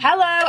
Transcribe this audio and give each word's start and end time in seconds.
Hello 0.00 0.48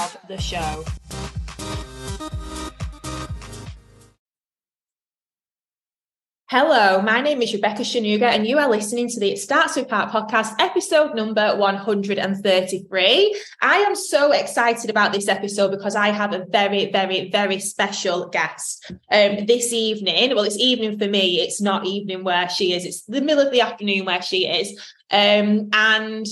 of 0.01 0.17
the 0.27 0.37
show. 0.37 0.83
Hello, 6.49 7.01
my 7.01 7.21
name 7.21 7.41
is 7.41 7.53
Rebecca 7.53 7.83
Shanuga, 7.83 8.23
and 8.23 8.45
you 8.45 8.57
are 8.57 8.69
listening 8.69 9.07
to 9.07 9.19
the 9.21 9.31
It 9.31 9.39
Starts 9.39 9.77
With 9.77 9.87
Pat 9.87 10.09
podcast, 10.09 10.55
episode 10.59 11.15
number 11.15 11.55
133. 11.55 13.41
I 13.61 13.75
am 13.77 13.95
so 13.95 14.33
excited 14.33 14.89
about 14.89 15.13
this 15.13 15.29
episode 15.29 15.71
because 15.71 15.95
I 15.95 16.09
have 16.09 16.33
a 16.33 16.45
very, 16.49 16.91
very, 16.91 17.29
very 17.29 17.59
special 17.59 18.27
guest 18.27 18.91
um, 19.09 19.45
this 19.45 19.71
evening. 19.71 20.35
Well, 20.35 20.43
it's 20.43 20.59
evening 20.59 20.99
for 20.99 21.07
me, 21.07 21.39
it's 21.39 21.61
not 21.61 21.85
evening 21.85 22.25
where 22.25 22.49
she 22.49 22.73
is, 22.73 22.83
it's 22.85 23.03
the 23.03 23.21
middle 23.21 23.45
of 23.45 23.53
the 23.53 23.61
afternoon 23.61 24.03
where 24.03 24.21
she 24.21 24.45
is. 24.45 24.77
Um, 25.09 25.69
and 25.71 26.25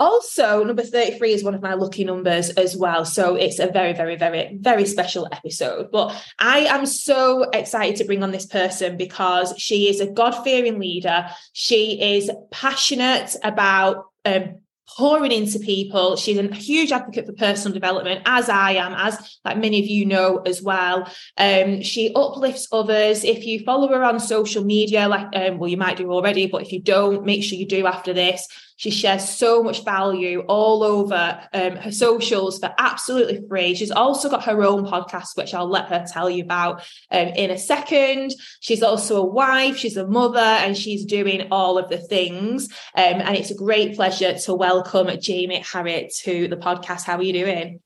also, 0.00 0.62
number 0.62 0.82
33 0.82 1.32
is 1.32 1.42
one 1.42 1.54
of 1.54 1.62
my 1.62 1.74
lucky 1.74 2.04
numbers 2.04 2.50
as 2.50 2.76
well. 2.76 3.04
So 3.04 3.34
it's 3.34 3.58
a 3.58 3.66
very, 3.66 3.92
very, 3.92 4.16
very, 4.16 4.56
very 4.60 4.86
special 4.86 5.26
episode. 5.32 5.90
But 5.90 6.14
I 6.38 6.60
am 6.60 6.86
so 6.86 7.44
excited 7.50 7.96
to 7.96 8.04
bring 8.04 8.22
on 8.22 8.30
this 8.30 8.46
person 8.46 8.96
because 8.96 9.54
she 9.58 9.88
is 9.88 10.00
a 10.00 10.06
God 10.06 10.42
fearing 10.44 10.78
leader. 10.78 11.26
She 11.52 12.16
is 12.16 12.30
passionate 12.50 13.34
about 13.42 14.04
um, 14.24 14.60
pouring 14.96 15.32
into 15.32 15.58
people. 15.58 16.16
She's 16.16 16.38
a 16.38 16.54
huge 16.54 16.92
advocate 16.92 17.26
for 17.26 17.32
personal 17.32 17.74
development, 17.74 18.22
as 18.24 18.48
I 18.48 18.72
am, 18.72 18.94
as 18.94 19.38
like 19.44 19.58
many 19.58 19.80
of 19.80 19.86
you 19.86 20.06
know 20.06 20.38
as 20.38 20.62
well. 20.62 21.10
Um, 21.36 21.82
she 21.82 22.12
uplifts 22.14 22.68
others. 22.72 23.24
If 23.24 23.44
you 23.44 23.64
follow 23.64 23.88
her 23.88 24.02
on 24.02 24.20
social 24.20 24.64
media, 24.64 25.08
like 25.08 25.28
um, 25.34 25.58
well, 25.58 25.68
you 25.68 25.76
might 25.76 25.96
do 25.96 26.10
already, 26.12 26.46
but 26.46 26.62
if 26.62 26.72
you 26.72 26.80
don't, 26.80 27.24
make 27.24 27.42
sure 27.42 27.58
you 27.58 27.66
do 27.66 27.86
after 27.86 28.12
this. 28.12 28.46
She 28.78 28.92
shares 28.92 29.28
so 29.28 29.60
much 29.60 29.84
value 29.84 30.44
all 30.46 30.84
over 30.84 31.40
um, 31.52 31.76
her 31.76 31.90
socials 31.90 32.60
for 32.60 32.72
absolutely 32.78 33.44
free. 33.48 33.74
She's 33.74 33.90
also 33.90 34.30
got 34.30 34.44
her 34.44 34.62
own 34.62 34.86
podcast, 34.86 35.36
which 35.36 35.52
I'll 35.52 35.68
let 35.68 35.88
her 35.88 36.06
tell 36.08 36.30
you 36.30 36.44
about 36.44 36.82
um, 37.10 37.26
in 37.28 37.50
a 37.50 37.58
second. 37.58 38.36
She's 38.60 38.84
also 38.84 39.20
a 39.20 39.26
wife, 39.26 39.76
she's 39.76 39.96
a 39.96 40.06
mother, 40.06 40.38
and 40.38 40.76
she's 40.76 41.04
doing 41.04 41.48
all 41.50 41.76
of 41.76 41.88
the 41.90 41.98
things. 41.98 42.68
Um, 42.96 43.20
and 43.20 43.36
it's 43.36 43.50
a 43.50 43.56
great 43.56 43.96
pleasure 43.96 44.38
to 44.38 44.54
welcome 44.54 45.08
Jamie 45.20 45.64
Harriet 45.72 46.14
to 46.20 46.46
the 46.46 46.56
podcast. 46.56 47.02
How 47.02 47.16
are 47.16 47.22
you 47.22 47.32
doing? 47.32 47.80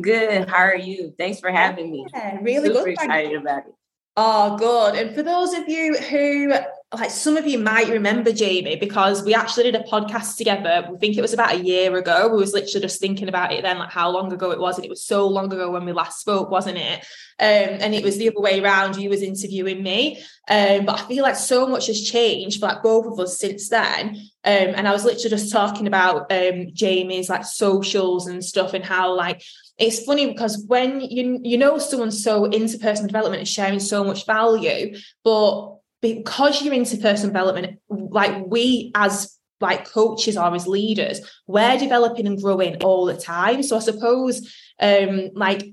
Good. 0.00 0.48
How 0.48 0.58
are 0.58 0.76
you? 0.76 1.12
Thanks 1.18 1.40
for 1.40 1.50
having 1.50 1.90
me. 1.90 2.06
Yeah, 2.14 2.38
really 2.40 2.68
Super 2.68 2.84
good. 2.84 2.92
excited 2.92 3.34
about 3.34 3.66
it. 3.66 3.74
Oh, 4.16 4.56
good. 4.56 4.94
And 4.94 5.12
for 5.12 5.24
those 5.24 5.54
of 5.54 5.68
you 5.68 5.96
who, 5.96 6.54
like 6.92 7.12
some 7.12 7.36
of 7.36 7.46
you 7.46 7.56
might 7.58 7.88
remember 7.88 8.32
Jamie, 8.32 8.74
because 8.74 9.22
we 9.22 9.32
actually 9.32 9.64
did 9.64 9.76
a 9.76 9.84
podcast 9.84 10.36
together. 10.36 10.88
We 10.90 10.98
think 10.98 11.16
it 11.16 11.22
was 11.22 11.32
about 11.32 11.54
a 11.54 11.62
year 11.62 11.96
ago. 11.96 12.28
We 12.28 12.38
was 12.38 12.52
literally 12.52 12.80
just 12.80 13.00
thinking 13.00 13.28
about 13.28 13.52
it 13.52 13.62
then, 13.62 13.78
like 13.78 13.92
how 13.92 14.10
long 14.10 14.32
ago 14.32 14.50
it 14.50 14.58
was. 14.58 14.76
And 14.76 14.84
it 14.84 14.90
was 14.90 15.04
so 15.04 15.28
long 15.28 15.52
ago 15.52 15.70
when 15.70 15.84
we 15.84 15.92
last 15.92 16.20
spoke, 16.20 16.50
wasn't 16.50 16.78
it? 16.78 16.98
Um, 17.38 17.78
and 17.80 17.94
it 17.94 18.02
was 18.02 18.18
the 18.18 18.28
other 18.28 18.40
way 18.40 18.60
around. 18.60 18.96
You 18.96 19.08
was 19.08 19.22
interviewing 19.22 19.84
me. 19.84 20.18
Um, 20.48 20.84
but 20.84 21.00
I 21.00 21.06
feel 21.06 21.22
like 21.22 21.36
so 21.36 21.68
much 21.68 21.86
has 21.86 22.02
changed 22.02 22.58
for 22.58 22.66
like 22.66 22.82
both 22.82 23.06
of 23.06 23.20
us 23.20 23.38
since 23.38 23.68
then. 23.68 24.16
Um, 24.44 24.74
and 24.74 24.88
I 24.88 24.92
was 24.92 25.04
literally 25.04 25.30
just 25.30 25.52
talking 25.52 25.86
about 25.86 26.32
um 26.32 26.68
Jamie's 26.72 27.28
like 27.28 27.44
socials 27.44 28.26
and 28.26 28.44
stuff 28.44 28.74
and 28.74 28.84
how 28.84 29.14
like 29.14 29.42
it's 29.78 30.02
funny 30.04 30.26
because 30.26 30.64
when 30.66 31.00
you 31.00 31.38
you 31.42 31.56
know 31.56 31.78
someone's 31.78 32.24
so 32.24 32.46
into 32.46 32.78
personal 32.78 33.06
development 33.06 33.40
and 33.40 33.48
sharing 33.48 33.80
so 33.80 34.02
much 34.02 34.26
value, 34.26 34.96
but 35.22 35.79
because 36.00 36.62
you're 36.62 36.74
into 36.74 36.96
personal 36.96 37.32
development, 37.32 37.78
like 37.88 38.46
we 38.46 38.90
as 38.94 39.36
like 39.60 39.86
coaches 39.86 40.36
or 40.36 40.54
as 40.54 40.66
leaders, 40.66 41.20
we're 41.46 41.78
developing 41.78 42.26
and 42.26 42.40
growing 42.40 42.82
all 42.82 43.04
the 43.04 43.16
time. 43.16 43.62
So 43.62 43.76
I 43.76 43.80
suppose 43.80 44.54
um 44.80 45.30
like 45.34 45.64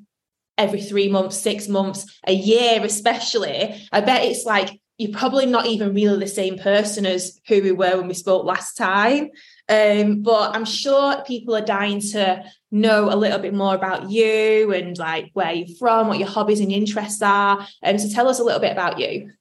every 0.57 0.81
three 0.81 1.07
months, 1.07 1.37
six 1.37 1.67
months, 1.67 2.19
a 2.25 2.33
year, 2.33 2.83
especially, 2.83 3.87
I 3.91 4.01
bet 4.01 4.25
it's 4.25 4.45
like 4.45 4.79
you're 4.97 5.17
probably 5.17 5.45
not 5.45 5.67
even 5.67 5.93
really 5.93 6.19
the 6.19 6.27
same 6.27 6.57
person 6.57 7.05
as 7.05 7.39
who 7.47 7.61
we 7.61 7.71
were 7.71 7.97
when 7.97 8.07
we 8.07 8.15
spoke 8.15 8.45
last 8.45 8.75
time. 8.75 9.29
Um, 9.69 10.23
but 10.23 10.55
I'm 10.55 10.65
sure 10.65 11.23
people 11.23 11.55
are 11.55 11.61
dying 11.61 11.99
to 12.13 12.43
know 12.71 13.11
a 13.11 13.15
little 13.15 13.37
bit 13.37 13.53
more 13.53 13.75
about 13.75 14.09
you 14.09 14.73
and 14.73 14.97
like 14.97 15.29
where 15.33 15.51
you're 15.51 15.77
from, 15.77 16.07
what 16.07 16.19
your 16.19 16.27
hobbies 16.27 16.61
and 16.61 16.71
interests 16.71 17.21
are. 17.21 17.67
And 17.83 17.99
um, 17.99 17.99
so 17.99 18.13
tell 18.13 18.27
us 18.27 18.39
a 18.39 18.43
little 18.43 18.61
bit 18.61 18.71
about 18.71 18.97
you. 18.97 19.31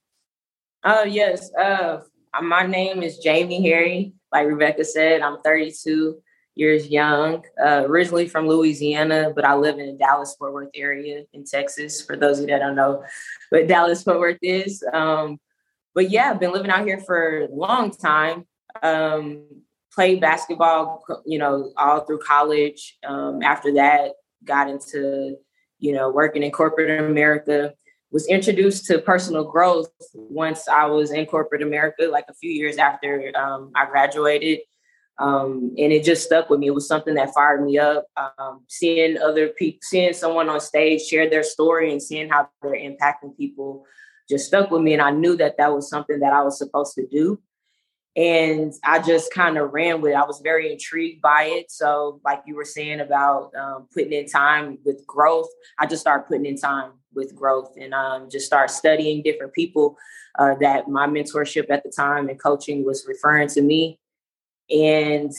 Oh, 0.83 1.03
yes. 1.03 1.51
Uh, 1.53 2.01
my 2.41 2.65
name 2.65 3.01
is 3.01 3.17
Jamie 3.17 3.67
Harry. 3.67 4.13
Like 4.31 4.47
Rebecca 4.47 4.85
said, 4.85 5.21
I'm 5.21 5.41
32 5.41 6.21
years 6.55 6.87
young, 6.87 7.43
uh, 7.63 7.83
originally 7.85 8.27
from 8.27 8.47
Louisiana, 8.47 9.31
but 9.33 9.45
I 9.45 9.55
live 9.55 9.79
in 9.79 9.87
the 9.87 9.97
Dallas 9.97 10.35
Fort 10.37 10.53
Worth 10.53 10.69
area 10.75 11.23
in 11.33 11.45
Texas. 11.45 12.01
For 12.01 12.15
those 12.15 12.39
of 12.39 12.43
you 12.43 12.47
that 12.47 12.59
don't 12.59 12.75
know 12.75 13.03
what 13.49 13.67
Dallas 13.67 14.03
Fort 14.03 14.19
Worth 14.19 14.39
is. 14.41 14.83
Um, 14.93 15.39
but 15.95 16.09
yeah, 16.09 16.29
I've 16.29 16.39
been 16.39 16.53
living 16.53 16.71
out 16.71 16.85
here 16.85 16.99
for 16.99 17.41
a 17.41 17.47
long 17.47 17.91
time. 17.91 18.45
Um, 18.83 19.45
played 19.93 20.21
basketball, 20.21 21.03
you 21.25 21.39
know, 21.39 21.71
all 21.75 22.01
through 22.01 22.19
college. 22.19 22.97
Um, 23.03 23.41
after 23.41 23.73
that, 23.73 24.11
got 24.43 24.69
into, 24.69 25.37
you 25.79 25.93
know, 25.93 26.11
working 26.11 26.43
in 26.43 26.51
corporate 26.51 26.99
America. 26.99 27.73
Was 28.11 28.27
introduced 28.27 28.85
to 28.85 28.99
personal 28.99 29.43
growth 29.43 29.91
once 30.13 30.67
I 30.67 30.85
was 30.85 31.11
in 31.11 31.25
corporate 31.25 31.61
America, 31.61 32.03
like 32.09 32.25
a 32.29 32.33
few 32.33 32.51
years 32.51 32.77
after 32.77 33.31
um, 33.35 33.71
I 33.75 33.85
graduated. 33.85 34.59
Um, 35.19 35.73
and 35.77 35.91
it 35.91 36.03
just 36.03 36.23
stuck 36.23 36.49
with 36.49 36.59
me. 36.59 36.67
It 36.67 36.75
was 36.75 36.87
something 36.87 37.15
that 37.15 37.33
fired 37.33 37.65
me 37.65 37.79
up. 37.79 38.05
Um, 38.15 38.63
seeing 38.67 39.17
other 39.17 39.49
people, 39.49 39.79
seeing 39.81 40.13
someone 40.13 40.47
on 40.47 40.61
stage 40.61 41.01
share 41.01 41.29
their 41.29 41.43
story 41.43 41.91
and 41.91 42.01
seeing 42.01 42.29
how 42.29 42.49
they're 42.61 42.73
impacting 42.73 43.35
people 43.35 43.85
just 44.29 44.47
stuck 44.47 44.71
with 44.71 44.81
me. 44.81 44.93
And 44.93 45.01
I 45.01 45.11
knew 45.11 45.35
that 45.37 45.57
that 45.57 45.73
was 45.73 45.89
something 45.89 46.19
that 46.19 46.33
I 46.33 46.43
was 46.43 46.57
supposed 46.57 46.95
to 46.95 47.07
do 47.07 47.39
and 48.17 48.73
I 48.83 48.97
just 48.97 49.31
kind 49.31 49.59
of 49.59 49.71
ran 49.71 50.01
with 50.01 50.13
it. 50.13 50.15
I 50.15 50.25
was 50.25 50.41
very 50.43 50.71
intrigued 50.71 51.21
by 51.21 51.43
it. 51.43 51.69
So, 51.69 52.19
like 52.25 52.41
you 52.47 52.55
were 52.55 52.65
saying 52.65 52.99
about 52.99 53.51
um, 53.55 53.87
putting 53.93 54.11
in 54.11 54.27
time 54.27 54.79
with 54.83 55.05
growth, 55.05 55.47
I 55.77 55.85
just 55.85 56.01
started 56.01 56.27
putting 56.27 56.47
in 56.47 56.57
time 56.57 56.93
with 57.17 57.35
growth 57.35 57.73
and 57.77 57.93
um, 57.93 58.29
just 58.29 58.45
start 58.45 58.71
studying 58.71 59.23
different 59.23 59.53
people 59.53 59.97
uh, 60.39 60.55
that 60.61 60.87
my 60.87 61.07
mentorship 61.07 61.69
at 61.69 61.83
the 61.83 61.91
time 61.91 62.29
and 62.29 62.41
coaching 62.41 62.85
was 62.85 63.05
referring 63.07 63.49
to 63.49 63.61
me. 63.61 63.99
And 64.69 65.33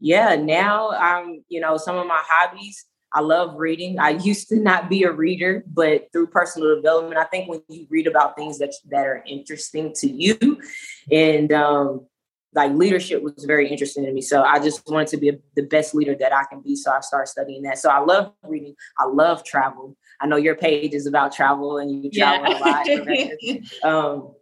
yeah, 0.00 0.34
now 0.34 0.90
I'm, 0.90 1.44
you 1.48 1.60
know, 1.60 1.76
some 1.76 1.96
of 1.96 2.06
my 2.06 2.20
hobbies. 2.24 2.86
I 3.12 3.20
love 3.20 3.54
reading. 3.56 3.98
I 3.98 4.10
used 4.30 4.48
to 4.48 4.56
not 4.56 4.88
be 4.88 5.04
a 5.04 5.12
reader, 5.12 5.62
but 5.66 6.08
through 6.12 6.28
personal 6.28 6.74
development, 6.74 7.18
I 7.18 7.24
think 7.24 7.48
when 7.48 7.62
you 7.68 7.86
read 7.90 8.06
about 8.06 8.36
things 8.36 8.58
that 8.58 8.74
that 8.90 9.06
are 9.06 9.22
interesting 9.26 9.92
to 9.96 10.10
you, 10.10 10.60
and 11.10 11.52
um, 11.52 12.06
like 12.54 12.72
leadership 12.72 13.22
was 13.22 13.44
very 13.44 13.68
interesting 13.68 14.04
to 14.04 14.12
me. 14.12 14.20
So 14.20 14.42
I 14.42 14.58
just 14.58 14.82
wanted 14.88 15.08
to 15.08 15.16
be 15.16 15.28
a, 15.30 15.38
the 15.54 15.62
best 15.62 15.94
leader 15.94 16.14
that 16.18 16.32
I 16.32 16.44
can 16.44 16.60
be. 16.60 16.76
So 16.76 16.90
I 16.90 17.00
started 17.00 17.28
studying 17.28 17.62
that. 17.62 17.78
So 17.78 17.90
I 17.90 17.98
love 17.98 18.32
reading. 18.42 18.74
I 18.98 19.04
love 19.06 19.44
travel. 19.44 19.96
I 20.20 20.26
know 20.26 20.36
your 20.36 20.56
page 20.56 20.94
is 20.94 21.06
about 21.06 21.32
travel 21.32 21.78
and 21.78 22.04
you 22.04 22.10
travel 22.10 22.50
yeah. 22.50 22.58
a 23.84 23.84
lot. 23.84 24.14
um, 24.14 24.34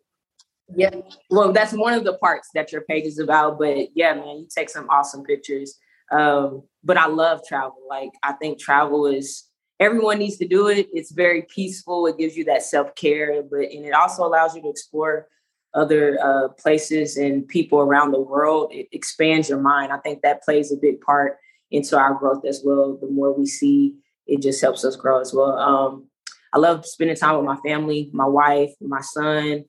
yeah. 0.75 0.90
Well, 1.31 1.52
that's 1.52 1.73
one 1.73 1.94
of 1.94 2.05
the 2.05 2.19
parts 2.19 2.49
that 2.55 2.73
your 2.73 2.82
page 2.82 3.05
is 3.05 3.19
about. 3.19 3.58
But 3.58 3.88
yeah, 3.94 4.14
man, 4.14 4.38
you 4.38 4.49
take 4.55 4.70
some 4.70 4.88
awesome 4.88 5.23
pictures. 5.23 5.78
Um, 6.11 6.62
but 6.82 6.96
I 6.96 7.06
love 7.06 7.40
travel. 7.46 7.76
Like 7.88 8.11
I 8.23 8.32
think 8.32 8.58
travel 8.58 9.06
is 9.06 9.44
everyone 9.78 10.19
needs 10.19 10.38
to 10.38 10.49
do 10.49 10.69
it. 10.69 10.88
It's 10.93 11.12
very 11.12 11.43
peaceful. 11.43 12.06
It 12.06 12.19
gives 12.19 12.37
you 12.37 12.44
that 12.44 12.62
self 12.62 12.94
care, 12.94 13.43
but 13.43 13.61
and 13.61 13.84
it 13.84 13.93
also 13.93 14.25
allows 14.25 14.55
you 14.55 14.62
to 14.62 14.69
explore 14.69 15.29
other 15.76 16.19
uh, 16.22 16.49
places 16.49 17.17
and 17.17 17.46
people 17.46 17.79
around 17.79 18.11
the 18.11 18.20
world, 18.20 18.72
it 18.72 18.88
expands 18.93 19.49
your 19.49 19.61
mind. 19.61 19.93
I 19.93 19.99
think 19.99 20.22
that 20.22 20.43
plays 20.43 20.72
a 20.72 20.76
big 20.76 21.00
part 21.02 21.37
into 21.70 21.99
our 21.99 22.14
growth 22.14 22.44
as 22.46 22.62
well. 22.64 22.99
The 23.00 23.08
more 23.08 23.37
we 23.37 23.46
see, 23.46 23.94
it 24.26 24.43
just 24.43 24.61
helps 24.61 24.84
us 24.84 24.96
grow 24.96 25.20
as 25.20 25.32
well. 25.32 25.58
Um, 25.58 26.08
I 26.52 26.58
love 26.58 26.87
spending 26.87 27.17
time 27.17 27.37
with 27.37 27.44
my 27.44 27.56
family, 27.56 28.11
my 28.12 28.26
wife, 28.26 28.70
my 28.81 29.00
son. 29.00 29.64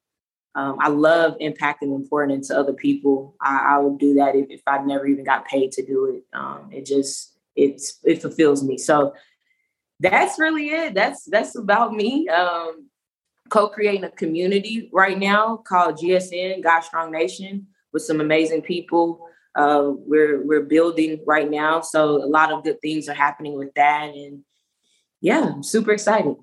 Um, 0.55 0.77
I 0.79 0.87
love 0.87 1.35
impacting 1.39 1.93
and 1.93 2.09
pouring 2.09 2.31
into 2.31 2.57
other 2.57 2.73
people. 2.73 3.35
I, 3.41 3.75
I 3.75 3.77
would 3.77 3.99
do 3.99 4.15
that 4.15 4.35
if, 4.35 4.47
if 4.49 4.61
I 4.65 4.79
never 4.79 5.05
even 5.05 5.23
got 5.23 5.45
paid 5.45 5.71
to 5.73 5.85
do 5.85 6.05
it. 6.05 6.23
Um, 6.37 6.69
it 6.71 6.85
just 6.85 7.37
it's 7.55 7.99
it 8.03 8.21
fulfills 8.21 8.63
me. 8.63 8.77
So 8.77 9.13
that's 9.99 10.39
really 10.39 10.69
it. 10.69 10.93
That's 10.93 11.25
that's 11.25 11.55
about 11.55 11.93
me. 11.93 12.27
Um, 12.29 12.89
co-creating 13.49 14.03
a 14.03 14.11
community 14.11 14.89
right 14.91 15.17
now 15.17 15.57
called 15.57 15.97
GSN 15.97 16.63
God 16.63 16.81
Strong 16.81 17.11
Nation 17.11 17.67
with 17.93 18.03
some 18.03 18.19
amazing 18.21 18.61
people. 18.61 19.27
Uh, 19.55 19.91
we're 20.05 20.45
we're 20.45 20.63
building 20.63 21.19
right 21.25 21.49
now, 21.49 21.81
so 21.81 22.23
a 22.23 22.27
lot 22.27 22.51
of 22.51 22.63
good 22.63 22.79
things 22.81 23.09
are 23.09 23.13
happening 23.13 23.57
with 23.57 23.73
that, 23.75 24.13
and 24.13 24.43
yeah, 25.27 25.51
I'm 25.55 25.63
super 25.63 25.91
excited. 25.91 26.35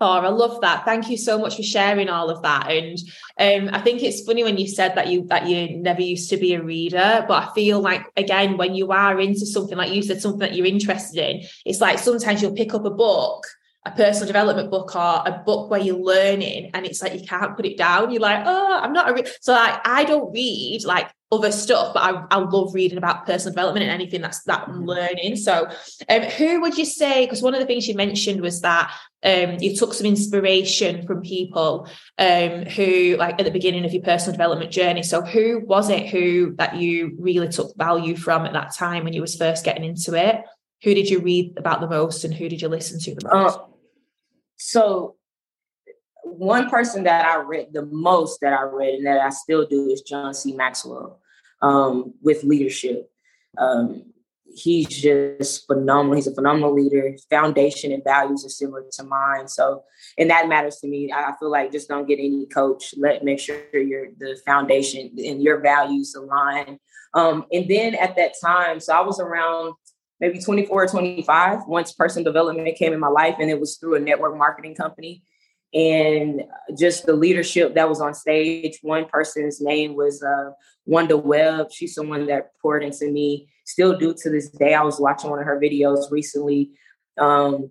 Oh, 0.00 0.12
I 0.12 0.28
love 0.28 0.60
that. 0.60 0.84
Thank 0.84 1.08
you 1.08 1.16
so 1.16 1.38
much 1.38 1.56
for 1.56 1.62
sharing 1.62 2.08
all 2.08 2.30
of 2.30 2.42
that. 2.42 2.70
And 2.70 2.98
um, 3.38 3.74
I 3.74 3.80
think 3.80 4.02
it's 4.02 4.22
funny 4.22 4.42
when 4.44 4.56
you 4.56 4.68
said 4.68 4.94
that 4.96 5.08
you 5.08 5.24
that 5.26 5.48
you 5.48 5.76
never 5.76 6.02
used 6.02 6.30
to 6.30 6.36
be 6.36 6.54
a 6.54 6.62
reader, 6.62 7.24
but 7.28 7.42
I 7.42 7.54
feel 7.54 7.80
like 7.80 8.04
again 8.16 8.56
when 8.56 8.74
you 8.74 8.90
are 8.90 9.20
into 9.20 9.46
something 9.46 9.78
like 9.78 9.92
you 9.92 10.02
said 10.02 10.20
something 10.20 10.40
that 10.40 10.54
you're 10.54 10.66
interested 10.66 11.18
in, 11.18 11.42
it's 11.64 11.80
like 11.80 11.98
sometimes 11.98 12.42
you'll 12.42 12.52
pick 12.52 12.74
up 12.74 12.84
a 12.84 12.90
book 12.90 13.46
a 13.86 13.92
personal 13.92 14.26
development 14.26 14.70
book 14.70 14.94
or 14.96 15.22
a 15.24 15.42
book 15.46 15.70
where 15.70 15.80
you're 15.80 15.96
learning 15.96 16.70
and 16.74 16.84
it's 16.84 17.00
like 17.00 17.14
you 17.14 17.24
can't 17.24 17.56
put 17.56 17.64
it 17.64 17.78
down 17.78 18.10
you're 18.10 18.20
like 18.20 18.42
oh 18.44 18.80
i'm 18.82 18.92
not 18.92 19.08
a 19.08 19.14
re-. 19.14 19.32
so 19.40 19.52
like 19.52 19.80
i 19.86 20.02
don't 20.04 20.32
read 20.32 20.84
like 20.84 21.08
other 21.30 21.52
stuff 21.52 21.92
but 21.92 22.02
I, 22.02 22.24
I 22.30 22.38
love 22.38 22.74
reading 22.74 22.98
about 22.98 23.26
personal 23.26 23.52
development 23.52 23.84
and 23.84 23.92
anything 23.92 24.22
that's 24.22 24.42
that 24.44 24.68
i'm 24.68 24.74
mm-hmm. 24.74 24.84
learning 24.84 25.36
so 25.36 25.68
um, 26.08 26.22
who 26.22 26.60
would 26.60 26.78
you 26.78 26.84
say 26.84 27.26
because 27.26 27.42
one 27.42 27.54
of 27.54 27.60
the 27.60 27.66
things 27.66 27.86
you 27.86 27.94
mentioned 27.94 28.40
was 28.40 28.62
that 28.62 28.92
um, 29.24 29.56
you 29.58 29.76
took 29.76 29.94
some 29.94 30.06
inspiration 30.06 31.06
from 31.06 31.22
people 31.22 31.88
um, 32.18 32.62
who 32.62 33.16
like 33.18 33.38
at 33.38 33.44
the 33.44 33.50
beginning 33.50 33.84
of 33.84 33.92
your 33.92 34.02
personal 34.02 34.32
development 34.32 34.70
journey 34.70 35.02
so 35.02 35.20
who 35.20 35.60
was 35.66 35.90
it 35.90 36.08
who 36.08 36.54
that 36.56 36.76
you 36.76 37.16
really 37.18 37.48
took 37.48 37.76
value 37.76 38.16
from 38.16 38.46
at 38.46 38.52
that 38.52 38.74
time 38.74 39.04
when 39.04 39.12
you 39.12 39.20
was 39.20 39.36
first 39.36 39.64
getting 39.64 39.84
into 39.84 40.14
it 40.14 40.44
who 40.82 40.94
did 40.94 41.10
you 41.10 41.20
read 41.20 41.54
about 41.56 41.80
the 41.80 41.88
most 41.88 42.24
and 42.24 42.32
who 42.32 42.48
did 42.48 42.62
you 42.62 42.68
listen 42.68 43.00
to 43.00 43.14
the 43.14 43.28
most? 43.28 43.58
Uh, 43.58 43.62
so 44.56 45.16
one 46.24 46.68
person 46.68 47.04
that 47.04 47.24
I 47.24 47.40
read 47.42 47.68
the 47.72 47.86
most 47.86 48.40
that 48.40 48.52
I 48.52 48.62
read 48.62 48.94
and 48.94 49.06
that 49.06 49.20
I 49.20 49.30
still 49.30 49.66
do 49.66 49.88
is 49.90 50.02
John 50.02 50.34
C. 50.34 50.52
Maxwell 50.52 51.20
um, 51.62 52.14
with 52.22 52.44
leadership. 52.44 53.10
Um, 53.56 54.12
he's 54.54 54.88
just 54.88 55.66
phenomenal. 55.66 56.16
He's 56.16 56.26
a 56.26 56.34
phenomenal 56.34 56.74
leader. 56.74 57.16
Foundation 57.30 57.92
and 57.92 58.04
values 58.04 58.44
are 58.44 58.50
similar 58.50 58.84
to 58.92 59.04
mine. 59.04 59.48
So, 59.48 59.82
and 60.16 60.30
that 60.30 60.48
matters 60.48 60.76
to 60.76 60.88
me. 60.88 61.12
I 61.12 61.32
feel 61.38 61.50
like 61.50 61.72
just 61.72 61.88
don't 61.88 62.08
get 62.08 62.18
any 62.18 62.46
coach. 62.46 62.94
Let 62.96 63.24
make 63.24 63.40
sure 63.40 63.58
your 63.72 64.08
the 64.18 64.38
foundation 64.44 65.12
and 65.18 65.42
your 65.42 65.60
values 65.60 66.14
align. 66.14 66.78
Um, 67.14 67.46
and 67.52 67.68
then 67.68 67.94
at 67.94 68.16
that 68.16 68.34
time, 68.42 68.80
so 68.80 68.94
I 68.94 69.00
was 69.00 69.18
around 69.20 69.74
maybe 70.20 70.40
24 70.40 70.84
or 70.84 70.86
25 70.86 71.60
once 71.66 71.92
personal 71.92 72.24
development 72.24 72.76
came 72.76 72.92
in 72.92 73.00
my 73.00 73.08
life 73.08 73.36
and 73.38 73.50
it 73.50 73.60
was 73.60 73.76
through 73.76 73.94
a 73.94 74.00
network 74.00 74.36
marketing 74.36 74.74
company 74.74 75.22
and 75.74 76.42
just 76.78 77.04
the 77.04 77.12
leadership 77.12 77.74
that 77.74 77.88
was 77.88 78.00
on 78.00 78.14
stage 78.14 78.78
one 78.82 79.04
person's 79.06 79.60
name 79.60 79.94
was 79.94 80.22
uh, 80.22 80.50
wanda 80.86 81.16
webb. 81.16 81.68
She's 81.70 81.94
someone 81.94 82.26
that 82.26 82.52
poured 82.60 82.82
into 82.82 83.10
me. 83.10 83.48
Still 83.66 83.98
do 83.98 84.14
to 84.14 84.30
this 84.30 84.48
day. 84.48 84.74
I 84.74 84.82
was 84.82 84.98
watching 84.98 85.30
one 85.30 85.40
of 85.40 85.44
her 85.44 85.60
videos 85.60 86.10
recently. 86.10 86.70
Um, 87.18 87.70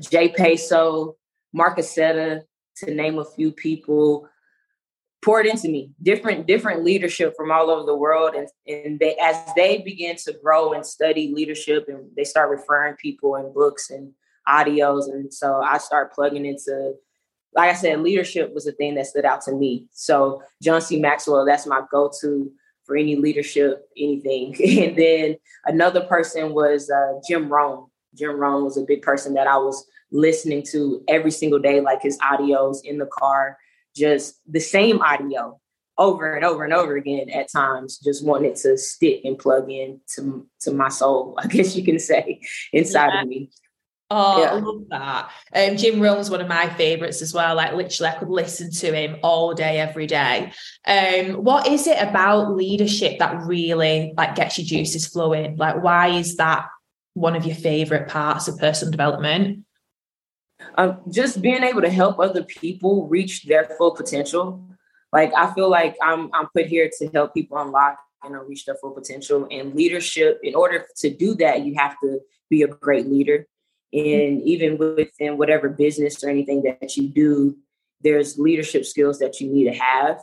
jay 0.00 0.30
peso 0.30 1.16
marcusetta 1.54 2.42
to 2.78 2.94
name 2.94 3.18
a 3.18 3.24
few 3.24 3.52
people 3.52 4.28
poured 5.22 5.46
into 5.46 5.68
me. 5.68 5.92
Different 6.02 6.46
different 6.48 6.84
leadership 6.84 7.34
from 7.36 7.52
all 7.52 7.70
over 7.70 7.86
the 7.86 7.96
world. 7.96 8.34
And, 8.34 8.48
and 8.66 8.98
they 8.98 9.16
as 9.22 9.36
they 9.54 9.78
begin 9.78 10.16
to 10.24 10.34
grow 10.42 10.72
and 10.72 10.84
study 10.84 11.32
leadership 11.32 11.86
and 11.88 12.10
they 12.16 12.24
start 12.24 12.50
referring 12.50 12.96
people 12.96 13.36
and 13.36 13.54
books 13.54 13.90
and 13.90 14.12
audios. 14.48 15.08
And 15.08 15.32
so 15.32 15.60
i 15.62 15.78
start 15.78 16.12
plugging 16.12 16.46
into 16.46 16.94
like 17.54 17.70
i 17.70 17.74
said 17.74 18.00
leadership 18.00 18.52
was 18.54 18.66
a 18.66 18.72
thing 18.72 18.94
that 18.94 19.06
stood 19.06 19.24
out 19.24 19.42
to 19.42 19.52
me. 19.52 19.86
So 19.92 20.42
john 20.62 20.80
c. 20.80 21.00
Maxwell 21.00 21.44
that's 21.44 21.66
my 21.66 21.82
go-to 21.90 22.52
for 22.84 22.96
any 22.96 23.16
leadership 23.16 23.88
anything. 23.96 24.54
And 24.84 24.96
then 24.96 25.36
another 25.64 26.02
person 26.02 26.52
was 26.52 26.90
uh, 26.90 27.20
jim 27.28 27.48
rohn 27.48 27.86
jim 28.14 28.38
rohn 28.38 28.64
was 28.64 28.76
a 28.76 28.82
big 28.84 29.02
person 29.02 29.34
that 29.34 29.46
i 29.46 29.56
was 29.56 29.86
listening 30.10 30.62
to 30.62 31.02
every 31.08 31.30
single 31.30 31.58
day 31.58 31.80
like 31.80 32.02
his 32.02 32.18
audios 32.18 32.78
in 32.84 32.98
the 32.98 33.06
car 33.06 33.58
just 33.94 34.40
the 34.46 34.60
same 34.60 35.00
audio 35.00 35.58
over 35.98 36.34
and 36.34 36.44
over 36.44 36.64
and 36.64 36.72
over 36.72 36.96
again 36.96 37.28
at 37.30 37.50
times 37.50 37.98
just 37.98 38.24
wanted 38.24 38.54
to 38.54 38.76
stick 38.76 39.22
and 39.24 39.38
plug 39.38 39.70
in 39.70 40.00
to, 40.14 40.46
to 40.60 40.70
my 40.70 40.88
soul 40.88 41.34
i 41.42 41.46
guess 41.46 41.76
you 41.76 41.84
can 41.84 41.98
say 41.98 42.40
inside 42.72 43.10
yeah. 43.12 43.22
of 43.22 43.28
me 43.28 43.50
Oh, 44.08 44.40
yeah. 44.40 44.50
I 44.50 44.54
love 44.54 44.82
that. 44.90 45.30
Um, 45.54 45.76
Jim 45.76 46.00
Rohn's 46.00 46.30
one 46.30 46.40
of 46.40 46.46
my 46.46 46.68
favorites 46.70 47.22
as 47.22 47.34
well. 47.34 47.56
Like 47.56 47.74
literally, 47.74 48.12
I 48.12 48.18
could 48.18 48.28
listen 48.28 48.70
to 48.70 48.92
him 48.92 49.16
all 49.22 49.52
day, 49.52 49.80
every 49.80 50.06
day. 50.06 50.52
Um, 50.86 51.42
what 51.42 51.66
is 51.66 51.86
it 51.88 52.00
about 52.00 52.54
leadership 52.54 53.18
that 53.18 53.42
really 53.42 54.14
like 54.16 54.36
gets 54.36 54.58
your 54.58 54.66
juices 54.66 55.08
flowing? 55.08 55.56
Like, 55.56 55.82
why 55.82 56.08
is 56.08 56.36
that 56.36 56.68
one 57.14 57.34
of 57.34 57.44
your 57.44 57.56
favorite 57.56 58.08
parts 58.08 58.46
of 58.46 58.58
personal 58.58 58.92
development? 58.92 59.66
um, 60.76 61.00
just 61.10 61.42
being 61.42 61.62
able 61.62 61.82
to 61.82 61.90
help 61.90 62.18
other 62.18 62.42
people 62.42 63.08
reach 63.08 63.44
their 63.44 63.64
full 63.64 63.94
potential. 63.94 64.62
Like 65.12 65.32
I 65.34 65.52
feel 65.54 65.70
like 65.70 65.96
I'm 66.02 66.30
I'm 66.34 66.48
put 66.54 66.66
here 66.66 66.90
to 66.98 67.08
help 67.08 67.34
people 67.34 67.58
unlock 67.58 67.98
and 68.22 68.32
you 68.32 68.38
know, 68.38 68.44
reach 68.44 68.64
their 68.64 68.76
full 68.76 68.90
potential. 68.90 69.46
And 69.50 69.74
leadership, 69.74 70.40
in 70.42 70.54
order 70.54 70.86
to 70.96 71.10
do 71.14 71.34
that, 71.36 71.64
you 71.64 71.74
have 71.76 71.96
to 72.02 72.20
be 72.50 72.62
a 72.62 72.68
great 72.68 73.06
leader. 73.06 73.46
And 73.92 74.42
even 74.42 74.78
within 74.78 75.38
whatever 75.38 75.68
business 75.68 76.22
or 76.22 76.28
anything 76.28 76.62
that 76.62 76.96
you 76.96 77.08
do, 77.08 77.56
there's 78.02 78.38
leadership 78.38 78.84
skills 78.84 79.18
that 79.20 79.40
you 79.40 79.50
need 79.50 79.64
to 79.64 79.78
have. 79.78 80.20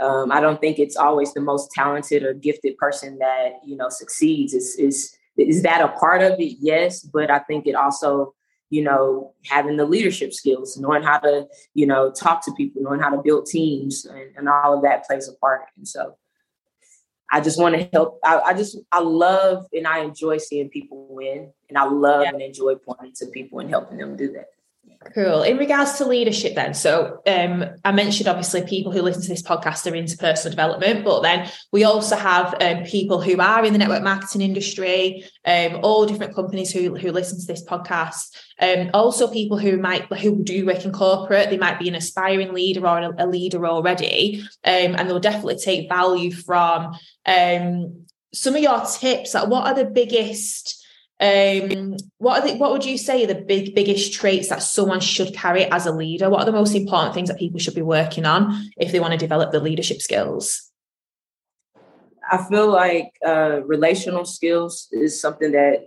Um, 0.00 0.30
I 0.30 0.40
don't 0.40 0.60
think 0.60 0.78
it's 0.78 0.96
always 0.96 1.32
the 1.32 1.40
most 1.40 1.70
talented 1.72 2.22
or 2.22 2.34
gifted 2.34 2.76
person 2.76 3.18
that 3.18 3.54
you 3.64 3.76
know 3.76 3.88
succeeds. 3.88 4.54
Is 4.54 4.76
is 4.76 5.16
is 5.36 5.62
that 5.62 5.80
a 5.80 5.88
part 5.98 6.22
of 6.22 6.38
it? 6.38 6.56
Yes, 6.60 7.00
but 7.00 7.30
I 7.30 7.40
think 7.40 7.66
it 7.66 7.74
also 7.74 8.34
you 8.70 8.82
know, 8.82 9.34
having 9.46 9.76
the 9.76 9.84
leadership 9.84 10.32
skills, 10.32 10.76
knowing 10.76 11.02
how 11.02 11.18
to, 11.18 11.46
you 11.74 11.86
know, 11.86 12.12
talk 12.12 12.44
to 12.44 12.52
people, 12.52 12.82
knowing 12.82 13.00
how 13.00 13.08
to 13.08 13.22
build 13.22 13.46
teams, 13.46 14.04
and, 14.04 14.36
and 14.36 14.48
all 14.48 14.76
of 14.76 14.82
that 14.82 15.06
plays 15.06 15.28
a 15.28 15.32
part. 15.38 15.62
And 15.76 15.88
so 15.88 16.16
I 17.30 17.40
just 17.40 17.60
want 17.60 17.74
to 17.74 17.88
help. 17.92 18.18
I, 18.24 18.40
I, 18.40 18.54
just, 18.54 18.78
I 18.90 19.00
love 19.00 19.66
and 19.72 19.86
I 19.86 19.98
enjoy 20.00 20.38
seeing 20.38 20.70
people 20.70 21.06
win. 21.10 21.52
And 21.68 21.76
I 21.76 21.84
love 21.84 22.22
yeah. 22.22 22.30
and 22.30 22.40
enjoy 22.40 22.76
pointing 22.76 23.12
to 23.16 23.26
people 23.26 23.60
and 23.60 23.68
helping 23.68 23.98
them 23.98 24.16
do 24.16 24.32
that. 24.32 24.46
Cool. 25.14 25.42
In 25.42 25.58
regards 25.58 25.96
to 25.98 26.06
leadership, 26.06 26.56
then, 26.56 26.74
so 26.74 27.22
um, 27.24 27.64
I 27.84 27.92
mentioned 27.92 28.28
obviously 28.28 28.66
people 28.66 28.90
who 28.90 29.00
listen 29.00 29.22
to 29.22 29.28
this 29.28 29.42
podcast 29.42 29.90
are 29.90 29.94
into 29.94 30.18
personal 30.18 30.50
development, 30.50 31.04
but 31.04 31.22
then 31.22 31.48
we 31.72 31.84
also 31.84 32.16
have 32.16 32.54
um, 32.60 32.82
people 32.82 33.20
who 33.20 33.40
are 33.40 33.64
in 33.64 33.72
the 33.72 33.78
network 33.78 34.02
marketing 34.02 34.40
industry, 34.40 35.24
um, 35.44 35.78
all 35.82 36.04
different 36.04 36.34
companies 36.34 36.72
who 36.72 36.96
who 36.96 37.12
listen 37.12 37.38
to 37.38 37.46
this 37.46 37.64
podcast. 37.64 38.36
Um, 38.60 38.90
also, 38.92 39.28
people 39.28 39.56
who 39.56 39.78
might 39.78 40.12
who 40.14 40.42
do 40.42 40.66
work 40.66 40.84
in 40.84 40.92
corporate, 40.92 41.48
they 41.48 41.58
might 41.58 41.78
be 41.78 41.88
an 41.88 41.94
aspiring 41.94 42.52
leader 42.52 42.84
or 42.84 42.98
a, 42.98 43.24
a 43.24 43.26
leader 43.26 43.66
already, 43.66 44.42
um, 44.64 44.96
and 44.96 45.08
they'll 45.08 45.20
definitely 45.20 45.58
take 45.58 45.88
value 45.88 46.32
from 46.32 46.96
um, 47.24 48.04
some 48.34 48.56
of 48.56 48.62
your 48.62 48.84
tips. 48.84 49.32
Like, 49.32 49.48
what 49.48 49.68
are 49.68 49.74
the 49.74 49.88
biggest 49.88 50.84
um, 51.20 51.96
what 52.18 52.42
are 52.42 52.48
the, 52.48 52.56
what 52.58 52.70
would 52.70 52.84
you 52.84 52.96
say 52.96 53.24
are 53.24 53.26
the 53.26 53.34
big 53.34 53.74
biggest 53.74 54.12
traits 54.12 54.48
that 54.48 54.62
someone 54.62 55.00
should 55.00 55.34
carry 55.34 55.64
as 55.64 55.86
a 55.86 55.92
leader? 55.92 56.30
What 56.30 56.42
are 56.42 56.46
the 56.46 56.52
most 56.52 56.74
important 56.74 57.14
things 57.14 57.28
that 57.28 57.38
people 57.38 57.58
should 57.58 57.74
be 57.74 57.82
working 57.82 58.24
on 58.24 58.70
if 58.76 58.92
they 58.92 59.00
want 59.00 59.12
to 59.12 59.18
develop 59.18 59.50
the 59.50 59.60
leadership 59.60 60.00
skills? 60.00 60.70
I 62.30 62.44
feel 62.44 62.70
like 62.70 63.12
uh, 63.26 63.62
relational 63.64 64.26
skills 64.26 64.86
is 64.92 65.20
something 65.20 65.52
that 65.52 65.86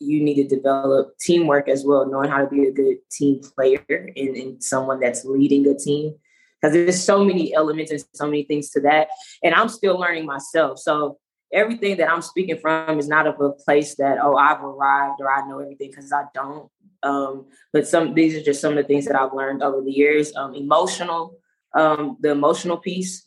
you 0.00 0.22
need 0.22 0.36
to 0.36 0.56
develop 0.56 1.16
teamwork 1.18 1.68
as 1.68 1.84
well, 1.84 2.06
knowing 2.06 2.30
how 2.30 2.42
to 2.42 2.48
be 2.48 2.66
a 2.66 2.72
good 2.72 2.96
team 3.10 3.40
player 3.54 3.84
and, 3.88 4.36
and 4.36 4.64
someone 4.64 4.98
that's 4.98 5.24
leading 5.24 5.66
a 5.68 5.74
team. 5.74 6.14
Because 6.60 6.74
there's 6.74 7.02
so 7.02 7.24
many 7.24 7.54
elements 7.54 7.90
and 7.90 8.04
so 8.14 8.26
many 8.26 8.42
things 8.44 8.70
to 8.70 8.80
that. 8.80 9.08
And 9.42 9.54
I'm 9.54 9.68
still 9.68 9.98
learning 9.98 10.26
myself. 10.26 10.78
So 10.78 11.18
everything 11.52 11.96
that 11.96 12.10
I'm 12.10 12.22
speaking 12.22 12.58
from 12.58 12.98
is 12.98 13.08
not 13.08 13.26
of 13.26 13.40
a 13.40 13.50
place 13.50 13.96
that, 13.96 14.18
oh, 14.22 14.36
I've 14.36 14.62
arrived 14.62 15.20
or 15.20 15.30
I 15.30 15.46
know 15.46 15.58
everything 15.58 15.90
because 15.90 16.12
I 16.12 16.24
don't. 16.34 16.70
Um, 17.02 17.46
but 17.72 17.88
some 17.88 18.14
these 18.14 18.36
are 18.36 18.42
just 18.42 18.60
some 18.60 18.76
of 18.76 18.76
the 18.76 18.84
things 18.84 19.06
that 19.06 19.18
I've 19.18 19.32
learned 19.32 19.62
over 19.62 19.82
the 19.82 19.90
years. 19.90 20.34
Um, 20.36 20.54
emotional, 20.54 21.38
um, 21.74 22.18
the 22.20 22.30
emotional 22.30 22.76
piece, 22.76 23.26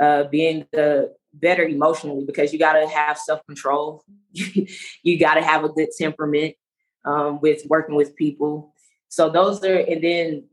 uh, 0.00 0.24
being 0.24 0.66
the 0.72 1.14
better 1.32 1.64
emotionally 1.64 2.24
because 2.24 2.52
you 2.52 2.58
got 2.58 2.74
to 2.74 2.86
have 2.86 3.18
self 3.18 3.44
control. 3.46 4.04
you 4.32 5.18
got 5.18 5.34
to 5.34 5.42
have 5.42 5.64
a 5.64 5.68
good 5.68 5.88
temperament 5.98 6.54
um, 7.04 7.40
with 7.40 7.62
working 7.68 7.96
with 7.96 8.16
people. 8.16 8.72
So 9.08 9.28
those 9.30 9.62
are, 9.64 9.76
and 9.76 10.02
then 10.02 10.44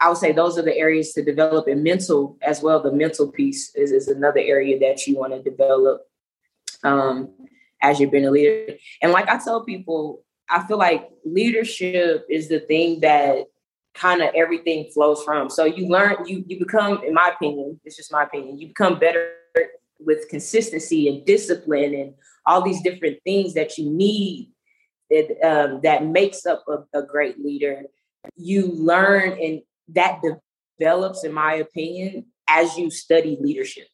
I 0.00 0.08
would 0.08 0.18
say 0.18 0.32
those 0.32 0.58
are 0.58 0.62
the 0.62 0.76
areas 0.76 1.12
to 1.12 1.24
develop. 1.24 1.66
And 1.66 1.82
mental 1.82 2.36
as 2.42 2.62
well. 2.62 2.80
The 2.80 2.92
mental 2.92 3.30
piece 3.30 3.74
is, 3.74 3.92
is 3.92 4.08
another 4.08 4.40
area 4.40 4.78
that 4.80 5.06
you 5.06 5.16
want 5.16 5.32
to 5.32 5.42
develop 5.42 6.07
um, 6.84 7.30
as 7.82 8.00
you've 8.00 8.10
been 8.10 8.24
a 8.24 8.30
leader. 8.30 8.74
And 9.02 9.12
like 9.12 9.28
I 9.28 9.38
tell 9.38 9.64
people, 9.64 10.24
I 10.50 10.66
feel 10.66 10.78
like 10.78 11.08
leadership 11.24 12.26
is 12.30 12.48
the 12.48 12.60
thing 12.60 13.00
that 13.00 13.46
kind 13.94 14.22
of 14.22 14.30
everything 14.34 14.90
flows 14.92 15.22
from. 15.22 15.50
So 15.50 15.64
you 15.64 15.88
learn, 15.88 16.16
you 16.26 16.44
you 16.46 16.58
become, 16.58 17.02
in 17.04 17.14
my 17.14 17.32
opinion, 17.34 17.80
it's 17.84 17.96
just 17.96 18.12
my 18.12 18.24
opinion, 18.24 18.58
you 18.58 18.68
become 18.68 18.98
better 18.98 19.32
with 20.00 20.28
consistency 20.28 21.08
and 21.08 21.24
discipline 21.26 21.94
and 21.94 22.14
all 22.46 22.62
these 22.62 22.80
different 22.82 23.18
things 23.24 23.54
that 23.54 23.76
you 23.76 23.90
need 23.90 24.50
that, 25.10 25.36
um, 25.44 25.80
that 25.82 26.06
makes 26.06 26.46
up 26.46 26.64
a, 26.68 26.98
a 26.98 27.02
great 27.02 27.38
leader. 27.44 27.82
You 28.36 28.72
learn 28.72 29.32
and 29.40 29.60
that 29.88 30.20
develops, 30.78 31.24
in 31.24 31.32
my 31.32 31.54
opinion, 31.54 32.26
as 32.48 32.76
you 32.76 32.90
study 32.90 33.36
leadership. 33.40 33.88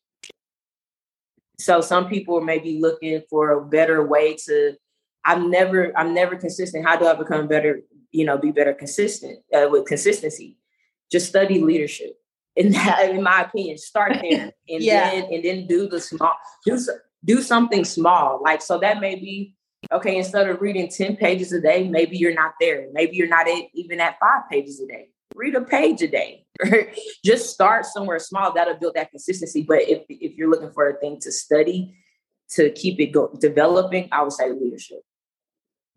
So 1.59 1.81
some 1.81 2.09
people 2.09 2.41
may 2.41 2.59
be 2.59 2.81
looking 2.81 3.23
for 3.31 3.51
a 3.51 3.65
better 3.65 4.07
way 4.07 4.37
to. 4.47 4.75
I'm 5.25 5.51
never, 5.51 5.97
I'm 5.97 6.13
never 6.13 6.37
consistent. 6.37 6.87
How 6.87 6.97
do 6.97 7.07
I 7.07 7.15
become 7.15 7.49
better? 7.49 7.81
You 8.13 8.27
know, 8.27 8.37
be 8.37 8.53
better 8.53 8.75
consistent 8.75 9.39
uh, 9.55 9.69
with 9.71 9.87
consistency. 9.87 10.59
Just 11.11 11.29
study 11.29 11.61
leadership. 11.61 12.17
In 12.57 12.71
that, 12.71 13.11
in 13.11 13.21
my 13.21 13.43
opinion, 13.43 13.79
start 13.79 14.13
there 14.23 14.53
and 14.69 14.83
yeah. 14.83 15.11
then 15.11 15.25
and 15.33 15.45
then 15.45 15.67
do 15.67 15.89
the 15.89 16.01
small, 16.01 16.35
do 16.65 16.79
do 17.25 17.43
something 17.43 17.85
small. 17.85 18.41
Like 18.45 18.63
so 18.63 18.79
that 18.79 19.01
may 19.01 19.17
be 19.17 19.57
okay. 19.91 20.17
Instead 20.17 20.49
of 20.49 20.61
reading 20.61 20.89
ten 20.89 21.17
pages 21.17 21.53
a 21.53 21.61
day, 21.61 21.89
maybe 21.89 22.17
you're 22.17 22.33
not 22.33 22.53
there. 22.61 22.87
Maybe 22.93 23.17
you're 23.17 23.27
not 23.27 23.49
at, 23.49 23.65
even 23.75 23.99
at 23.99 24.21
five 24.21 24.49
pages 24.49 24.81
a 24.81 24.87
day 24.87 25.09
read 25.35 25.55
a 25.55 25.61
page 25.61 26.03
a 26.03 26.09
day. 26.09 26.41
Right? 26.65 26.97
Just 27.25 27.51
start 27.51 27.85
somewhere 27.85 28.21
small. 28.21 28.53
That'll 28.53 28.79
build 28.79 28.95
that 28.95 29.11
consistency. 29.11 29.65
But 29.67 29.89
if 29.89 30.05
if 30.09 30.37
you're 30.37 30.49
looking 30.49 30.71
for 30.71 30.89
a 30.89 30.97
thing 31.01 31.19
to 31.23 31.33
study 31.33 31.97
to 32.51 32.71
keep 32.71 33.01
it 33.01 33.09
go- 33.09 33.37
developing, 33.41 34.09
I 34.13 34.23
would 34.23 34.33
say 34.33 34.53
leadership. 34.53 35.01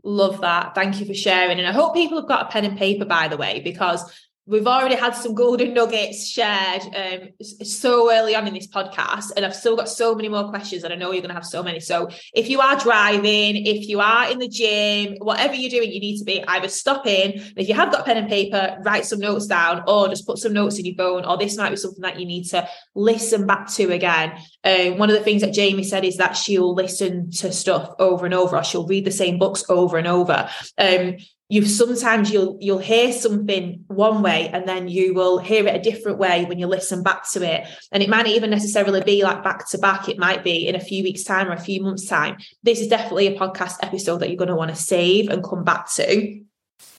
Love 0.04 0.42
that. 0.42 0.74
Thank 0.74 1.00
you 1.00 1.06
for 1.06 1.14
sharing. 1.14 1.60
And 1.60 1.68
I 1.68 1.74
hope 1.74 1.94
people 1.94 2.18
have 2.18 2.28
got 2.28 2.48
a 2.48 2.50
pen 2.50 2.66
and 2.66 2.76
paper, 2.76 3.06
by 3.06 3.28
the 3.28 3.38
way, 3.38 3.62
because 3.64 4.12
we've 4.48 4.66
already 4.66 4.96
had 4.96 5.14
some 5.14 5.36
golden 5.36 5.74
nuggets 5.74 6.26
shared 6.26 6.82
um, 6.96 7.30
so 7.64 8.12
early 8.12 8.36
on 8.36 8.48
in 8.48 8.54
this 8.54 8.68
podcast 8.68 9.32
and 9.36 9.46
i've 9.46 9.56
still 9.56 9.76
got 9.76 9.90
so 9.90 10.16
many 10.16 10.30
more 10.30 10.50
questions 10.50 10.84
and 10.84 10.94
i 10.94 10.96
know 10.96 11.12
you're 11.12 11.22
going 11.22 11.30
to 11.30 11.36
have 11.36 11.46
so 11.46 11.62
many. 11.62 11.80
So 11.80 12.10
if 12.34 12.50
you 12.50 12.60
are 12.62 12.78
driving 12.80 13.66
if 13.66 13.88
you 13.88 14.00
are 14.00 14.32
in 14.32 14.40
the 14.40 14.48
gym 14.48 15.18
whatever 15.20 15.54
you're 15.54 15.70
doing 15.70 15.92
you 15.92 16.00
need 16.00 16.18
to 16.18 16.24
be 16.24 16.44
either 16.48 16.70
stopping 16.70 17.34
if 17.56 17.68
you 17.68 17.76
have 17.76 17.92
got 17.92 18.06
pen 18.06 18.18
and 18.18 18.28
paper 18.28 18.78
write 18.82 19.06
some 19.06 19.20
notes 19.20 19.48
down 19.48 19.84
or 19.88 20.08
just 20.08 20.26
put 20.26 20.38
some 20.38 20.54
notes 20.54 20.80
in 20.80 20.86
your 20.86 20.96
phone 20.96 21.26
or 21.26 21.38
this 21.38 21.58
might 21.58 21.70
be 21.70 21.76
something 21.76 22.02
that 22.02 22.20
you 22.20 22.26
need 22.26 22.46
to 22.46 22.68
listen 22.96 23.46
back 23.46 23.68
to 23.74 23.92
again. 23.92 24.38
Um, 24.64 24.98
one 24.98 25.10
of 25.10 25.18
the 25.18 25.24
things 25.24 25.42
that 25.42 25.54
jamie 25.54 25.84
said 25.84 26.06
is 26.06 26.18
that 26.18 26.38
she'll 26.38 26.74
listen 26.74 27.32
to 27.32 27.52
stuff 27.52 27.94
over 28.00 28.26
and 28.26 28.34
over 28.34 28.58
or 28.58 28.64
she'll 28.64 28.88
read 28.88 29.06
the 29.06 29.12
same 29.12 29.38
books 29.38 29.64
over 29.70 29.98
and 29.98 30.08
over. 30.08 30.50
Um, 30.78 31.18
you 31.50 31.66
sometimes 31.66 32.32
you'll 32.32 32.58
you'll 32.60 32.78
hear 32.78 33.14
something 33.14 33.86
one 33.88 34.22
way 34.22 34.50
and 34.50 34.68
then 34.68 34.90
you 34.90 35.14
will 35.14 35.38
hear 35.38 35.66
it 35.66 35.76
a 35.76 35.82
different 35.82 36.18
way 36.18 36.44
when 36.46 36.60
you 36.60 36.68
listen 36.68 37.04
back 37.04 37.30
to 37.32 37.42
it. 37.42 37.66
And 37.92 38.04
it 38.04 38.10
might 38.10 38.26
not 38.26 38.36
even 38.36 38.50
necessarily 38.50 39.02
be 39.02 39.24
like 39.24 39.44
back 39.44 39.68
to 39.70 39.78
back. 39.78 40.10
It 40.10 40.18
might 40.18 40.44
be 40.44 40.68
in 40.68 40.76
a 40.76 40.80
few 40.80 41.04
weeks 41.04 41.24
time 41.24 41.48
or 41.48 41.54
a 41.54 41.60
few 41.60 41.82
months 41.82 42.08
time. 42.08 42.38
This 42.64 42.82
is 42.82 42.90
definitely 42.90 43.28
a 43.28 43.40
podcast 43.40 43.76
episode 43.82 44.18
that 44.18 44.30
you're 44.30 44.38
going 44.38 44.50
to 44.50 44.56
want 44.56 44.72
to 44.72 44.76
save 44.76 45.30
and 45.30 45.44
come 45.44 45.64
back 45.64 45.90
to 45.94 46.42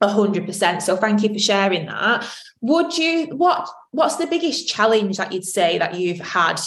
a 0.01 0.09
hundred 0.09 0.47
percent. 0.47 0.83
So 0.83 0.97
thank 0.97 1.23
you 1.23 1.29
for 1.29 1.39
sharing 1.39 1.87
that. 1.87 2.27
Would 2.63 2.97
you 2.97 3.27
what 3.37 3.69
what's 3.91 4.17
the 4.17 4.27
biggest 4.27 4.67
challenge 4.67 5.19
that 5.19 5.33
you'd 5.33 5.45
say 5.45 5.79
that 5.79 5.95
you've 5.95 6.21
had 6.21 6.59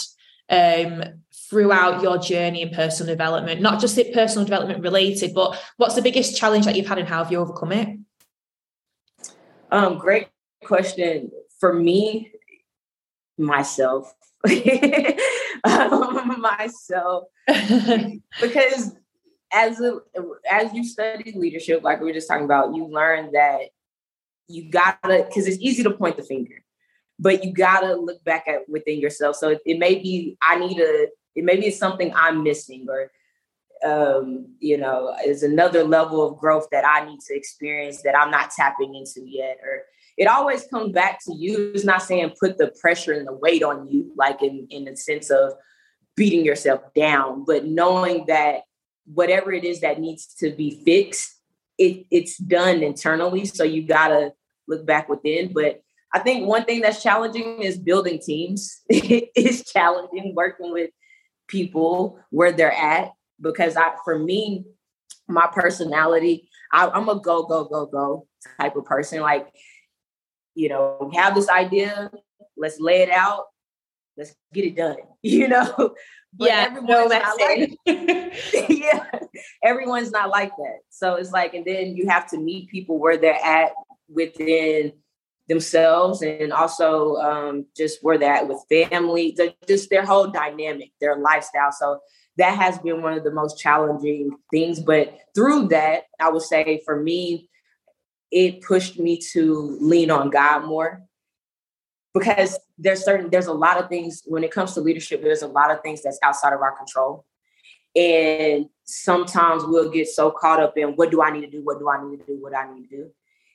um 0.48 1.21
throughout 1.52 2.02
your 2.02 2.16
journey 2.16 2.62
in 2.62 2.70
personal 2.70 3.12
development, 3.12 3.60
not 3.60 3.78
just 3.78 3.98
it 3.98 4.14
personal 4.14 4.42
development 4.42 4.82
related, 4.82 5.34
but 5.34 5.54
what's 5.76 5.94
the 5.94 6.00
biggest 6.00 6.34
challenge 6.34 6.64
that 6.64 6.74
you've 6.76 6.86
had 6.86 6.96
and 6.98 7.06
how 7.06 7.22
have 7.22 7.30
you 7.30 7.38
overcome 7.38 7.72
it? 7.72 7.98
Um, 9.70 9.98
great 9.98 10.28
question. 10.64 11.30
For 11.60 11.74
me, 11.74 12.32
myself. 13.36 14.14
um, 15.64 16.40
myself. 16.40 17.24
because 18.40 18.96
as 19.52 19.78
a, 19.78 19.98
as 20.50 20.72
you 20.72 20.84
study 20.84 21.34
leadership, 21.36 21.82
like 21.82 22.00
we 22.00 22.06
were 22.06 22.14
just 22.14 22.28
talking 22.28 22.46
about, 22.46 22.74
you 22.74 22.86
learn 22.86 23.32
that 23.32 23.64
you 24.48 24.70
gotta 24.70 25.26
because 25.28 25.46
it's 25.46 25.58
easy 25.60 25.82
to 25.82 25.90
point 25.90 26.16
the 26.16 26.22
finger, 26.22 26.64
but 27.18 27.44
you 27.44 27.52
gotta 27.52 27.94
look 27.94 28.24
back 28.24 28.48
at 28.48 28.66
within 28.70 28.98
yourself. 28.98 29.36
So 29.36 29.50
it, 29.50 29.60
it 29.66 29.78
may 29.78 29.96
be 29.96 30.38
I 30.40 30.58
need 30.58 30.76
to 30.76 31.08
it 31.34 31.44
maybe 31.44 31.66
it's 31.66 31.78
something 31.78 32.12
I'm 32.14 32.42
missing 32.42 32.86
or 32.88 33.10
um, 33.84 34.46
you 34.60 34.78
know, 34.78 35.14
is 35.24 35.42
another 35.42 35.84
level 35.84 36.26
of 36.26 36.38
growth 36.38 36.68
that 36.70 36.84
I 36.86 37.04
need 37.04 37.20
to 37.20 37.34
experience 37.34 38.02
that 38.02 38.16
I'm 38.16 38.30
not 38.30 38.50
tapping 38.50 38.94
into 38.94 39.22
yet. 39.26 39.58
Or 39.62 39.82
it 40.16 40.26
always 40.26 40.64
comes 40.66 40.92
back 40.92 41.18
to 41.24 41.34
you. 41.34 41.72
It's 41.74 41.84
not 41.84 42.02
saying 42.02 42.34
put 42.38 42.58
the 42.58 42.72
pressure 42.80 43.12
and 43.12 43.26
the 43.26 43.32
weight 43.32 43.62
on 43.62 43.88
you, 43.88 44.12
like 44.16 44.42
in, 44.42 44.66
in 44.70 44.84
the 44.84 44.96
sense 44.96 45.30
of 45.30 45.54
beating 46.16 46.44
yourself 46.44 46.82
down, 46.94 47.44
but 47.44 47.64
knowing 47.64 48.26
that 48.26 48.62
whatever 49.06 49.52
it 49.52 49.64
is 49.64 49.80
that 49.80 49.98
needs 49.98 50.26
to 50.34 50.50
be 50.50 50.82
fixed, 50.84 51.40
it, 51.78 52.06
it's 52.10 52.36
done 52.36 52.82
internally. 52.82 53.46
So 53.46 53.64
you 53.64 53.86
gotta 53.86 54.32
look 54.68 54.86
back 54.86 55.08
within. 55.08 55.52
But 55.52 55.82
I 56.14 56.18
think 56.18 56.46
one 56.46 56.64
thing 56.64 56.82
that's 56.82 57.02
challenging 57.02 57.62
is 57.62 57.78
building 57.78 58.20
teams. 58.24 58.82
it 58.88 59.30
is 59.34 59.64
challenging 59.64 60.34
working 60.36 60.70
with 60.70 60.90
people 61.52 62.18
where 62.30 62.50
they're 62.50 62.72
at 62.72 63.12
because 63.40 63.76
I, 63.76 63.92
for 64.04 64.18
me, 64.18 64.64
my 65.28 65.46
personality, 65.52 66.48
I, 66.72 66.88
I'm 66.88 67.08
a 67.08 67.20
go, 67.20 67.42
go, 67.44 67.64
go, 67.64 67.86
go 67.86 68.26
type 68.58 68.74
of 68.74 68.86
person. 68.86 69.20
Like, 69.20 69.48
you 70.54 70.70
know, 70.70 71.08
we 71.10 71.16
have 71.16 71.34
this 71.34 71.48
idea, 71.48 72.10
let's 72.56 72.80
lay 72.80 73.02
it 73.02 73.10
out, 73.10 73.44
let's 74.16 74.34
get 74.54 74.64
it 74.64 74.76
done, 74.76 74.96
you 75.22 75.46
know? 75.46 75.94
But 76.34 76.48
yeah, 76.48 76.78
no, 76.82 77.10
that's 77.10 77.38
like, 77.38 77.76
yeah, 78.70 79.04
everyone's 79.62 80.10
not 80.10 80.30
like 80.30 80.50
that. 80.56 80.78
So 80.88 81.16
it's 81.16 81.30
like, 81.30 81.52
and 81.52 81.66
then 81.66 81.94
you 81.94 82.08
have 82.08 82.26
to 82.30 82.38
meet 82.38 82.70
people 82.70 82.98
where 82.98 83.18
they're 83.18 83.34
at 83.34 83.72
within 84.08 84.94
themselves 85.48 86.22
and 86.22 86.52
also 86.52 87.16
um, 87.16 87.66
just 87.76 87.98
where 88.02 88.18
they're 88.18 88.32
at 88.32 88.48
with 88.48 88.64
family, 88.68 89.36
just 89.66 89.90
their 89.90 90.04
whole 90.04 90.28
dynamic, 90.28 90.90
their 91.00 91.16
lifestyle. 91.16 91.72
So 91.72 92.00
that 92.38 92.56
has 92.56 92.78
been 92.78 93.02
one 93.02 93.14
of 93.14 93.24
the 93.24 93.32
most 93.32 93.58
challenging 93.58 94.36
things. 94.50 94.80
But 94.80 95.14
through 95.34 95.68
that, 95.68 96.04
I 96.20 96.30
would 96.30 96.42
say 96.42 96.80
for 96.84 97.00
me, 97.00 97.48
it 98.30 98.62
pushed 98.62 98.98
me 98.98 99.18
to 99.32 99.76
lean 99.80 100.10
on 100.10 100.30
God 100.30 100.64
more 100.64 101.02
because 102.14 102.58
there's 102.78 103.04
certain 103.04 103.30
there's 103.30 103.46
a 103.46 103.52
lot 103.52 103.78
of 103.78 103.88
things 103.88 104.22
when 104.26 104.44
it 104.44 104.50
comes 104.50 104.74
to 104.74 104.80
leadership 104.80 105.22
there's 105.22 105.42
a 105.42 105.46
lot 105.46 105.70
of 105.70 105.80
things 105.82 106.02
that's 106.02 106.18
outside 106.22 106.52
of 106.52 106.60
our 106.60 106.76
control 106.76 107.24
and 107.94 108.66
sometimes 108.84 109.62
we'll 109.66 109.90
get 109.90 110.08
so 110.08 110.30
caught 110.30 110.60
up 110.60 110.76
in 110.76 110.90
what 110.90 111.10
do 111.10 111.22
i 111.22 111.30
need 111.30 111.42
to 111.42 111.50
do 111.50 111.62
what 111.62 111.78
do 111.78 111.88
i 111.88 112.02
need 112.04 112.18
to 112.18 112.26
do 112.26 112.42
what 112.42 112.54
i 112.54 112.72
need 112.74 112.88
to 112.88 112.96
do 112.96 113.10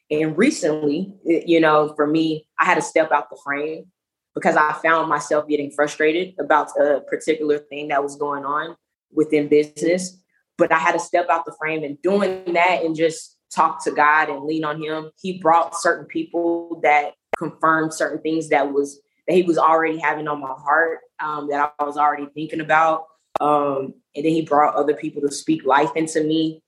and 0.09 0.37
recently, 0.37 1.13
you 1.23 1.59
know, 1.59 1.93
for 1.95 2.07
me, 2.07 2.47
I 2.59 2.65
had 2.65 2.75
to 2.75 2.81
step 2.81 3.11
out 3.11 3.29
the 3.29 3.37
frame 3.43 3.85
because 4.33 4.55
I 4.55 4.73
found 4.73 5.09
myself 5.09 5.47
getting 5.47 5.71
frustrated 5.71 6.35
about 6.39 6.69
a 6.79 7.01
particular 7.01 7.57
thing 7.57 7.89
that 7.89 8.03
was 8.03 8.15
going 8.15 8.45
on 8.45 8.77
within 9.11 9.47
business. 9.47 10.17
But 10.57 10.71
I 10.71 10.77
had 10.77 10.93
to 10.93 10.99
step 10.99 11.27
out 11.29 11.45
the 11.45 11.55
frame 11.59 11.83
and 11.83 12.01
doing 12.01 12.53
that 12.53 12.83
and 12.83 12.95
just 12.95 13.37
talk 13.53 13.83
to 13.83 13.91
God 13.91 14.29
and 14.29 14.45
lean 14.45 14.63
on 14.63 14.81
Him. 14.81 15.11
He 15.21 15.39
brought 15.39 15.75
certain 15.75 16.05
people 16.05 16.79
that 16.83 17.13
confirmed 17.37 17.93
certain 17.93 18.21
things 18.21 18.49
that 18.49 18.71
was 18.71 19.01
that 19.27 19.35
He 19.35 19.43
was 19.43 19.57
already 19.57 19.97
having 19.97 20.27
on 20.27 20.39
my 20.39 20.53
heart 20.57 20.99
um, 21.19 21.49
that 21.49 21.73
I 21.79 21.83
was 21.83 21.97
already 21.97 22.27
thinking 22.33 22.61
about. 22.61 23.07
Um, 23.41 23.93
and 24.15 24.25
then 24.25 24.31
He 24.31 24.41
brought 24.43 24.75
other 24.75 24.93
people 24.93 25.21
to 25.23 25.31
speak 25.31 25.65
life 25.65 25.91
into 25.95 26.23
me 26.23 26.63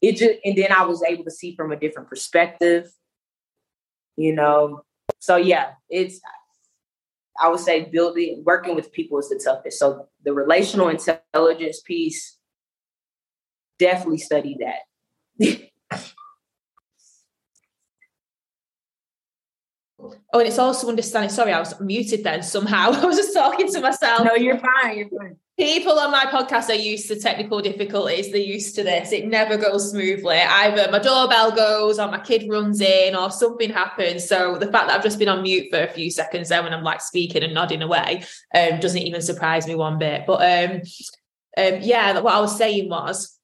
it 0.00 0.16
just 0.16 0.40
and 0.44 0.56
then 0.56 0.72
I 0.72 0.84
was 0.84 1.02
able 1.02 1.24
to 1.24 1.30
see 1.30 1.54
from 1.54 1.72
a 1.72 1.76
different 1.76 2.08
perspective, 2.08 2.90
you 4.16 4.34
know. 4.34 4.82
So 5.18 5.36
yeah, 5.36 5.72
it's 5.88 6.20
I 7.40 7.48
would 7.48 7.60
say 7.60 7.84
building 7.84 8.42
working 8.44 8.74
with 8.74 8.92
people 8.92 9.18
is 9.18 9.28
the 9.28 9.40
toughest. 9.42 9.78
So 9.78 10.08
the 10.24 10.32
relational 10.32 10.88
intelligence 10.88 11.80
piece, 11.80 12.38
definitely 13.78 14.18
study 14.18 14.58
that. 14.60 15.66
Oh, 20.32 20.38
and 20.38 20.48
it's 20.48 20.58
also 20.58 20.88
understanding. 20.88 21.28
Sorry, 21.28 21.52
I 21.52 21.58
was 21.58 21.78
muted 21.78 22.24
then 22.24 22.42
somehow. 22.42 22.90
I 22.92 23.04
was 23.04 23.18
just 23.18 23.34
talking 23.34 23.70
to 23.70 23.80
myself. 23.80 24.24
No, 24.24 24.34
you're 24.34 24.58
fine. 24.58 24.96
You're 24.96 25.08
fine 25.10 25.36
people 25.60 25.98
on 25.98 26.10
my 26.10 26.24
podcast 26.24 26.70
are 26.70 26.74
used 26.74 27.06
to 27.06 27.20
technical 27.20 27.60
difficulties. 27.60 28.32
They're 28.32 28.40
used 28.40 28.74
to 28.76 28.82
this. 28.82 29.12
It 29.12 29.26
never 29.26 29.58
goes 29.58 29.90
smoothly. 29.90 30.38
Either 30.38 30.90
my 30.90 30.98
doorbell 30.98 31.52
goes 31.52 31.98
or 31.98 32.08
my 32.08 32.18
kid 32.18 32.46
runs 32.48 32.80
in 32.80 33.14
or 33.14 33.30
something 33.30 33.68
happens. 33.68 34.26
So 34.26 34.56
the 34.56 34.72
fact 34.72 34.88
that 34.88 34.96
I've 34.96 35.02
just 35.02 35.18
been 35.18 35.28
on 35.28 35.42
mute 35.42 35.66
for 35.70 35.82
a 35.82 35.92
few 35.92 36.10
seconds 36.10 36.48
there 36.48 36.62
when 36.62 36.72
I'm 36.72 36.82
like 36.82 37.02
speaking 37.02 37.42
and 37.42 37.52
nodding 37.52 37.82
away 37.82 38.24
um, 38.54 38.80
doesn't 38.80 39.02
even 39.02 39.20
surprise 39.20 39.66
me 39.66 39.74
one 39.74 39.98
bit. 39.98 40.24
But 40.26 40.40
um, 40.40 40.80
um, 41.58 41.80
yeah, 41.82 42.18
what 42.20 42.34
I 42.34 42.40
was 42.40 42.56
saying 42.56 42.88
was 42.88 43.38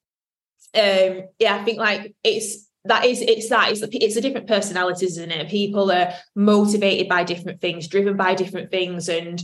um, 0.75 1.25
yeah, 1.39 1.57
I 1.57 1.65
think 1.65 1.79
like 1.79 2.15
it's 2.25 2.67
that 2.87 3.05
is 3.05 3.21
it's 3.21 3.51
that 3.51 3.73
it's 3.73 3.83
it's 3.93 4.17
a 4.17 4.23
different 4.23 4.47
personalities, 4.47 5.19
isn't 5.19 5.31
it? 5.31 5.51
People 5.51 5.93
are 5.93 6.15
motivated 6.35 7.09
by 7.09 7.25
different 7.25 7.61
things, 7.61 7.89
driven 7.89 8.17
by 8.17 8.35
different 8.35 8.71
things, 8.71 9.11
and 9.11 9.43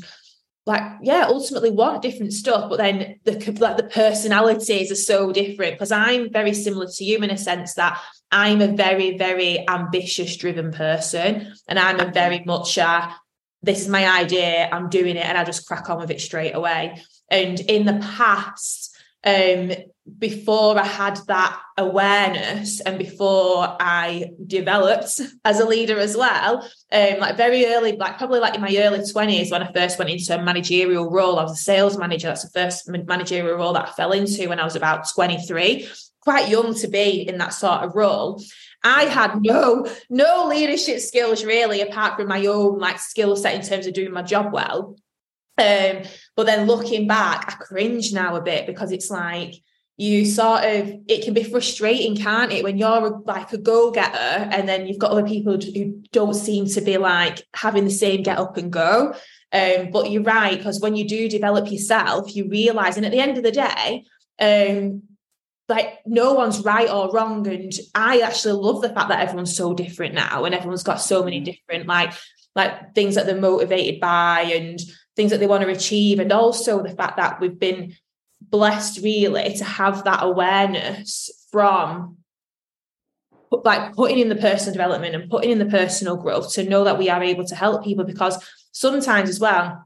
like 0.65 0.83
yeah 1.03 1.27
ultimately 1.29 1.71
want 1.71 2.03
different 2.03 2.33
stuff 2.33 2.71
but 2.71 2.77
then 2.77 3.17
the 3.25 3.57
like 3.61 3.77
the 3.77 3.83
personalities 3.83 4.93
are 4.93 4.97
so 4.97 5.33
different 5.33 5.75
because 5.75 5.91
i'm 5.91 6.31
very 6.33 6.55
similar 6.55 6.87
to 6.87 7.05
you 7.05 7.19
in 7.19 7.31
a 7.31 7.37
sense 7.37 7.75
that 7.75 8.01
i'm 8.31 8.61
a 8.61 8.69
very 8.69 9.19
very 9.19 9.69
ambitious 9.69 10.37
driven 10.37 10.71
person 10.71 11.53
and 11.67 11.79
i'm 11.79 11.99
a 11.99 12.13
very 12.13 12.43
much 12.47 12.79
a 12.79 13.15
this 13.63 13.81
is 13.81 13.89
my 13.89 14.21
idea 14.21 14.69
i'm 14.73 14.89
doing 14.89 15.17
it 15.17 15.25
and 15.25 15.39
i 15.39 15.45
just 15.45 15.67
crack 15.67 15.89
on 15.91 15.99
with 15.99 16.11
it 16.11 16.21
straight 16.21 16.55
away. 16.55 17.01
And 17.29 17.59
in 17.61 17.87
the 17.87 17.99
past 18.17 18.95
um 19.25 19.73
before 20.19 20.79
I 20.79 20.85
had 20.85 21.19
that 21.29 21.61
awareness 21.77 22.81
and 22.81 22.99
before 22.99 23.77
I 23.79 24.31
developed 24.47 25.21
as 25.45 25.61
a 25.61 25.65
leader 25.65 25.99
as 25.99 26.17
well, 26.17 26.69
um, 26.91 27.19
like 27.21 27.37
very 27.37 27.67
early, 27.67 27.97
like 27.97 28.19
probably 28.19 28.41
like 28.41 28.55
in 28.55 28.61
my 28.61 28.77
early 28.79 28.99
20s 28.99 29.51
when 29.51 29.63
I 29.63 29.73
first 29.73 29.99
went 29.99 30.11
into 30.11 30.35
a 30.35 30.43
managerial 30.43 31.11
role, 31.11 31.39
I 31.39 31.45
was 31.45 31.53
a 31.53 31.63
sales 31.63 31.97
manager. 31.97 32.29
That's 32.29 32.43
the 32.43 32.51
first 32.51 32.89
managerial 32.89 33.57
role 33.57 33.73
that 33.75 33.89
I 33.89 33.93
fell 33.93 34.13
into 34.13 34.49
when 34.49 34.59
I 34.59 34.65
was 34.65 34.77
about 34.77 35.09
23, 35.09 35.89
quite 36.21 36.49
young 36.49 36.75
to 36.75 36.89
be 36.89 37.29
in 37.29 37.39
that 37.39 37.55
sort 37.55 37.83
of 37.83 37.95
role. 37.95 38.43
I 38.85 39.05
had 39.05 39.41
no 39.41 39.87
no 40.11 40.49
leadership 40.49 40.99
skills 40.99 41.45
really, 41.45 41.81
apart 41.81 42.17
from 42.17 42.27
my 42.27 42.45
own 42.47 42.79
like 42.79 42.99
skill 42.99 43.37
set 43.37 43.55
in 43.55 43.63
terms 43.63 43.87
of 43.87 43.95
doing 43.95 44.13
my 44.13 44.23
job 44.23 44.53
well. 44.53 44.97
Um, 45.59 46.03
but 46.35 46.47
then 46.47 46.67
looking 46.67 47.07
back, 47.07 47.45
I 47.47 47.53
cringe 47.65 48.13
now 48.13 48.35
a 48.35 48.43
bit 48.43 48.67
because 48.67 48.91
it's 48.91 49.11
like 49.11 49.55
you 49.97 50.25
sort 50.25 50.65
of 50.65 50.95
it 51.07 51.25
can 51.25 51.35
be 51.35 51.45
frustrating 51.45 52.17
can't 52.17 52.53
it 52.53 52.65
when 52.65 52.79
you're 52.79 53.21
like 53.27 53.53
a 53.53 53.59
go-getter 53.59 54.49
and 54.51 54.69
then 54.69 54.87
you've 54.87 54.99
got 54.99 55.11
other 55.11 55.27
people 55.27 55.59
who 55.59 56.03
don't 56.13 56.35
seem 56.35 56.67
to 56.67 56.81
be 56.81 56.97
like 56.97 57.47
having 57.55 57.85
the 57.85 57.91
same 57.91 58.23
get 58.23 58.39
up 58.39 58.57
and 58.57 58.73
go. 58.73 59.15
Um, 59.53 59.91
but 59.93 60.11
you're 60.11 60.23
right 60.23 60.57
because 60.57 60.81
when 60.81 60.97
you 60.97 61.07
do 61.07 61.29
develop 61.29 61.71
yourself 61.71 62.35
you 62.35 62.49
realize 62.49 62.97
and 62.97 63.05
at 63.05 63.13
the 63.13 63.21
end 63.21 63.37
of 63.37 63.45
the 63.45 63.53
day 63.53 64.05
um, 64.41 65.03
like 65.69 65.99
no 66.07 66.33
one's 66.33 66.61
right 66.61 66.89
or 66.89 67.13
wrong 67.13 67.47
and 67.47 67.73
i 67.95 68.21
actually 68.21 68.55
love 68.55 68.81
the 68.81 68.89
fact 68.89 69.11
that 69.11 69.21
everyone's 69.21 69.55
so 69.55 69.75
different 69.75 70.15
now 70.15 70.45
and 70.45 70.55
everyone's 70.55 70.83
got 70.83 71.03
so 71.03 71.23
many 71.23 71.41
different 71.41 71.87
like 71.87 72.15
like 72.55 72.95
things 72.95 73.15
that 73.15 73.27
they're 73.27 73.41
motivated 73.41 74.01
by 74.01 74.41
and 74.43 74.81
things 75.17 75.31
that 75.31 75.39
they 75.39 75.47
want 75.47 75.63
to 75.63 75.69
achieve 75.69 76.19
and 76.19 76.33
also 76.33 76.83
the 76.83 76.97
fact 76.97 77.17
that 77.17 77.41
we've 77.41 77.59
been 77.59 77.95
blessed 78.53 79.03
really 79.03 79.55
to 79.55 79.65
have 79.65 80.05
that 80.05 80.23
awareness 80.23 81.31
from 81.51 82.19
like 83.65 83.95
putting 83.95 84.19
in 84.19 84.29
the 84.29 84.37
personal 84.37 84.73
development 84.73 85.15
and 85.15 85.31
putting 85.31 85.51
in 85.51 85.59
the 85.59 85.67
personal 85.67 86.17
growth 86.17 86.53
to 86.53 86.69
know 86.69 86.85
that 86.85 86.99
we 86.99 87.09
are 87.09 87.23
able 87.23 87.45
to 87.45 87.55
help 87.55 87.83
people 87.83 88.05
because 88.05 88.39
sometimes 88.73 89.29
as 89.29 89.41
well 89.41 89.85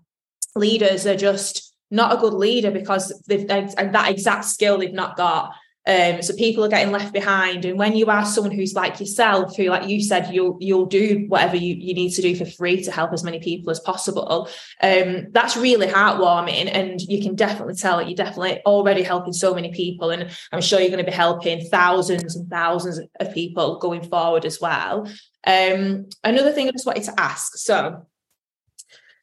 leaders 0.54 1.06
are 1.06 1.16
just 1.16 1.74
not 1.90 2.12
a 2.12 2.20
good 2.20 2.34
leader 2.34 2.70
because 2.70 3.22
they've 3.28 3.46
that 3.46 4.10
exact 4.10 4.44
skill 4.44 4.78
they've 4.78 4.92
not 4.92 5.16
got 5.16 5.54
um, 5.86 6.20
so 6.20 6.34
people 6.34 6.64
are 6.64 6.68
getting 6.68 6.92
left 6.92 7.12
behind. 7.12 7.64
And 7.64 7.78
when 7.78 7.94
you 7.94 8.06
are 8.06 8.24
someone 8.24 8.52
who's 8.52 8.74
like 8.74 8.98
yourself, 8.98 9.56
who, 9.56 9.64
like 9.64 9.88
you 9.88 10.02
said, 10.02 10.34
you'll 10.34 10.56
you'll 10.60 10.86
do 10.86 11.26
whatever 11.28 11.56
you, 11.56 11.74
you 11.74 11.94
need 11.94 12.10
to 12.10 12.22
do 12.22 12.34
for 12.34 12.44
free 12.44 12.82
to 12.82 12.90
help 12.90 13.12
as 13.12 13.22
many 13.22 13.38
people 13.38 13.70
as 13.70 13.80
possible. 13.80 14.48
Um, 14.82 15.28
that's 15.30 15.56
really 15.56 15.86
heartwarming. 15.86 16.70
And 16.72 17.00
you 17.00 17.22
can 17.22 17.36
definitely 17.36 17.74
tell 17.74 17.98
that 17.98 18.08
you're 18.08 18.16
definitely 18.16 18.60
already 18.66 19.02
helping 19.02 19.32
so 19.32 19.54
many 19.54 19.72
people. 19.72 20.10
And 20.10 20.30
I'm 20.52 20.60
sure 20.60 20.80
you're 20.80 20.90
going 20.90 21.04
to 21.04 21.10
be 21.10 21.16
helping 21.16 21.68
thousands 21.68 22.34
and 22.34 22.50
thousands 22.50 23.00
of 23.20 23.32
people 23.32 23.78
going 23.78 24.02
forward 24.02 24.44
as 24.44 24.60
well. 24.60 25.08
Um, 25.46 26.06
another 26.24 26.52
thing 26.52 26.66
I 26.68 26.72
just 26.72 26.86
wanted 26.86 27.04
to 27.04 27.20
ask. 27.20 27.56
So 27.56 28.06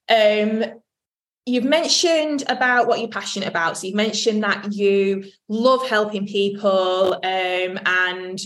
um 0.10 0.66
You've 1.46 1.66
mentioned 1.66 2.44
about 2.48 2.88
what 2.88 3.00
you're 3.00 3.10
passionate 3.10 3.50
about. 3.50 3.78
So 3.78 3.88
you've 3.88 3.96
mentioned 3.96 4.44
that 4.44 4.72
you 4.74 5.26
love 5.50 5.88
helping 5.88 6.26
people 6.26 7.16
um, 7.16 7.80
and 7.86 8.40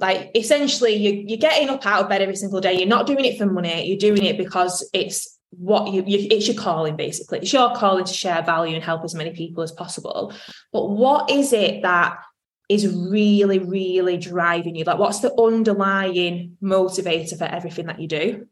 like 0.00 0.30
essentially 0.34 0.94
you, 0.94 1.24
you're 1.26 1.38
getting 1.38 1.68
up 1.68 1.84
out 1.84 2.04
of 2.04 2.08
bed 2.08 2.22
every 2.22 2.36
single 2.36 2.60
day. 2.60 2.74
You're 2.74 2.88
not 2.88 3.06
doing 3.06 3.24
it 3.24 3.36
for 3.36 3.46
money. 3.46 3.86
You're 3.86 3.98
doing 3.98 4.24
it 4.24 4.38
because 4.38 4.88
it's 4.92 5.38
what 5.50 5.92
you, 5.92 6.04
you 6.06 6.28
it's 6.30 6.46
your 6.46 6.56
calling 6.56 6.96
basically. 6.96 7.40
It's 7.40 7.52
your 7.52 7.74
calling 7.74 8.04
to 8.04 8.12
share 8.12 8.42
value 8.42 8.74
and 8.74 8.84
help 8.84 9.04
as 9.04 9.14
many 9.14 9.32
people 9.32 9.62
as 9.62 9.72
possible. 9.72 10.32
But 10.72 10.90
what 10.90 11.30
is 11.30 11.52
it 11.52 11.82
that 11.82 12.18
is 12.68 12.86
really, 12.94 13.58
really 13.58 14.18
driving 14.18 14.76
you? 14.76 14.84
Like 14.84 14.98
what's 14.98 15.20
the 15.20 15.34
underlying 15.40 16.56
motivator 16.62 17.36
for 17.36 17.44
everything 17.44 17.86
that 17.86 18.00
you 18.00 18.08
do? 18.08 18.46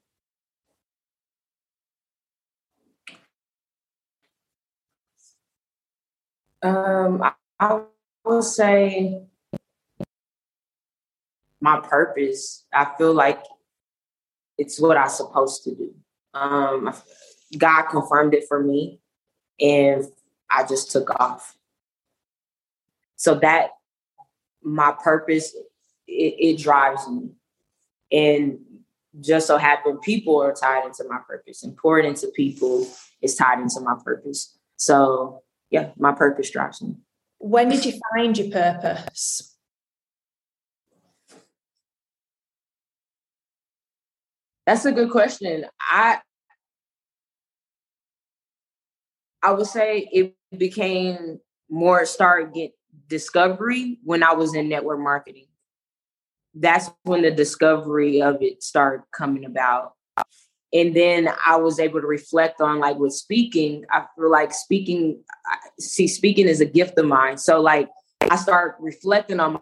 Um, 6.63 7.23
I, 7.23 7.33
I 7.61 7.83
will 8.25 8.43
say 8.43 9.23
my 11.61 11.81
purpose. 11.81 12.65
I 12.73 12.87
feel 12.97 13.13
like 13.13 13.43
it's 14.59 14.81
what 14.81 14.97
I'm 14.97 15.09
supposed 15.09 15.65
to 15.65 15.75
do. 15.75 15.95
Um, 16.35 16.95
God 17.57 17.83
confirmed 17.85 18.35
it 18.35 18.45
for 18.49 18.63
me, 18.63 19.01
and 19.61 20.05
I 20.51 20.65
just 20.65 20.91
took 20.91 21.11
off. 21.21 21.57
So 23.17 23.37
that 23.37 23.71
my 24.63 24.95
purpose, 25.03 25.55
it, 26.07 26.35
it 26.39 26.59
drives 26.59 27.09
me, 27.09 27.31
and 28.13 28.59
just 29.21 29.47
so 29.47 29.57
happen 29.57 29.99
people 29.99 30.43
are 30.43 30.53
tied 30.53 30.85
into 30.85 31.05
my 31.09 31.19
purpose, 31.27 31.63
and 31.63 31.77
pouring 31.77 32.07
into 32.07 32.29
people 32.29 32.87
is 33.23 33.35
tied 33.35 33.61
into 33.61 33.81
my 33.81 33.95
purpose. 34.05 34.59
So 34.77 35.43
yeah, 35.71 35.91
my 35.99 36.13
purpose 36.13 36.51
drives 36.51 36.83
me. 36.83 36.97
When 37.39 37.69
did 37.69 37.85
you 37.85 37.99
find 38.15 38.37
your 38.37 38.51
purpose? 38.51 39.57
That's 44.67 44.85
a 44.85 44.93
good 44.93 45.11
question. 45.11 45.67
I 45.81 46.21
I 49.43 49.53
would 49.53 49.67
say 49.67 50.09
it 50.11 50.35
became 50.57 51.39
more 51.71 52.05
start 52.05 52.53
get 52.53 52.73
discovery 53.09 53.99
when 54.03 54.23
I 54.23 54.33
was 54.33 54.55
in 54.55 54.69
network 54.69 54.99
marketing. 54.99 55.47
That's 56.55 56.91
when 57.05 57.23
the 57.23 57.31
discovery 57.31 58.23
of 58.23 58.39
it 58.41 58.63
started 58.63 59.05
coming 59.13 59.45
about 59.45 59.93
and 60.77 60.95
then 60.95 61.31
I 61.45 61.57
was 61.57 61.81
able 61.81 62.03
to 62.03 62.07
reflect 62.07 62.61
on 62.61 62.81
like 62.81 62.99
with 62.99 63.15
speaking. 63.15 63.85
I 63.91 64.05
feel 64.15 64.31
like 64.31 64.53
speaking, 64.53 65.23
see, 65.81 66.07
speaking 66.07 66.47
is 66.47 66.61
a 66.61 66.67
gift 66.67 66.99
of 66.99 67.07
mine. 67.07 67.39
So 67.39 67.61
like 67.61 67.89
I 68.31 68.37
start 68.37 68.77
reflecting 68.79 69.41
on 69.41 69.61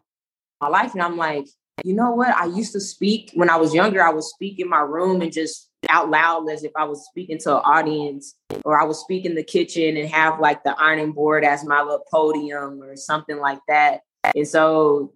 my 0.61 0.69
life, 0.69 0.93
and 0.95 1.03
I'm 1.03 1.17
like, 1.17 1.47
you 1.85 1.95
know 1.95 2.13
what? 2.13 2.35
I 2.35 2.47
used 2.47 2.73
to 2.73 2.81
speak 2.81 3.31
when 3.35 3.49
I 3.49 3.57
was 3.57 3.73
younger. 3.75 4.03
I 4.03 4.11
would 4.11 4.25
speak 4.25 4.59
in 4.59 4.69
my 4.69 4.81
room 4.81 5.23
and 5.23 5.33
just 5.33 5.71
out 5.89 6.11
loud 6.11 6.49
as 6.51 6.65
if 6.65 6.73
I 6.77 6.85
was 6.85 7.05
speaking 7.07 7.39
to 7.41 7.57
an 7.57 7.63
audience, 7.65 8.35
or 8.65 8.81
I 8.81 8.85
would 8.85 8.97
speak 8.97 9.25
in 9.25 9.35
the 9.35 9.45
kitchen 9.45 9.97
and 9.97 10.09
have 10.09 10.41
like 10.41 10.65
the 10.65 10.75
ironing 10.81 11.13
board 11.13 11.45
as 11.45 11.65
my 11.65 11.81
little 11.83 12.05
podium 12.11 12.83
or 12.83 12.97
something 12.97 13.39
like 13.39 13.61
that. 13.69 14.01
And 14.35 14.49
so 14.49 15.13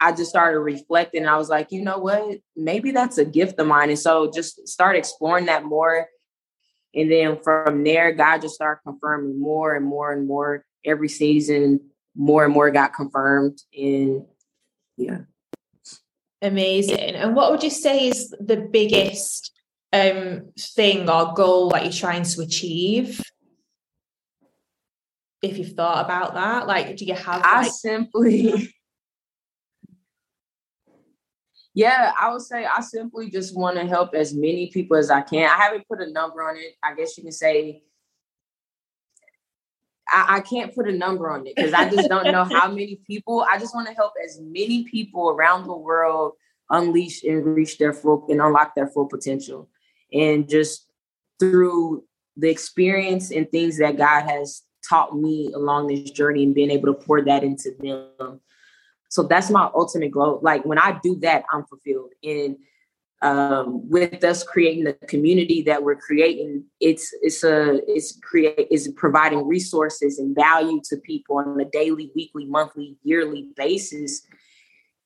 I 0.00 0.12
just 0.12 0.30
started 0.30 0.60
reflecting. 0.60 1.26
I 1.26 1.36
was 1.36 1.48
like, 1.48 1.72
you 1.72 1.82
know 1.82 1.98
what? 1.98 2.38
Maybe 2.56 2.92
that's 2.92 3.18
a 3.18 3.24
gift 3.24 3.58
of 3.58 3.66
mine. 3.66 3.90
And 3.90 3.98
so 3.98 4.30
just 4.32 4.66
start 4.68 4.96
exploring 4.96 5.46
that 5.46 5.64
more. 5.64 6.06
And 6.94 7.10
then 7.10 7.38
from 7.42 7.84
there, 7.84 8.12
God 8.12 8.42
just 8.42 8.54
started 8.54 8.82
confirming 8.84 9.40
more 9.40 9.74
and 9.74 9.84
more 9.84 10.12
and 10.12 10.26
more 10.26 10.64
every 10.84 11.08
season. 11.08 11.80
More 12.14 12.44
and 12.44 12.52
more 12.52 12.70
got 12.70 12.94
confirmed. 12.94 13.58
And 13.76 14.26
yeah. 14.96 15.20
Amazing. 16.42 17.14
And 17.14 17.34
what 17.34 17.50
would 17.50 17.62
you 17.62 17.70
say 17.70 18.08
is 18.08 18.34
the 18.38 18.56
biggest 18.56 19.52
um, 19.92 20.50
thing 20.58 21.08
or 21.08 21.32
goal 21.34 21.70
that 21.70 21.84
you're 21.84 21.92
trying 21.92 22.24
to 22.24 22.42
achieve? 22.42 23.22
If 25.40 25.58
you've 25.58 25.72
thought 25.72 26.04
about 26.04 26.34
that, 26.34 26.66
like, 26.66 26.96
do 26.96 27.04
you 27.04 27.14
have? 27.14 27.42
Like- 27.42 27.44
I 27.44 27.68
simply 27.68 28.74
yeah, 31.74 32.12
I 32.18 32.30
would 32.30 32.42
say 32.42 32.66
I 32.66 32.80
simply 32.82 33.30
just 33.30 33.56
want 33.56 33.76
to 33.76 33.86
help 33.86 34.14
as 34.14 34.34
many 34.34 34.70
people 34.70 34.96
as 34.96 35.10
I 35.10 35.22
can. 35.22 35.48
I 35.48 35.56
haven't 35.56 35.88
put 35.88 36.02
a 36.02 36.10
number 36.10 36.42
on 36.42 36.56
it. 36.56 36.74
I 36.82 36.94
guess 36.94 37.16
you 37.16 37.24
can 37.24 37.32
say 37.32 37.82
I, 40.10 40.36
I 40.36 40.40
can't 40.40 40.74
put 40.74 40.88
a 40.88 40.92
number 40.92 41.30
on 41.30 41.46
it 41.46 41.56
because 41.56 41.72
I 41.72 41.88
just 41.88 42.08
don't 42.08 42.30
know 42.30 42.44
how 42.44 42.68
many 42.70 43.00
people. 43.06 43.46
I 43.50 43.58
just 43.58 43.74
want 43.74 43.88
to 43.88 43.94
help 43.94 44.12
as 44.22 44.38
many 44.40 44.84
people 44.84 45.30
around 45.30 45.66
the 45.66 45.76
world 45.76 46.32
unleash 46.68 47.22
and 47.24 47.44
reach 47.44 47.78
their 47.78 47.94
full 47.94 48.26
and 48.28 48.40
unlock 48.40 48.74
their 48.74 48.88
full 48.88 49.06
potential. 49.06 49.68
And 50.12 50.48
just 50.48 50.90
through 51.40 52.04
the 52.36 52.50
experience 52.50 53.30
and 53.30 53.50
things 53.50 53.78
that 53.78 53.96
God 53.96 54.28
has 54.28 54.62
taught 54.88 55.16
me 55.16 55.52
along 55.54 55.86
this 55.86 56.10
journey 56.10 56.44
and 56.44 56.54
being 56.54 56.70
able 56.70 56.92
to 56.92 57.00
pour 57.00 57.22
that 57.22 57.44
into 57.44 57.70
them 57.80 58.40
So 59.12 59.24
that's 59.24 59.50
my 59.50 59.68
ultimate 59.74 60.10
goal. 60.10 60.40
Like 60.40 60.64
when 60.64 60.78
I 60.78 60.98
do 61.02 61.16
that, 61.16 61.44
I'm 61.52 61.66
fulfilled. 61.66 62.12
And 62.24 62.56
um, 63.20 63.86
with 63.90 64.24
us 64.24 64.42
creating 64.42 64.84
the 64.84 64.94
community 65.06 65.60
that 65.64 65.82
we're 65.82 65.96
creating, 65.96 66.64
it's 66.80 67.14
it's 67.20 67.44
a 67.44 67.82
it's 67.86 68.18
create 68.22 68.68
is 68.70 68.88
providing 68.96 69.46
resources 69.46 70.18
and 70.18 70.34
value 70.34 70.80
to 70.84 70.96
people 70.96 71.36
on 71.36 71.60
a 71.60 71.66
daily, 71.66 72.10
weekly, 72.16 72.46
monthly, 72.46 72.96
yearly 73.02 73.50
basis, 73.54 74.22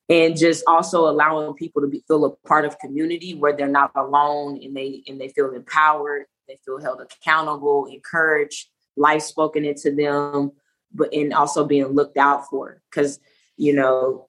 and 0.09 0.37
just 0.37 0.63
also 0.69 1.09
allowing 1.09 1.53
people 1.55 1.83
to 1.83 1.89
be, 1.89 2.05
feel 2.07 2.25
a 2.27 2.37
part 2.47 2.65
of 2.65 2.79
community 2.79 3.35
where 3.35 3.57
they're 3.57 3.67
not 3.67 3.91
alone 3.97 4.61
and 4.63 4.77
they 4.77 5.03
and 5.09 5.21
they 5.21 5.31
feel 5.31 5.53
empowered, 5.53 6.27
they 6.47 6.61
feel 6.65 6.81
held 6.81 7.01
accountable, 7.01 7.87
encouraged, 7.87 8.69
life 8.97 9.23
spoken 9.23 9.65
into 9.65 9.91
them, 9.93 10.53
but 10.95 11.13
and 11.13 11.35
also 11.35 11.67
being 11.67 11.87
looked 11.87 12.17
out 12.17 12.47
for 12.49 12.81
because 12.89 13.19
you 13.57 13.75
know 13.75 14.29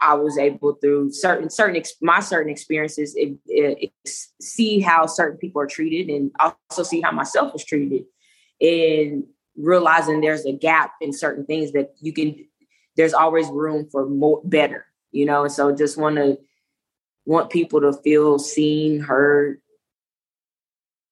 I 0.00 0.14
was 0.14 0.38
able 0.38 0.74
through 0.74 1.12
certain 1.12 1.50
certain 1.50 1.82
my 2.00 2.20
certain 2.20 2.50
experiences 2.50 3.14
it, 3.16 3.36
it, 3.46 3.92
it, 4.04 4.10
see 4.40 4.80
how 4.80 5.06
certain 5.06 5.38
people 5.38 5.60
are 5.62 5.66
treated 5.66 6.08
and 6.08 6.30
also 6.38 6.82
see 6.82 7.00
how 7.00 7.10
myself 7.10 7.52
was 7.52 7.64
treated 7.64 8.04
and 8.60 9.24
realizing 9.56 10.20
there's 10.20 10.46
a 10.46 10.52
gap 10.52 10.92
in 11.00 11.12
certain 11.12 11.44
things 11.44 11.72
that 11.72 11.94
you 12.00 12.12
can 12.12 12.46
there's 12.96 13.14
always 13.14 13.48
room 13.48 13.88
for 13.90 14.08
more 14.08 14.40
better 14.44 14.88
you 15.12 15.24
know? 15.24 15.44
And 15.44 15.52
so 15.52 15.74
just 15.74 15.96
want 15.96 16.16
to 16.16 16.38
want 17.24 17.50
people 17.50 17.80
to 17.80 17.92
feel 17.92 18.38
seen 18.38 19.00
heard 19.00 19.60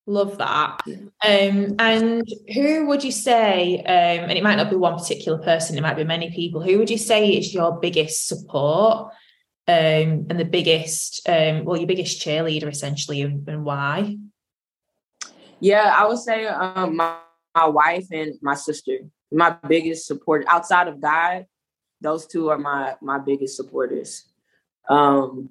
Love 0.08 0.38
that. 0.38 0.80
Um, 0.86 1.74
and 1.80 2.28
who 2.54 2.86
would 2.86 3.02
you 3.02 3.10
say, 3.10 3.80
um, 3.80 4.30
and 4.30 4.32
it 4.32 4.44
might 4.44 4.54
not 4.54 4.70
be 4.70 4.76
one 4.76 4.96
particular 4.96 5.38
person, 5.38 5.76
it 5.76 5.80
might 5.80 5.96
be 5.96 6.04
many 6.04 6.30
people, 6.30 6.62
who 6.62 6.78
would 6.78 6.90
you 6.90 6.98
say 6.98 7.30
is 7.30 7.52
your 7.52 7.80
biggest 7.80 8.28
support 8.28 9.12
um, 9.66 10.26
and 10.30 10.38
the 10.38 10.44
biggest, 10.44 11.28
um, 11.28 11.64
well, 11.64 11.76
your 11.76 11.88
biggest 11.88 12.20
cheerleader 12.20 12.68
essentially, 12.68 13.22
and, 13.22 13.48
and 13.48 13.64
why? 13.64 14.16
Yeah, 15.58 15.92
I 15.96 16.06
would 16.06 16.18
say 16.18 16.46
um, 16.46 16.96
my, 16.96 17.16
my 17.56 17.66
wife 17.66 18.06
and 18.12 18.34
my 18.42 18.54
sister, 18.54 18.98
my 19.32 19.56
biggest 19.66 20.06
support 20.06 20.44
outside 20.46 20.86
of 20.86 21.00
God. 21.00 21.46
Those 22.00 22.26
two 22.26 22.50
are 22.50 22.58
my 22.58 22.94
my 23.00 23.18
biggest 23.18 23.56
supporters. 23.56 24.30
Um, 24.88 25.48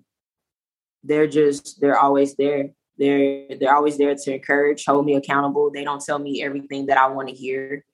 they're 1.04 1.28
just 1.28 1.82
they're 1.82 1.98
always 1.98 2.36
there 2.36 2.70
they're 2.98 3.58
they're 3.60 3.76
always 3.76 3.98
there 3.98 4.16
to 4.16 4.34
encourage, 4.34 4.86
hold 4.86 5.06
me 5.06 5.16
accountable. 5.16 5.72
They 5.72 5.84
don't 5.84 6.04
tell 6.04 6.20
me 6.20 6.44
everything 6.44 6.88
that 6.88 6.98
I 6.98 7.08
want 7.08 7.30
to 7.30 7.36
hear. 7.36 7.86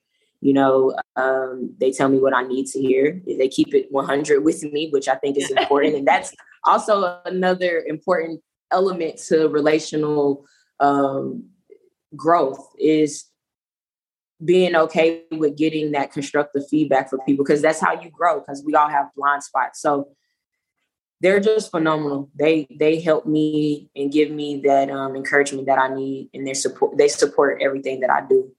You 0.42 0.54
know, 0.54 0.96
um, 1.16 1.76
they 1.80 1.92
tell 1.92 2.10
me 2.10 2.18
what 2.18 2.36
I 2.36 2.44
need 2.44 2.66
to 2.68 2.82
hear. 2.82 3.22
They 3.26 3.48
keep 3.48 3.74
it 3.76 3.92
100 3.92 4.44
with 4.44 4.64
me, 4.64 4.90
which 4.90 5.08
I 5.08 5.16
think 5.16 5.38
is 5.38 5.52
important, 5.58 5.96
and 5.96 6.08
that's 6.08 6.34
also 6.66 7.20
another 7.26 7.84
important 7.88 8.42
element 8.72 9.18
to 9.28 9.48
relational 9.48 10.46
um, 10.80 11.50
growth 12.16 12.66
is 12.78 13.26
being 14.44 14.76
okay 14.76 15.24
with 15.32 15.56
getting 15.56 15.92
that 15.92 16.12
constructive 16.12 16.68
feedback 16.68 17.10
for 17.10 17.20
people 17.26 17.46
because 17.46 17.62
that's 17.62 17.80
how 17.80 18.00
you 18.02 18.10
grow 18.10 18.40
because 18.40 18.64
we 18.66 18.74
all 18.74 18.90
have 18.90 19.06
blind 19.16 19.44
spots 19.44 19.80
so 19.80 20.08
they're 21.22 21.40
just 21.40 21.72
phenomenal. 21.72 22.30
They 22.36 22.68
they 22.70 23.00
help 23.00 23.26
me 23.26 23.90
and 23.96 24.12
give 24.12 24.32
me 24.32 24.62
that 24.66 24.90
um, 24.90 25.16
encouragement 25.16 25.68
that 25.68 25.80
I 25.80 25.94
need, 25.94 26.30
and 26.34 26.46
they 26.46 26.54
support 26.54 26.98
they 26.98 27.08
support 27.08 27.62
everything 27.62 28.02
that 28.02 28.10
I 28.10 28.26
do. 28.28 28.52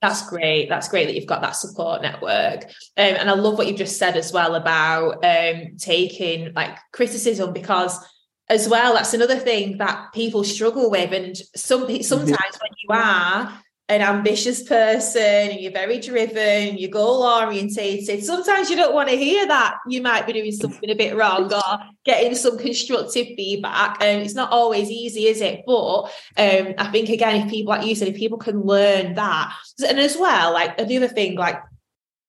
That's 0.00 0.28
great. 0.28 0.68
That's 0.68 0.88
great 0.88 1.06
that 1.06 1.14
you've 1.14 1.26
got 1.26 1.42
that 1.42 1.54
support 1.54 2.02
network. 2.02 2.64
Um, 2.64 3.14
and 3.20 3.30
I 3.30 3.34
love 3.34 3.56
what 3.56 3.68
you've 3.68 3.76
just 3.76 3.98
said 3.98 4.16
as 4.16 4.32
well 4.32 4.56
about 4.56 5.24
um, 5.24 5.76
taking 5.78 6.52
like 6.54 6.76
criticism 6.92 7.52
because 7.52 8.04
as 8.48 8.68
well 8.68 8.94
that's 8.94 9.14
another 9.14 9.38
thing 9.38 9.78
that 9.78 10.12
people 10.12 10.42
struggle 10.42 10.90
with 10.90 11.12
and 11.12 11.36
some 11.54 11.86
mm-hmm. 11.86 12.02
sometimes 12.02 12.58
when 12.60 12.70
you 12.82 12.88
are 12.90 13.62
an 13.92 14.00
ambitious 14.00 14.62
person 14.62 15.22
and 15.22 15.60
you're 15.60 15.72
very 15.72 15.98
driven, 15.98 16.78
you're 16.78 16.90
goal 16.90 17.22
orientated. 17.22 18.24
Sometimes 18.24 18.70
you 18.70 18.76
don't 18.76 18.94
want 18.94 19.08
to 19.08 19.16
hear 19.16 19.46
that 19.46 19.78
you 19.86 20.00
might 20.00 20.26
be 20.26 20.32
doing 20.32 20.52
something 20.52 20.90
a 20.90 20.94
bit 20.94 21.16
wrong 21.16 21.52
or 21.52 21.78
getting 22.04 22.34
some 22.34 22.58
constructive 22.58 23.26
feedback. 23.36 24.02
And 24.02 24.18
um, 24.18 24.24
it's 24.24 24.34
not 24.34 24.50
always 24.50 24.90
easy, 24.90 25.26
is 25.26 25.40
it? 25.40 25.62
But 25.66 26.04
um, 26.38 26.74
I 26.78 26.88
think 26.90 27.08
again, 27.08 27.42
if 27.42 27.50
people, 27.50 27.70
like 27.70 27.86
you 27.86 27.94
said, 27.94 28.08
if 28.08 28.16
people 28.16 28.38
can 28.38 28.62
learn 28.62 29.14
that, 29.14 29.54
and 29.86 30.00
as 30.00 30.16
well, 30.16 30.52
like 30.52 30.80
another 30.80 31.08
thing, 31.08 31.36
like 31.36 31.62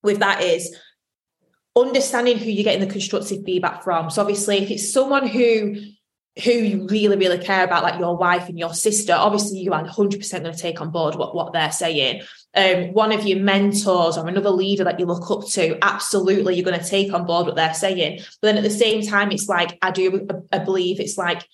with 0.03 0.19
that 0.19 0.41
is 0.43 0.75
understanding 1.75 2.37
who 2.37 2.49
you're 2.49 2.63
getting 2.63 2.85
the 2.85 2.91
constructive 2.91 3.43
feedback 3.45 3.83
from. 3.83 4.09
So 4.09 4.21
obviously, 4.21 4.57
if 4.57 4.69
it's 4.69 4.91
someone 4.91 5.27
who 5.27 5.75
who 6.41 6.51
you 6.51 6.87
really, 6.87 7.15
really 7.15 7.37
care 7.37 7.63
about, 7.63 7.83
like 7.83 7.99
your 7.99 8.17
wife 8.17 8.49
and 8.49 8.57
your 8.57 8.73
sister, 8.73 9.13
obviously 9.13 9.59
you 9.59 9.71
are 9.71 9.83
100% 9.83 10.31
going 10.41 10.53
to 10.53 10.59
take 10.59 10.81
on 10.81 10.89
board 10.89 11.15
what, 11.15 11.35
what 11.35 11.53
they're 11.53 11.71
saying. 11.71 12.23
Um, 12.55 12.93
one 12.93 13.11
of 13.11 13.25
your 13.25 13.39
mentors 13.39 14.17
or 14.17 14.27
another 14.27 14.49
leader 14.49 14.83
that 14.83 14.99
you 14.99 15.05
look 15.05 15.29
up 15.29 15.47
to, 15.49 15.77
absolutely 15.83 16.55
you're 16.55 16.65
going 16.65 16.79
to 16.79 16.85
take 16.85 17.13
on 17.13 17.27
board 17.27 17.45
what 17.45 17.55
they're 17.55 17.73
saying. 17.73 18.21
But 18.41 18.47
then 18.47 18.57
at 18.57 18.63
the 18.63 18.71
same 18.71 19.05
time, 19.05 19.31
it's 19.31 19.47
like, 19.47 19.77
I 19.81 19.91
do 19.91 20.27
I 20.51 20.59
believe 20.59 20.99
it's 20.99 21.17
like 21.17 21.47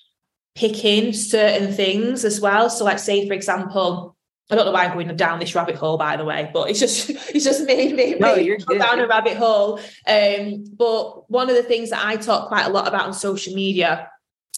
picking 0.55 1.11
certain 1.11 1.73
things 1.73 2.23
as 2.23 2.39
well. 2.39 2.69
So, 2.69 2.85
like, 2.85 2.99
say, 2.99 3.27
for 3.27 3.33
example, 3.33 4.15
I 4.49 4.55
don't 4.55 4.65
know 4.65 4.71
why 4.71 4.85
I'm 4.85 4.93
going 4.93 5.15
down 5.15 5.39
this 5.39 5.55
rabbit 5.55 5.75
hole, 5.75 5.97
by 5.97 6.15
the 6.15 6.25
way, 6.25 6.49
but 6.53 6.69
it's 6.69 6.79
just 6.79 7.09
it's 7.35 7.43
just 7.43 7.65
made 7.65 7.95
me, 7.95 8.15
no, 8.15 8.35
go 8.65 8.77
down 8.77 8.99
a 8.99 9.07
rabbit 9.07 9.35
hole. 9.35 9.79
Um, 10.07 10.63
but 10.75 11.29
one 11.29 11.49
of 11.49 11.55
the 11.57 11.63
things 11.63 11.89
that 11.89 12.03
I 12.03 12.15
talk 12.15 12.47
quite 12.47 12.65
a 12.65 12.69
lot 12.69 12.87
about 12.87 13.07
on 13.07 13.13
social 13.13 13.53
media 13.53 14.09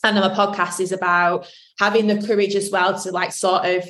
and 0.03 0.17
then 0.17 0.23
my 0.23 0.35
podcast 0.35 0.79
is 0.79 0.91
about 0.91 1.47
having 1.79 2.07
the 2.07 2.25
courage 2.25 2.55
as 2.55 2.69
well 2.71 2.99
to 3.01 3.11
like 3.11 3.31
sort 3.31 3.65
of 3.65 3.87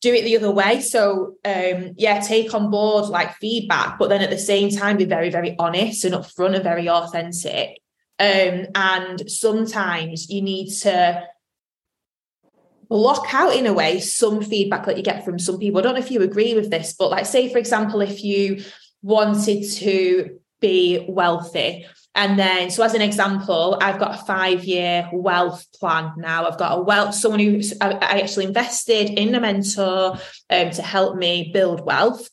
do 0.00 0.14
it 0.14 0.22
the 0.22 0.36
other 0.36 0.50
way. 0.50 0.80
So 0.80 1.36
um 1.44 1.94
yeah 1.96 2.20
take 2.20 2.54
on 2.54 2.70
board 2.70 3.06
like 3.06 3.36
feedback 3.36 3.98
but 3.98 4.08
then 4.08 4.22
at 4.22 4.30
the 4.30 4.38
same 4.38 4.70
time 4.70 4.96
be 4.96 5.04
very 5.04 5.30
very 5.30 5.56
honest 5.58 6.04
and 6.04 6.14
upfront 6.14 6.54
and 6.54 6.64
very 6.64 6.88
authentic. 6.88 7.80
Um 8.18 8.66
and 8.74 9.30
sometimes 9.30 10.30
you 10.30 10.42
need 10.42 10.70
to 10.82 11.24
block 12.88 13.34
out 13.34 13.54
in 13.54 13.66
a 13.66 13.72
way 13.72 14.00
some 14.00 14.42
feedback 14.42 14.86
that 14.86 14.96
you 14.96 15.02
get 15.02 15.24
from 15.24 15.38
some 15.38 15.58
people. 15.58 15.78
I 15.78 15.82
don't 15.82 15.94
know 15.94 16.00
if 16.00 16.10
you 16.10 16.22
agree 16.22 16.54
with 16.54 16.70
this 16.70 16.94
but 16.98 17.10
like 17.10 17.26
say 17.26 17.52
for 17.52 17.58
example 17.58 18.00
if 18.00 18.22
you 18.22 18.62
wanted 19.02 19.64
to 19.70 20.38
be 20.60 21.04
wealthy 21.08 21.86
and 22.18 22.36
then, 22.36 22.70
so 22.70 22.82
as 22.82 22.94
an 22.94 23.00
example, 23.00 23.78
I've 23.80 24.00
got 24.00 24.16
a 24.16 24.24
five 24.24 24.64
year 24.64 25.08
wealth 25.12 25.64
plan 25.78 26.14
now. 26.16 26.48
I've 26.48 26.58
got 26.58 26.76
a 26.76 26.82
wealth, 26.82 27.14
someone 27.14 27.38
who 27.38 27.60
I 27.80 28.20
actually 28.22 28.46
invested 28.46 29.10
in 29.10 29.32
a 29.36 29.40
mentor 29.40 30.18
um, 30.50 30.70
to 30.70 30.82
help 30.82 31.16
me 31.16 31.52
build 31.54 31.86
wealth. 31.86 32.28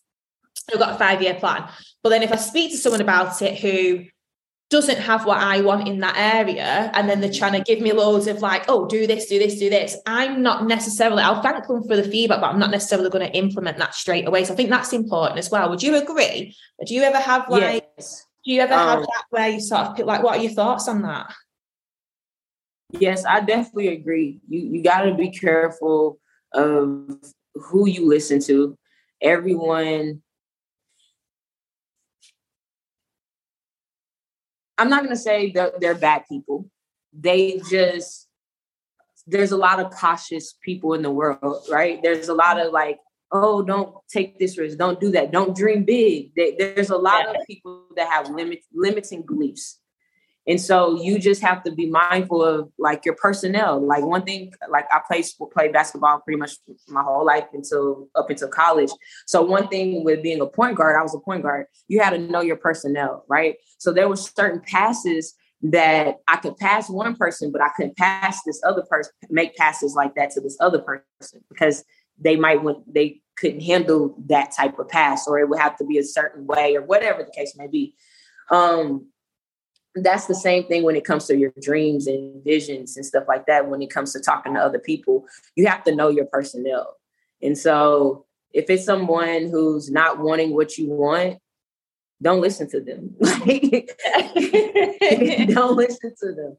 I've 0.73 0.79
got 0.79 0.95
a 0.95 0.97
five 0.97 1.21
year 1.21 1.35
plan. 1.35 1.69
But 2.01 2.09
then 2.09 2.23
if 2.23 2.31
I 2.31 2.38
speak 2.38 2.71
to 2.71 2.77
someone 2.77 3.01
about 3.01 3.43
it 3.43 3.59
who 3.59 4.05
doesn't 4.69 4.97
have 4.97 5.25
what 5.25 5.38
I 5.38 5.62
want 5.62 5.88
in 5.88 5.99
that 5.99 6.17
area, 6.17 6.91
and 6.93 7.08
then 7.08 7.21
they're 7.21 7.32
trying 7.32 7.54
to 7.54 7.62
give 7.62 7.82
me 7.82 7.91
loads 7.91 8.28
of 8.28 8.41
like, 8.41 8.65
oh, 8.67 8.88
do 8.88 9.06
this, 9.06 9.28
do 9.28 9.38
this, 9.38 9.60
do 9.60 9.69
this. 9.69 9.95
I'm 10.06 10.41
not 10.41 10.65
necessarily, 10.65 11.21
I'll 11.21 11.41
thank 11.41 11.67
them 11.67 11.84
for 11.84 11.95
the 11.95 12.04
feedback, 12.04 12.41
but 12.41 12.47
I'm 12.47 12.60
not 12.60 12.71
necessarily 12.71 13.10
going 13.10 13.28
to 13.28 13.38
implement 13.38 13.78
that 13.78 13.93
straight 13.93 14.28
away. 14.28 14.43
So 14.43 14.54
I 14.54 14.56
think 14.56 14.69
that's 14.71 14.91
important 14.91 15.38
as 15.38 15.51
well. 15.51 15.69
Would 15.69 15.84
you 15.84 15.95
agree? 15.95 16.56
Do 16.86 16.95
you 16.95 17.04
ever 17.04 17.19
have 17.19 17.47
like, 17.47 17.86
yes 17.97 18.25
do 18.45 18.51
you 18.51 18.62
ever 18.62 18.75
have 18.75 18.99
um, 18.99 19.06
that 19.06 19.23
where 19.32 19.49
you 19.49 19.60
sort 19.60 19.99
of 19.99 20.06
like, 20.06 20.21
what 20.21 20.38
are 20.38 20.41
your 20.41 20.51
thoughts 20.51 20.88
on 20.88 21.01
that? 21.01 21.34
Yes, 22.91 23.25
I 23.25 23.39
definitely 23.39 23.88
agree. 23.88 24.39
You 24.47 24.60
you 24.60 24.84
got 24.84 25.01
to 25.01 25.15
be 25.15 25.32
careful 25.32 26.19
of 26.54 27.17
who 27.56 27.88
you 27.88 28.08
listen 28.08 28.39
to. 28.41 28.78
Everyone. 29.21 30.21
I'm 34.77 34.89
not 34.89 35.03
gonna 35.03 35.15
say 35.15 35.51
they're, 35.51 35.71
they're 35.79 35.95
bad 35.95 36.23
people. 36.29 36.69
They 37.13 37.61
just 37.69 38.27
there's 39.27 39.51
a 39.51 39.57
lot 39.57 39.79
of 39.79 39.91
cautious 39.91 40.53
people 40.61 40.93
in 40.93 41.01
the 41.01 41.11
world, 41.11 41.65
right? 41.69 41.99
There's 42.03 42.27
a 42.27 42.33
lot 42.33 42.59
of 42.59 42.71
like 42.71 42.99
oh, 43.31 43.61
don't 43.61 43.95
take 44.07 44.39
this 44.39 44.57
risk, 44.57 44.77
don't 44.77 44.99
do 44.99 45.11
that, 45.11 45.31
don't 45.31 45.55
dream 45.55 45.83
big. 45.83 46.31
There's 46.35 46.89
a 46.89 46.97
lot 46.97 47.27
of 47.27 47.35
people 47.47 47.85
that 47.95 48.09
have 48.09 48.29
limit 48.29 48.59
limiting 48.73 49.23
beliefs. 49.23 49.79
And 50.47 50.62
so 50.62 51.01
you 51.01 51.17
just 51.17 51.41
have 51.41 51.63
to 51.63 51.71
be 51.71 51.89
mindful 51.89 52.43
of 52.43 52.71
like 52.77 53.03
your 53.03 53.15
personnel. 53.15 53.81
Like 53.81 54.03
one 54.03 54.23
thing, 54.23 54.53
like 54.69 54.86
I 54.91 55.01
played 55.08 55.25
play 55.51 55.69
basketball 55.69 56.19
pretty 56.19 56.38
much 56.38 56.58
my 56.88 57.01
whole 57.01 57.25
life 57.25 57.45
until 57.53 58.08
up 58.15 58.29
until 58.29 58.49
college. 58.49 58.91
So 59.25 59.41
one 59.41 59.67
thing 59.69 60.03
with 60.03 60.21
being 60.21 60.41
a 60.41 60.45
point 60.45 60.77
guard, 60.77 60.95
I 60.97 61.01
was 61.01 61.15
a 61.15 61.19
point 61.19 61.41
guard. 61.41 61.65
You 61.88 62.01
had 62.01 62.12
to 62.12 62.19
know 62.19 62.41
your 62.41 62.58
personnel, 62.58 63.25
right? 63.27 63.55
So 63.79 63.91
there 63.91 64.08
were 64.08 64.15
certain 64.15 64.62
passes 64.62 65.34
that 65.63 66.17
I 66.27 66.38
could 66.38 66.58
pass 66.58 66.89
one 66.89 67.15
person, 67.15 67.51
but 67.51 67.62
I 67.62 67.69
couldn't 67.75 67.97
pass 67.97 68.43
this 68.45 68.62
other 68.63 68.84
person, 68.84 69.13
make 69.29 69.55
passes 69.55 69.95
like 69.95 70.13
that 70.15 70.31
to 70.31 70.41
this 70.41 70.58
other 70.60 70.79
person 70.79 71.43
because 71.49 71.84
they 72.19 72.36
might 72.36 72.62
want 72.62 72.93
they 72.93 73.21
couldn't 73.38 73.62
handle 73.62 74.15
that 74.27 74.51
type 74.51 74.77
of 74.79 74.88
pass 74.88 75.27
or 75.27 75.39
it 75.39 75.49
would 75.49 75.60
have 75.60 75.77
to 75.77 75.86
be 75.86 75.97
a 75.97 76.03
certain 76.03 76.45
way 76.45 76.75
or 76.75 76.81
whatever 76.81 77.23
the 77.23 77.31
case 77.31 77.55
may 77.58 77.67
be 77.67 77.93
um 78.51 79.05
that's 79.95 80.25
the 80.25 80.36
same 80.36 80.65
thing 80.65 80.84
when 80.84 80.95
it 80.95 81.05
comes 81.05 81.25
to 81.27 81.38
your 81.38 81.53
dreams 81.62 82.08
and 82.08 82.43
visions 82.43 82.97
and 82.97 83.05
stuff 83.05 83.25
like 83.27 83.45
that. 83.45 83.69
When 83.69 83.81
it 83.81 83.89
comes 83.89 84.12
to 84.13 84.19
talking 84.19 84.55
to 84.55 84.60
other 84.60 84.79
people, 84.79 85.25
you 85.55 85.67
have 85.67 85.84
to 85.86 85.95
know 85.95 86.10
your 86.10 86.25
personnel. 86.25 86.97
And 87.41 87.58
so 87.58 88.25
if 88.51 88.69
it's 88.69 88.86
someone 88.86 89.49
who's 89.49 89.89
not 89.89 90.19
wanting 90.19 90.53
what 90.53 90.77
you 90.77 90.89
want, 90.89 91.38
don't 92.21 92.41
listen 92.41 92.69
to 92.71 92.81
them. 92.81 93.15
don't 95.53 95.75
listen 95.75 96.13
to 96.21 96.34
them. 96.34 96.58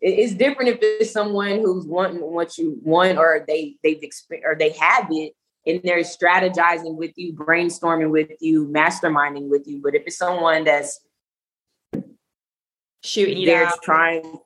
It's 0.00 0.34
different 0.34 0.70
if 0.70 0.78
it's 0.80 1.12
someone 1.12 1.60
who's 1.60 1.86
wanting 1.86 2.20
what 2.20 2.58
you 2.58 2.78
want, 2.82 3.18
or 3.18 3.44
they 3.46 3.76
they've 3.84 4.02
experienced 4.02 4.48
or 4.48 4.56
they 4.58 4.72
have 4.72 5.06
it, 5.10 5.34
and 5.64 5.80
they're 5.84 6.00
strategizing 6.00 6.96
with 6.96 7.12
you, 7.14 7.32
brainstorming 7.32 8.10
with 8.10 8.30
you, 8.40 8.66
masterminding 8.66 9.48
with 9.48 9.66
you. 9.66 9.80
But 9.82 9.94
if 9.94 10.02
it's 10.06 10.18
someone 10.18 10.64
that's 10.64 11.00
shooting 13.02 13.38
you 13.38 13.46
they're 13.46 13.64
down. 13.64 13.78
trying 13.82 14.38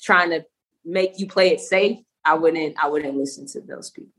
trying 0.00 0.30
to 0.30 0.44
make 0.84 1.18
you 1.18 1.26
play 1.26 1.50
it 1.50 1.60
safe, 1.60 1.98
I 2.24 2.34
wouldn't 2.34 2.76
I 2.82 2.88
wouldn't 2.88 3.16
listen 3.16 3.46
to 3.48 3.60
those 3.60 3.90
people. 3.90 4.12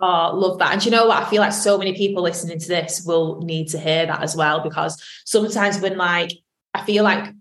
Oh, 0.00 0.30
love 0.34 0.58
that. 0.58 0.72
And 0.72 0.84
you 0.84 0.90
know 0.90 1.06
what? 1.06 1.22
I 1.22 1.28
feel 1.28 1.40
like 1.40 1.52
so 1.52 1.76
many 1.76 1.94
people 1.94 2.22
listening 2.22 2.58
to 2.60 2.68
this 2.68 3.02
will 3.04 3.40
need 3.40 3.68
to 3.68 3.78
hear 3.78 4.06
that 4.06 4.22
as 4.22 4.36
well, 4.36 4.60
because 4.60 5.02
sometimes 5.24 5.80
when 5.80 5.96
like 5.96 6.32
I 6.74 6.84
feel 6.84 7.04
like 7.04 7.32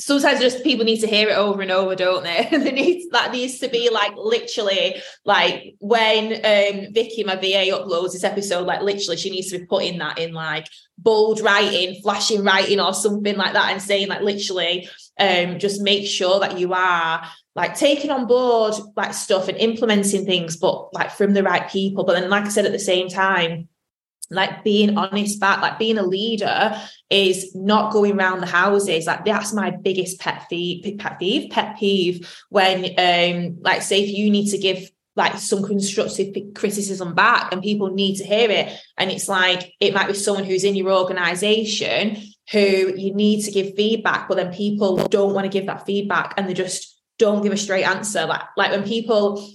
sometimes 0.00 0.40
just 0.40 0.64
people 0.64 0.84
need 0.84 1.00
to 1.00 1.06
hear 1.06 1.28
it 1.28 1.36
over 1.36 1.60
and 1.60 1.70
over, 1.70 1.94
don't 1.94 2.24
they? 2.24 2.48
they 2.50 2.72
need 2.72 3.08
that 3.12 3.32
needs 3.32 3.58
to 3.58 3.68
be 3.68 3.90
like 3.90 4.12
literally 4.16 4.96
like 5.24 5.74
when 5.78 6.32
um 6.34 6.92
Vicky, 6.92 7.22
my 7.22 7.36
VA, 7.36 7.70
uploads 7.70 8.12
this 8.12 8.24
episode, 8.24 8.66
like 8.66 8.82
literally 8.82 9.16
she 9.16 9.30
needs 9.30 9.50
to 9.50 9.58
be 9.58 9.66
putting 9.66 9.98
that 9.98 10.18
in 10.18 10.32
like 10.32 10.66
bold 10.98 11.40
writing, 11.40 12.00
flashing 12.02 12.42
writing, 12.42 12.80
or 12.80 12.94
something 12.94 13.36
like 13.36 13.52
that, 13.52 13.72
and 13.72 13.82
saying 13.82 14.08
like 14.08 14.22
literally, 14.22 14.88
um, 15.18 15.58
just 15.58 15.82
make 15.82 16.06
sure 16.06 16.40
that 16.40 16.58
you 16.58 16.72
are 16.72 17.22
like 17.54 17.74
taking 17.76 18.10
on 18.10 18.26
board 18.26 18.74
like 18.96 19.12
stuff 19.12 19.48
and 19.48 19.58
implementing 19.58 20.24
things, 20.24 20.56
but 20.56 20.92
like 20.94 21.10
from 21.10 21.34
the 21.34 21.42
right 21.42 21.70
people. 21.70 22.04
But 22.04 22.14
then, 22.14 22.30
like 22.30 22.44
I 22.44 22.48
said, 22.48 22.66
at 22.66 22.72
the 22.72 22.78
same 22.78 23.08
time, 23.08 23.68
like 24.30 24.64
being 24.64 24.96
honest 24.96 25.40
back, 25.40 25.60
like 25.60 25.78
being 25.78 25.98
a 25.98 26.02
leader 26.02 26.80
is 27.08 27.54
not 27.54 27.92
going 27.92 28.16
around 28.18 28.40
the 28.40 28.46
houses. 28.46 29.06
Like 29.06 29.24
that's 29.24 29.52
my 29.52 29.70
biggest 29.70 30.20
pet 30.20 30.46
peeve, 30.48 30.98
pet 30.98 31.18
peeve, 31.18 31.50
pet 31.50 31.76
peeve. 31.78 32.28
When 32.48 32.84
um, 32.98 33.58
like 33.60 33.82
say 33.82 34.02
if 34.02 34.10
you 34.10 34.30
need 34.30 34.50
to 34.50 34.58
give 34.58 34.90
like 35.16 35.36
some 35.36 35.62
constructive 35.62 36.34
criticism 36.54 37.14
back 37.14 37.52
and 37.52 37.62
people 37.62 37.90
need 37.90 38.16
to 38.16 38.24
hear 38.24 38.50
it. 38.50 38.72
And 38.96 39.10
it's 39.10 39.28
like 39.28 39.74
it 39.80 39.92
might 39.92 40.06
be 40.06 40.14
someone 40.14 40.44
who's 40.44 40.64
in 40.64 40.76
your 40.76 40.92
organization 40.92 42.16
who 42.50 42.94
you 42.96 43.14
need 43.14 43.44
to 43.44 43.50
give 43.50 43.74
feedback, 43.76 44.28
but 44.28 44.36
then 44.36 44.52
people 44.52 44.96
don't 44.96 45.34
want 45.34 45.44
to 45.44 45.50
give 45.50 45.66
that 45.66 45.86
feedback 45.86 46.34
and 46.36 46.48
they 46.48 46.54
just 46.54 47.00
don't 47.18 47.42
give 47.42 47.52
a 47.52 47.56
straight 47.56 47.84
answer. 47.84 48.26
Like, 48.26 48.42
like 48.56 48.70
when 48.72 48.82
people, 48.82 49.46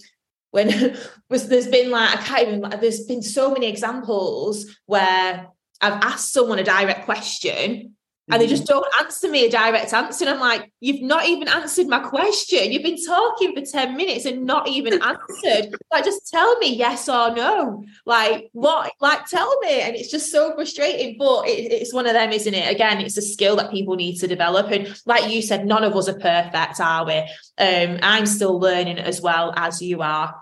when 0.55 0.97
was 1.29 1.49
there's 1.49 1.67
been 1.67 1.91
like, 1.91 2.17
I 2.17 2.21
can't 2.21 2.47
even, 2.47 2.61
like, 2.61 2.79
there's 2.79 3.05
been 3.05 3.21
so 3.21 3.51
many 3.51 3.67
examples 3.67 4.65
where 4.85 5.47
I've 5.81 6.01
asked 6.01 6.31
someone 6.31 6.59
a 6.59 6.63
direct 6.63 7.03
question 7.03 7.95
and 8.31 8.41
they 8.41 8.47
just 8.47 8.63
mm-hmm. 8.63 8.79
don't 8.79 8.93
answer 9.01 9.29
me 9.29 9.45
a 9.45 9.51
direct 9.51 9.93
answer. 9.93 10.25
And 10.25 10.33
I'm 10.33 10.39
like, 10.39 10.71
you've 10.79 11.03
not 11.03 11.27
even 11.27 11.47
answered 11.47 11.87
my 11.87 11.99
question. 11.99 12.71
You've 12.71 12.81
been 12.81 13.03
talking 13.05 13.53
for 13.53 13.61
10 13.63 13.95
minutes 13.95 14.25
and 14.25 14.45
not 14.45 14.67
even 14.67 14.93
answered. 15.03 15.75
Like, 15.91 16.05
just 16.05 16.27
tell 16.31 16.57
me 16.57 16.75
yes 16.75 17.07
or 17.07 17.35
no. 17.35 17.83
Like, 18.03 18.49
what? 18.53 18.91
Like, 18.99 19.27
tell 19.27 19.59
me. 19.59 19.81
And 19.81 19.95
it's 19.95 20.09
just 20.09 20.31
so 20.31 20.55
frustrating. 20.55 21.17
But 21.19 21.47
it, 21.47 21.71
it's 21.71 21.93
one 21.93 22.07
of 22.07 22.13
them, 22.13 22.31
isn't 22.31 22.53
it? 22.53 22.73
Again, 22.73 22.99
it's 22.99 23.17
a 23.17 23.21
skill 23.21 23.57
that 23.57 23.69
people 23.69 23.95
need 23.95 24.17
to 24.17 24.27
develop. 24.27 24.71
And 24.71 24.99
like 25.05 25.31
you 25.31 25.43
said, 25.43 25.67
none 25.67 25.83
of 25.83 25.95
us 25.95 26.09
are 26.09 26.17
perfect, 26.17 26.79
are 26.79 27.05
we? 27.05 27.17
Um, 27.59 27.99
I'm 28.01 28.25
still 28.25 28.59
learning 28.59 28.97
as 28.97 29.21
well 29.21 29.53
as 29.55 29.83
you 29.83 30.01
are. 30.01 30.33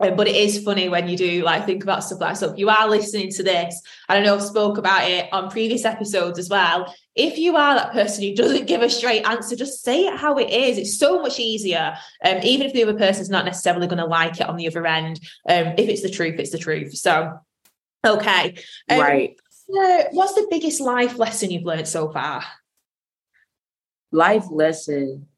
Um, 0.00 0.16
but 0.16 0.26
it 0.26 0.34
is 0.34 0.62
funny 0.64 0.88
when 0.88 1.08
you 1.08 1.16
do 1.16 1.42
like 1.44 1.66
think 1.66 1.84
about 1.84 2.02
stuff 2.02 2.20
like 2.20 2.36
so 2.36 2.50
if 2.50 2.58
you 2.58 2.68
are 2.68 2.90
listening 2.90 3.30
to 3.30 3.44
this. 3.44 3.80
I 4.08 4.14
don't 4.14 4.24
know 4.24 4.34
i've 4.34 4.42
spoke 4.42 4.76
about 4.76 5.08
it 5.08 5.32
on 5.32 5.50
previous 5.50 5.84
episodes 5.84 6.36
as 6.38 6.48
well. 6.48 6.92
If 7.14 7.38
you 7.38 7.54
are 7.54 7.76
that 7.76 7.92
person 7.92 8.24
who 8.24 8.34
doesn't 8.34 8.66
give 8.66 8.82
a 8.82 8.90
straight 8.90 9.24
answer 9.24 9.54
just 9.54 9.84
say 9.84 10.06
it 10.06 10.18
how 10.18 10.36
it 10.38 10.50
is. 10.50 10.78
It's 10.78 10.98
so 10.98 11.22
much 11.22 11.38
easier 11.38 11.96
um, 12.24 12.38
even 12.42 12.66
if 12.66 12.72
the 12.72 12.82
other 12.82 12.98
person's 12.98 13.30
not 13.30 13.44
necessarily 13.44 13.86
going 13.86 13.98
to 13.98 14.06
like 14.06 14.40
it 14.40 14.48
on 14.48 14.56
the 14.56 14.66
other 14.66 14.84
end 14.84 15.20
um, 15.48 15.74
if 15.78 15.88
it's 15.88 16.02
the 16.02 16.10
truth 16.10 16.40
it's 16.40 16.50
the 16.50 16.58
truth. 16.58 16.96
So 16.96 17.38
okay. 18.04 18.56
Um, 18.90 18.98
right. 18.98 19.36
So 19.48 20.04
what's 20.10 20.34
the 20.34 20.48
biggest 20.50 20.80
life 20.80 21.18
lesson 21.18 21.52
you've 21.52 21.62
learned 21.62 21.86
so 21.86 22.10
far? 22.10 22.42
Life 24.10 24.46
lesson 24.50 25.28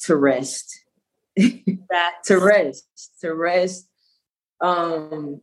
to 0.00 0.16
rest. 0.16 0.84
to 1.38 2.38
rest. 2.38 2.86
To 3.20 3.34
rest. 3.34 3.88
Um 4.60 5.40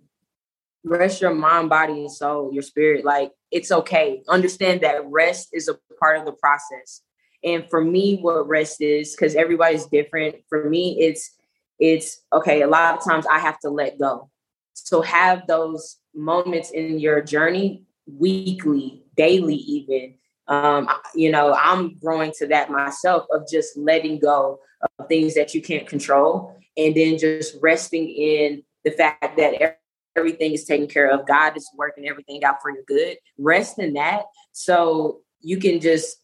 rest 0.83 1.21
your 1.21 1.33
mind, 1.33 1.69
body, 1.69 1.93
and 1.93 2.11
soul, 2.11 2.53
your 2.53 2.61
spirit. 2.61 3.03
Like 3.03 3.31
it's 3.51 3.71
okay. 3.71 4.21
Understand 4.27 4.81
that 4.81 5.05
rest 5.05 5.49
is 5.51 5.67
a 5.67 5.77
part 5.99 6.17
of 6.17 6.25
the 6.25 6.33
process. 6.33 7.01
And 7.43 7.65
for 7.69 7.83
me, 7.83 8.19
what 8.21 8.47
rest 8.47 8.81
is, 8.81 9.15
because 9.15 9.35
everybody's 9.35 9.85
different. 9.85 10.35
For 10.49 10.69
me, 10.69 10.97
it's 10.99 11.31
it's 11.79 12.21
okay. 12.31 12.61
A 12.61 12.67
lot 12.67 12.97
of 12.97 13.03
times 13.03 13.25
I 13.27 13.39
have 13.39 13.59
to 13.59 13.69
let 13.69 13.99
go. 13.99 14.29
So 14.73 15.01
have 15.01 15.47
those 15.47 15.97
moments 16.13 16.71
in 16.71 16.99
your 16.99 17.21
journey 17.21 17.83
weekly, 18.07 19.03
daily, 19.15 19.55
even 19.55 20.15
um, 20.47 20.89
you 21.15 21.31
know, 21.31 21.53
I'm 21.53 21.97
growing 21.97 22.31
to 22.37 22.47
that 22.47 22.69
myself 22.69 23.25
of 23.31 23.47
just 23.49 23.77
letting 23.77 24.19
go 24.19 24.59
of 24.99 25.07
things 25.07 25.33
that 25.35 25.53
you 25.53 25.61
can't 25.61 25.87
control 25.87 26.55
and 26.77 26.95
then 26.95 27.17
just 27.17 27.55
resting 27.61 28.07
in 28.07 28.63
the 28.83 28.91
fact 28.91 29.37
that 29.37 29.79
everything 30.15 30.53
is 30.53 30.65
taken 30.65 30.87
care 30.87 31.09
of. 31.09 31.27
God 31.27 31.57
is 31.57 31.69
working 31.75 32.07
everything 32.07 32.43
out 32.43 32.61
for 32.61 32.71
your 32.71 32.83
good. 32.83 33.17
Rest 33.37 33.79
in 33.79 33.93
that 33.93 34.25
so 34.51 35.21
you 35.41 35.57
can 35.57 35.79
just 35.79 36.17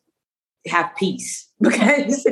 have 0.68 0.96
peace 0.96 1.50
because 1.62 2.28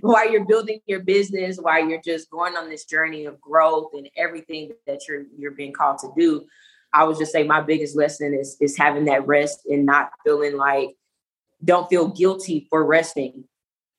while 0.00 0.30
you're 0.30 0.46
building 0.46 0.80
your 0.86 1.00
business, 1.00 1.58
while 1.58 1.86
you're 1.86 2.00
just 2.02 2.30
going 2.30 2.56
on 2.56 2.70
this 2.70 2.86
journey 2.86 3.26
of 3.26 3.40
growth 3.40 3.90
and 3.92 4.08
everything 4.16 4.70
that 4.86 5.00
you're 5.06 5.24
you're 5.36 5.50
being 5.50 5.72
called 5.72 5.98
to 5.98 6.08
do, 6.16 6.46
I 6.92 7.04
would 7.04 7.18
just 7.18 7.32
say 7.32 7.42
my 7.44 7.60
biggest 7.60 7.96
lesson 7.96 8.34
is 8.34 8.56
is 8.60 8.76
having 8.76 9.04
that 9.06 9.26
rest 9.26 9.60
and 9.66 9.84
not 9.84 10.10
feeling 10.24 10.56
like 10.56 10.96
don't 11.64 11.88
feel 11.88 12.08
guilty 12.08 12.66
for 12.70 12.84
resting, 12.84 13.44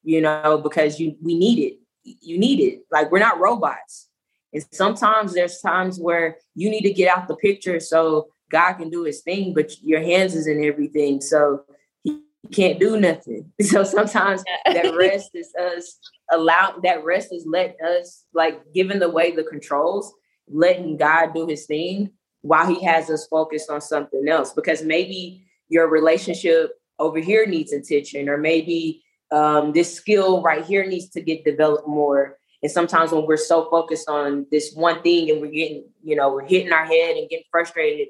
you 0.03 0.21
know, 0.21 0.59
because 0.61 0.99
you 0.99 1.15
we 1.21 1.37
need 1.37 1.59
it. 1.59 1.79
You 2.03 2.37
need 2.37 2.59
it. 2.59 2.81
Like 2.91 3.11
we're 3.11 3.19
not 3.19 3.39
robots. 3.39 4.07
And 4.53 4.65
sometimes 4.71 5.33
there's 5.33 5.59
times 5.59 5.99
where 5.99 6.37
you 6.53 6.69
need 6.69 6.83
to 6.83 6.93
get 6.93 7.15
out 7.15 7.27
the 7.27 7.35
picture 7.35 7.79
so 7.79 8.27
God 8.51 8.73
can 8.73 8.89
do 8.89 9.03
his 9.03 9.21
thing, 9.21 9.53
but 9.53 9.81
your 9.81 10.01
hands 10.01 10.35
is 10.35 10.47
in 10.47 10.63
everything. 10.63 11.19
So 11.19 11.63
he 12.03 12.21
can't 12.53 12.79
do 12.79 12.97
nothing. 12.99 13.51
So 13.61 13.83
sometimes 13.83 14.43
that 14.65 14.95
rest 14.95 15.31
is 15.33 15.53
us 15.55 15.99
allow 16.31 16.75
that 16.83 17.03
rest 17.03 17.33
is 17.33 17.45
let 17.45 17.75
us 17.81 18.25
like 18.33 18.61
giving 18.73 19.01
away 19.01 19.31
the 19.31 19.43
controls, 19.43 20.13
letting 20.47 20.97
God 20.97 21.33
do 21.33 21.47
his 21.47 21.65
thing 21.65 22.11
while 22.41 22.67
he 22.67 22.83
has 22.85 23.09
us 23.09 23.27
focused 23.27 23.69
on 23.69 23.81
something 23.81 24.27
else. 24.27 24.53
Because 24.53 24.83
maybe 24.83 25.45
your 25.67 25.89
relationship 25.89 26.71
over 26.99 27.19
here 27.19 27.45
needs 27.45 27.73
attention, 27.73 28.29
or 28.29 28.37
maybe 28.37 29.03
um, 29.31 29.73
this 29.73 29.93
skill 29.93 30.41
right 30.41 30.63
here 30.63 30.85
needs 30.85 31.09
to 31.09 31.21
get 31.21 31.43
developed 31.43 31.87
more. 31.87 32.37
And 32.63 32.71
sometimes 32.71 33.11
when 33.11 33.25
we're 33.25 33.37
so 33.37 33.69
focused 33.69 34.09
on 34.09 34.47
this 34.51 34.73
one 34.73 35.01
thing 35.01 35.29
and 35.29 35.41
we're 35.41 35.51
getting, 35.51 35.85
you 36.03 36.15
know, 36.15 36.31
we're 36.33 36.45
hitting 36.45 36.71
our 36.71 36.85
head 36.85 37.17
and 37.17 37.29
getting 37.29 37.45
frustrated, 37.51 38.07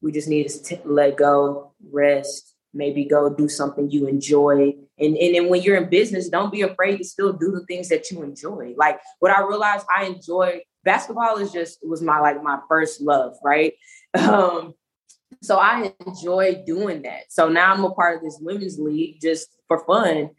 we 0.00 0.12
just 0.12 0.28
need 0.28 0.48
to 0.48 0.78
let 0.84 1.16
go, 1.16 1.72
rest, 1.90 2.54
maybe 2.74 3.04
go 3.04 3.34
do 3.34 3.48
something 3.48 3.90
you 3.90 4.06
enjoy. 4.06 4.74
And, 4.98 5.16
and 5.16 5.34
then 5.34 5.48
when 5.48 5.62
you're 5.62 5.76
in 5.76 5.90
business, 5.90 6.28
don't 6.28 6.52
be 6.52 6.62
afraid 6.62 6.98
to 6.98 7.04
still 7.04 7.32
do 7.32 7.50
the 7.50 7.64
things 7.66 7.88
that 7.88 8.10
you 8.10 8.22
enjoy. 8.22 8.74
Like 8.76 9.00
what 9.18 9.30
I 9.32 9.42
realized 9.42 9.86
I 9.94 10.04
enjoy 10.04 10.62
basketball 10.84 11.36
is 11.36 11.52
just 11.52 11.78
was 11.82 12.02
my 12.02 12.18
like 12.20 12.42
my 12.42 12.58
first 12.68 13.00
love, 13.00 13.34
right? 13.42 13.74
Um, 14.14 14.74
so 15.42 15.58
I 15.58 15.92
enjoy 16.06 16.62
doing 16.64 17.02
that. 17.02 17.24
So 17.30 17.48
now 17.48 17.72
I'm 17.72 17.84
a 17.84 17.90
part 17.90 18.16
of 18.16 18.22
this 18.22 18.38
women's 18.40 18.78
league 18.78 19.20
just 19.20 19.48
for 19.66 19.84
fun, 19.84 20.30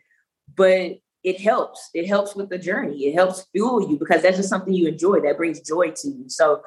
but 0.56 0.94
it 1.24 1.42
helps. 1.42 1.89
It 1.94 2.08
helps 2.08 2.36
with 2.36 2.50
the 2.50 2.58
journey. 2.58 3.06
It 3.06 3.13
helps 3.13 3.46
fuel 3.52 3.89
you 3.89 3.98
because 3.98 4.22
that's 4.22 4.38
just 4.38 4.50
something 4.50 4.74
you 4.74 4.88
enjoy 4.88 5.20
that 5.22 5.38
brings 5.38 5.60
joy 5.60 5.92
to 5.92 6.08
you. 6.08 6.26
So 6.30 6.62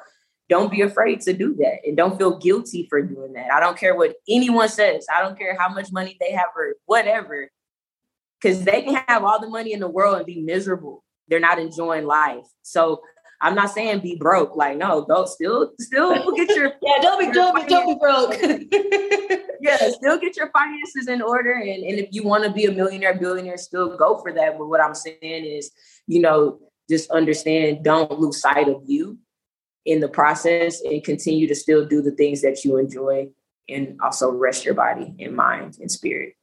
don't 0.49 0.71
be 0.71 0.81
afraid 0.81 1.21
to 1.21 1.33
do 1.33 1.55
that 1.55 1.79
and 1.83 1.97
don't 1.97 2.17
feel 2.17 2.37
guilty 2.37 2.85
for 2.89 3.01
doing 3.01 3.33
that. 3.33 3.51
I 3.51 3.59
don't 3.59 3.77
care 3.77 3.95
what 3.95 4.15
anyone 4.29 4.69
says. 4.69 5.07
I 5.13 5.21
don't 5.21 5.37
care 5.37 5.57
how 5.59 5.69
much 5.69 5.91
money 5.91 6.15
they 6.19 6.31
have 6.31 6.49
or 6.55 6.75
whatever. 6.85 7.49
Cuz 8.41 8.63
they 8.63 8.83
can 8.83 9.03
have 9.07 9.23
all 9.23 9.41
the 9.41 9.49
money 9.49 9.73
in 9.73 9.79
the 9.79 9.89
world 9.89 10.15
and 10.15 10.25
be 10.27 10.41
miserable. 10.41 11.03
They're 11.27 11.39
not 11.39 11.59
enjoying 11.59 12.05
life. 12.05 12.45
So 12.61 13.01
I'm 13.41 13.53
not 13.53 13.69
saying 13.69 13.99
be 13.99 14.15
broke. 14.15 14.55
Like, 14.55 14.77
no, 14.77 15.05
don't 15.07 15.29
still 15.29 15.73
still 15.79 16.35
get 16.35 16.49
your 16.55 16.73
yeah, 16.81 17.01
don't 17.01 17.19
be 17.19 17.31
don't 17.31 17.55
be, 17.55 17.67
don't 17.67 17.87
be 17.87 17.99
broke. 17.99 18.35
yeah, 19.61 19.89
still 19.91 20.19
get 20.19 20.35
your 20.35 20.49
finances 20.49 21.07
in 21.07 21.21
order. 21.21 21.51
And, 21.53 21.83
and 21.83 21.99
if 21.99 22.09
you 22.11 22.23
want 22.23 22.43
to 22.45 22.51
be 22.51 22.65
a 22.65 22.71
millionaire, 22.71 23.13
billionaire, 23.13 23.57
still 23.57 23.95
go 23.95 24.17
for 24.19 24.33
that. 24.33 24.57
But 24.57 24.67
what 24.67 24.81
I'm 24.81 24.95
saying 24.95 25.19
is, 25.21 25.71
you 26.07 26.21
know, 26.21 26.59
just 26.89 27.11
understand, 27.11 27.83
don't 27.83 28.19
lose 28.19 28.41
sight 28.41 28.67
of 28.67 28.81
you 28.85 29.19
in 29.85 29.99
the 29.99 30.07
process 30.07 30.81
and 30.81 31.03
continue 31.03 31.47
to 31.47 31.55
still 31.55 31.85
do 31.85 32.01
the 32.01 32.11
things 32.11 32.41
that 32.41 32.65
you 32.65 32.77
enjoy 32.77 33.27
and 33.69 33.99
also 34.01 34.31
rest 34.31 34.65
your 34.65 34.73
body 34.73 35.13
and 35.19 35.35
mind 35.35 35.77
and 35.79 35.91
spirit. 35.91 36.33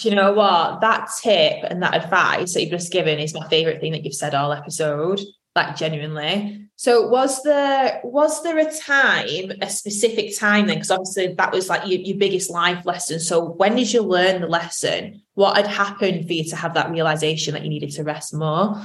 Do 0.00 0.08
you 0.08 0.14
know 0.14 0.32
what? 0.32 0.80
That 0.82 1.08
tip 1.22 1.64
and 1.64 1.82
that 1.82 1.94
advice 1.94 2.52
that 2.52 2.60
you've 2.60 2.70
just 2.70 2.92
given 2.92 3.18
is 3.18 3.34
my 3.34 3.48
favorite 3.48 3.80
thing 3.80 3.92
that 3.92 4.04
you've 4.04 4.14
said 4.14 4.34
all 4.34 4.52
episode. 4.52 5.20
Like 5.66 5.76
genuinely. 5.76 6.68
So 6.76 7.06
was 7.08 7.42
there 7.42 8.00
was 8.02 8.42
there 8.42 8.58
a 8.58 8.72
time, 8.72 9.52
a 9.60 9.68
specific 9.68 10.38
time 10.38 10.66
then? 10.66 10.76
Because 10.76 10.90
obviously 10.90 11.34
that 11.34 11.52
was 11.52 11.68
like 11.68 11.86
your, 11.86 12.00
your 12.00 12.16
biggest 12.16 12.48
life 12.50 12.86
lesson. 12.86 13.20
So 13.20 13.44
when 13.44 13.76
did 13.76 13.92
you 13.92 14.00
learn 14.00 14.40
the 14.40 14.46
lesson? 14.46 15.20
What 15.34 15.58
had 15.58 15.66
happened 15.66 16.26
for 16.26 16.32
you 16.32 16.44
to 16.44 16.56
have 16.56 16.72
that 16.74 16.90
realization 16.90 17.52
that 17.52 17.62
you 17.62 17.68
needed 17.68 17.90
to 17.92 18.04
rest 18.04 18.32
more? 18.32 18.82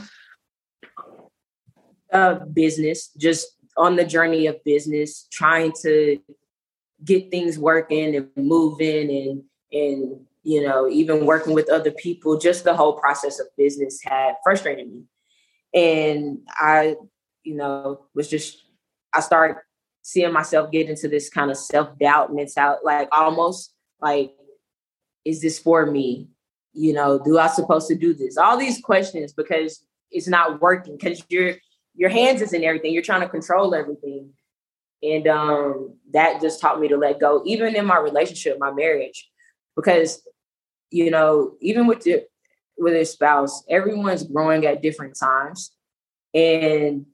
Uh 2.12 2.40
business, 2.52 3.12
just 3.16 3.48
on 3.78 3.96
the 3.96 4.04
journey 4.04 4.48
of 4.48 4.62
business, 4.66 5.28
trying 5.32 5.72
to 5.84 6.20
get 7.06 7.32
things 7.32 7.58
working 7.58 8.18
and 8.18 8.30
moving 8.36 9.10
and 9.10 9.44
and 9.72 10.20
you 10.44 10.62
know 10.62 10.90
even 10.90 11.26
working 11.26 11.54
with 11.54 11.70
other 11.70 11.92
people 11.92 12.38
just 12.38 12.66
the 12.66 12.76
whole 12.76 13.00
process 13.00 13.40
of 13.40 13.48
business 13.58 14.02
had 14.04 14.36
frustrated 14.44 14.92
me 14.92 15.04
and 15.76 16.40
i 16.50 16.96
you 17.44 17.54
know 17.54 18.06
was 18.16 18.28
just 18.28 18.64
i 19.14 19.20
started 19.20 19.58
seeing 20.02 20.34
myself 20.34 20.72
get 20.72 20.90
into 20.90 21.08
this 21.08 21.30
kind 21.30 21.52
of 21.52 21.58
self-doubt 21.58 22.34
mentality 22.34 22.82
like 22.84 23.08
almost 23.12 23.76
like 24.02 24.32
is 25.26 25.42
this 25.42 25.58
for 25.60 25.86
me? 25.88 26.30
You 26.74 26.94
know 26.94 27.20
do 27.24 27.40
i 27.40 27.48
supposed 27.48 27.88
to 27.88 27.96
do 27.96 28.14
this? 28.14 28.38
All 28.38 28.58
these 28.58 28.82
questions 28.82 29.34
because 29.34 29.86
it's 30.12 30.28
not 30.28 30.62
working 30.62 30.98
because 30.98 31.24
your 31.30 31.54
your 31.96 32.10
hands 32.10 32.42
is 32.42 32.54
in 32.54 32.64
everything. 32.64 32.94
You're 32.94 33.02
trying 33.02 33.22
to 33.22 33.30
control 33.30 33.74
everything. 33.74 34.32
And 35.02 35.28
um, 35.28 35.96
that 36.14 36.42
just 36.42 36.60
taught 36.60 36.80
me 36.80 36.88
to 36.90 36.98
let 36.98 37.20
go, 37.20 37.44
even 37.46 37.76
in 37.76 37.86
my 37.86 37.98
relationship, 37.98 38.58
my 38.60 38.72
marriage, 38.72 39.30
because 39.76 40.22
you 40.92 41.10
know, 41.10 41.56
even 41.62 41.88
with 41.88 42.06
your 42.06 42.20
with 42.78 42.94
a 42.94 43.06
spouse, 43.06 43.64
everyone's 43.70 44.24
growing 44.24 44.66
at 44.66 44.82
different 44.82 45.18
times. 45.18 45.72
And 46.34 47.06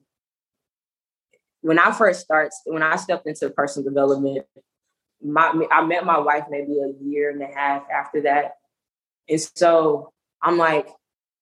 when 1.60 1.78
I 1.78 1.92
first 1.92 2.20
started, 2.20 2.52
when 2.66 2.82
I 2.82 2.96
stepped 2.96 3.26
into 3.26 3.48
personal 3.50 3.88
development, 3.88 4.46
my 5.24 5.52
I 5.70 5.84
met 5.84 6.04
my 6.04 6.18
wife 6.18 6.44
maybe 6.50 6.78
a 6.78 6.92
year 7.04 7.30
and 7.30 7.40
a 7.42 7.46
half 7.46 7.84
after 7.90 8.22
that. 8.22 8.56
And 9.28 9.40
so 9.40 10.12
I'm 10.42 10.58
like, 10.58 10.88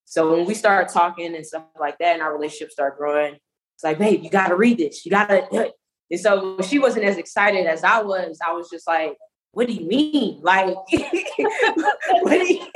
so 0.04 0.36
when 0.36 0.46
we 0.46 0.54
started 0.54 0.92
talking 0.92 1.34
and 1.34 1.46
stuff 1.46 1.64
like 1.78 1.98
that, 1.98 2.14
and 2.14 2.22
our 2.22 2.32
relationship 2.34 2.70
started 2.70 2.98
growing, 2.98 3.34
it's 3.34 3.84
like, 3.84 3.98
babe, 3.98 4.22
you 4.22 4.28
gotta 4.28 4.56
read 4.56 4.78
this. 4.78 5.06
You 5.06 5.10
gotta 5.10 5.46
and 6.10 6.20
so 6.20 6.60
she 6.60 6.78
wasn't 6.78 7.06
as 7.06 7.16
excited 7.16 7.66
as 7.66 7.82
I 7.82 8.02
was. 8.02 8.38
I 8.46 8.52
was 8.52 8.68
just 8.68 8.86
like, 8.86 9.16
what 9.52 9.66
do 9.66 9.72
you 9.72 9.86
mean? 9.86 10.40
Like, 10.42 10.74
what 12.20 12.30
do 12.30 12.54
you, 12.54 12.66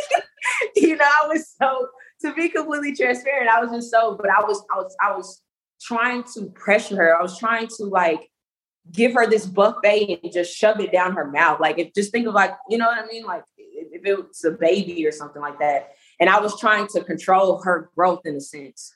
you 0.77 0.97
know, 0.97 1.05
I 1.05 1.29
was 1.29 1.55
so 1.61 1.89
to 2.23 2.35
be 2.35 2.49
completely 2.49 2.95
transparent, 2.95 3.51
I 3.51 3.61
was 3.61 3.71
just 3.71 3.91
so, 3.91 4.17
but 4.17 4.31
I 4.31 4.43
was, 4.43 4.65
I 4.75 4.79
was, 4.79 4.97
I 5.01 5.17
was 5.17 5.43
trying 5.81 6.25
to 6.35 6.47
pressure 6.51 6.97
her. 6.97 7.17
I 7.17 7.23
was 7.23 7.39
trying 7.39 7.69
to 7.77 7.85
like 7.85 8.31
give 8.91 9.15
her 9.15 9.29
this 9.29 9.47
buffet 9.47 10.21
and 10.23 10.33
just 10.33 10.57
shove 10.57 10.81
it 10.81 10.93
down 10.93 11.15
her 11.15 11.31
mouth. 11.31 11.61
Like 11.61 11.79
if 11.79 11.93
just 11.95 12.13
think 12.13 12.27
of 12.27 12.35
like, 12.35 12.53
you 12.69 12.79
know 12.79 12.87
what 12.87 13.03
I 13.03 13.07
mean? 13.07 13.25
Like 13.25 13.45
if 13.59 14.05
it 14.05 14.17
was 14.17 14.45
a 14.45 14.53
baby 14.53 15.07
or 15.07 15.13
something 15.13 15.43
like 15.43 15.59
that. 15.59 15.93
And 16.21 16.31
I 16.31 16.41
was 16.41 16.59
trying 16.59 16.87
to 16.89 17.03
control 17.03 17.63
her 17.63 17.91
growth 17.95 18.23
in 18.25 18.37
a 18.37 18.41
sense. 18.41 18.95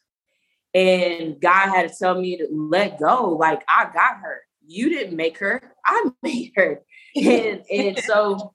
And 0.74 1.40
God 1.40 1.68
had 1.68 1.88
to 1.88 1.94
tell 1.98 2.20
me 2.20 2.36
to 2.36 2.46
let 2.50 2.98
go. 2.98 3.30
Like 3.30 3.62
I 3.68 3.84
got 3.92 4.18
her. 4.22 4.40
You 4.66 4.90
didn't 4.90 5.16
make 5.16 5.38
her. 5.38 5.62
I 5.84 6.10
made 6.22 6.52
her. 6.56 6.82
And 7.16 7.62
and 7.70 7.98
so 7.98 8.52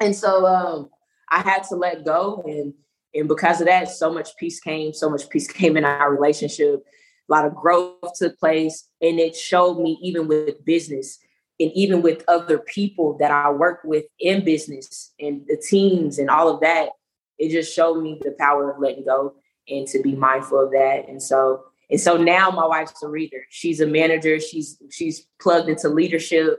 and 0.00 0.14
so 0.14 0.44
um 0.44 0.90
I 1.30 1.40
had 1.40 1.64
to 1.64 1.76
let 1.76 2.04
go 2.04 2.42
and 2.46 2.72
and 3.16 3.28
because 3.28 3.60
of 3.60 3.66
that, 3.66 3.88
so 3.88 4.12
much 4.12 4.36
peace 4.36 4.60
came, 4.60 4.92
so 4.92 5.08
much 5.08 5.28
peace 5.30 5.46
came 5.50 5.76
in 5.76 5.84
our 5.84 6.14
relationship. 6.14 6.84
A 7.28 7.32
lot 7.32 7.46
of 7.46 7.54
growth 7.54 8.12
took 8.16 8.38
place. 8.38 8.88
And 9.00 9.18
it 9.18 9.34
showed 9.34 9.80
me 9.80 9.98
even 10.02 10.28
with 10.28 10.64
business 10.64 11.18
and 11.58 11.72
even 11.74 12.02
with 12.02 12.22
other 12.28 12.58
people 12.58 13.16
that 13.18 13.30
I 13.30 13.50
work 13.50 13.80
with 13.84 14.04
in 14.20 14.44
business 14.44 15.14
and 15.18 15.42
the 15.46 15.56
teams 15.56 16.18
and 16.18 16.28
all 16.28 16.52
of 16.52 16.60
that, 16.60 16.90
it 17.38 17.50
just 17.50 17.74
showed 17.74 18.02
me 18.02 18.20
the 18.22 18.36
power 18.38 18.70
of 18.70 18.80
letting 18.80 19.04
go 19.04 19.34
and 19.68 19.86
to 19.88 20.02
be 20.02 20.14
mindful 20.14 20.64
of 20.64 20.70
that. 20.72 21.08
And 21.08 21.22
so, 21.22 21.64
and 21.90 22.00
so 22.00 22.16
now 22.16 22.50
my 22.50 22.66
wife's 22.66 23.02
a 23.02 23.08
reader. 23.08 23.46
She's 23.48 23.80
a 23.80 23.86
manager. 23.86 24.38
She's 24.40 24.76
she's 24.90 25.26
plugged 25.40 25.68
into 25.68 25.88
leadership 25.88 26.58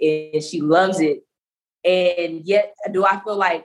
and 0.00 0.42
she 0.42 0.60
loves 0.60 1.00
it. 1.00 1.24
And 1.84 2.42
yet, 2.44 2.74
do 2.92 3.04
I 3.04 3.20
feel 3.20 3.36
like 3.36 3.64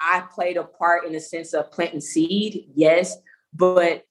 I 0.00 0.20
played 0.34 0.56
a 0.56 0.64
part 0.64 1.06
in 1.06 1.12
the 1.12 1.20
sense 1.20 1.54
of 1.54 1.70
planting 1.70 2.00
seed? 2.00 2.66
Yes, 2.74 3.16
but 3.52 4.04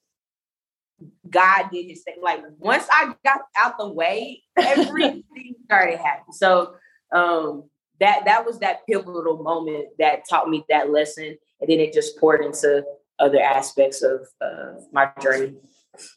God 1.30 1.70
did 1.72 1.90
his 1.90 2.04
thing. 2.04 2.16
Like 2.22 2.42
once 2.58 2.86
I 2.92 3.14
got 3.24 3.42
out 3.58 3.78
the 3.78 3.90
way, 3.90 4.44
everything 4.58 5.24
started 5.66 5.98
happening. 5.98 6.34
So 6.34 6.76
um 7.14 7.70
that 8.00 8.26
that 8.26 8.46
was 8.46 8.60
that 8.60 8.86
pivotal 8.88 9.42
moment 9.44 9.88
that 10.00 10.28
taught 10.30 10.50
me 10.50 10.66
that 10.70 10.92
lesson. 10.92 11.38
And 11.62 11.70
then 11.70 11.80
it 11.80 11.94
just 11.94 12.18
poured 12.20 12.44
into 12.44 12.84
other 13.20 13.40
aspects 13.40 14.02
of 14.02 14.28
uh, 14.42 14.74
my 14.92 15.10
journey. 15.22 15.54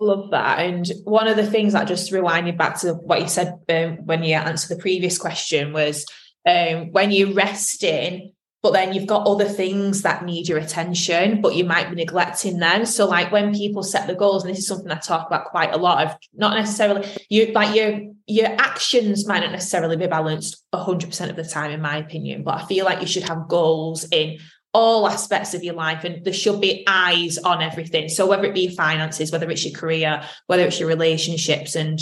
Love 0.00 0.30
that. 0.30 0.60
And 0.60 0.90
one 1.04 1.28
of 1.28 1.36
the 1.36 1.46
things 1.46 1.74
that 1.74 1.86
just 1.86 2.10
rewinded 2.10 2.56
back 2.56 2.80
to 2.80 2.94
what 2.94 3.20
you 3.20 3.28
said 3.28 3.60
um, 3.68 4.06
when 4.06 4.22
you 4.24 4.34
answered 4.34 4.76
the 4.76 4.80
previous 4.80 5.18
question 5.18 5.72
was 5.72 6.06
um, 6.48 6.92
when 6.92 7.10
you're 7.10 7.34
resting, 7.34 8.32
but 8.66 8.72
then 8.72 8.92
you've 8.92 9.06
got 9.06 9.28
other 9.28 9.44
things 9.44 10.02
that 10.02 10.24
need 10.24 10.48
your 10.48 10.58
attention, 10.58 11.40
but 11.40 11.54
you 11.54 11.62
might 11.62 11.88
be 11.88 11.94
neglecting 11.94 12.58
them. 12.58 12.84
So, 12.84 13.06
like 13.06 13.30
when 13.30 13.54
people 13.54 13.84
set 13.84 14.08
the 14.08 14.14
goals, 14.16 14.42
and 14.42 14.50
this 14.50 14.58
is 14.58 14.66
something 14.66 14.90
I 14.90 14.96
talk 14.96 15.28
about 15.28 15.44
quite 15.44 15.72
a 15.72 15.76
lot 15.76 16.04
of, 16.04 16.16
not 16.34 16.56
necessarily 16.56 17.08
you 17.30 17.52
like 17.52 17.76
your 17.76 18.00
your 18.26 18.48
actions 18.58 19.24
might 19.24 19.44
not 19.44 19.52
necessarily 19.52 19.96
be 19.96 20.08
balanced 20.08 20.64
100% 20.74 21.30
of 21.30 21.36
the 21.36 21.44
time, 21.44 21.70
in 21.70 21.80
my 21.80 21.98
opinion, 21.98 22.42
but 22.42 22.60
I 22.60 22.66
feel 22.66 22.84
like 22.84 23.00
you 23.00 23.06
should 23.06 23.28
have 23.28 23.46
goals 23.46 24.04
in 24.10 24.40
all 24.74 25.06
aspects 25.06 25.54
of 25.54 25.62
your 25.62 25.74
life 25.74 26.02
and 26.02 26.24
there 26.24 26.32
should 26.32 26.60
be 26.60 26.82
eyes 26.88 27.38
on 27.38 27.62
everything 27.62 28.08
so 28.08 28.26
whether 28.26 28.44
it 28.44 28.52
be 28.52 28.74
finances 28.74 29.32
whether 29.32 29.48
it's 29.48 29.64
your 29.64 29.72
career 29.72 30.22
whether 30.48 30.64
it's 30.64 30.78
your 30.78 30.88
relationships 30.88 31.76
and 31.76 32.00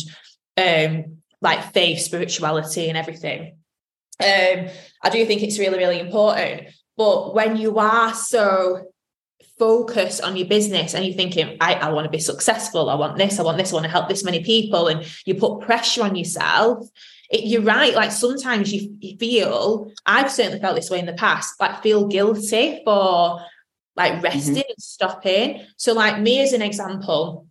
um 0.56 1.18
like 1.40 1.72
faith 1.72 2.00
spirituality 2.00 2.88
and 2.88 2.98
everything 2.98 3.56
um 4.20 4.68
i 5.02 5.10
do 5.10 5.24
think 5.26 5.42
it's 5.42 5.58
really 5.58 5.78
really 5.78 6.00
important 6.00 6.68
but 6.96 7.34
when 7.34 7.56
you 7.56 7.78
are 7.78 8.14
so 8.14 8.82
focused 9.58 10.20
on 10.22 10.36
your 10.36 10.46
business 10.46 10.94
and 10.94 11.04
you're 11.04 11.14
thinking 11.14 11.56
I, 11.60 11.74
I 11.74 11.92
want 11.92 12.06
to 12.06 12.10
be 12.10 12.18
successful 12.18 12.90
i 12.90 12.94
want 12.94 13.18
this 13.18 13.38
i 13.38 13.42
want 13.42 13.58
this 13.58 13.72
i 13.72 13.74
want 13.74 13.84
to 13.84 13.90
help 13.90 14.08
this 14.08 14.24
many 14.24 14.42
people 14.42 14.88
and 14.88 15.06
you 15.26 15.34
put 15.34 15.60
pressure 15.60 16.02
on 16.02 16.16
yourself 16.16 16.88
it, 17.30 17.44
you're 17.44 17.62
right. 17.62 17.94
Like 17.94 18.12
sometimes 18.12 18.72
you, 18.72 18.96
you 19.00 19.16
feel, 19.16 19.90
I've 20.06 20.30
certainly 20.30 20.60
felt 20.60 20.76
this 20.76 20.90
way 20.90 20.98
in 20.98 21.06
the 21.06 21.14
past, 21.14 21.58
like 21.60 21.82
feel 21.82 22.06
guilty 22.06 22.82
for 22.84 23.40
like 23.96 24.22
resting 24.22 24.54
mm-hmm. 24.54 24.68
and 24.68 24.78
stopping. 24.82 25.66
So, 25.76 25.92
like 25.94 26.20
me 26.20 26.40
as 26.40 26.52
an 26.52 26.62
example, 26.62 27.46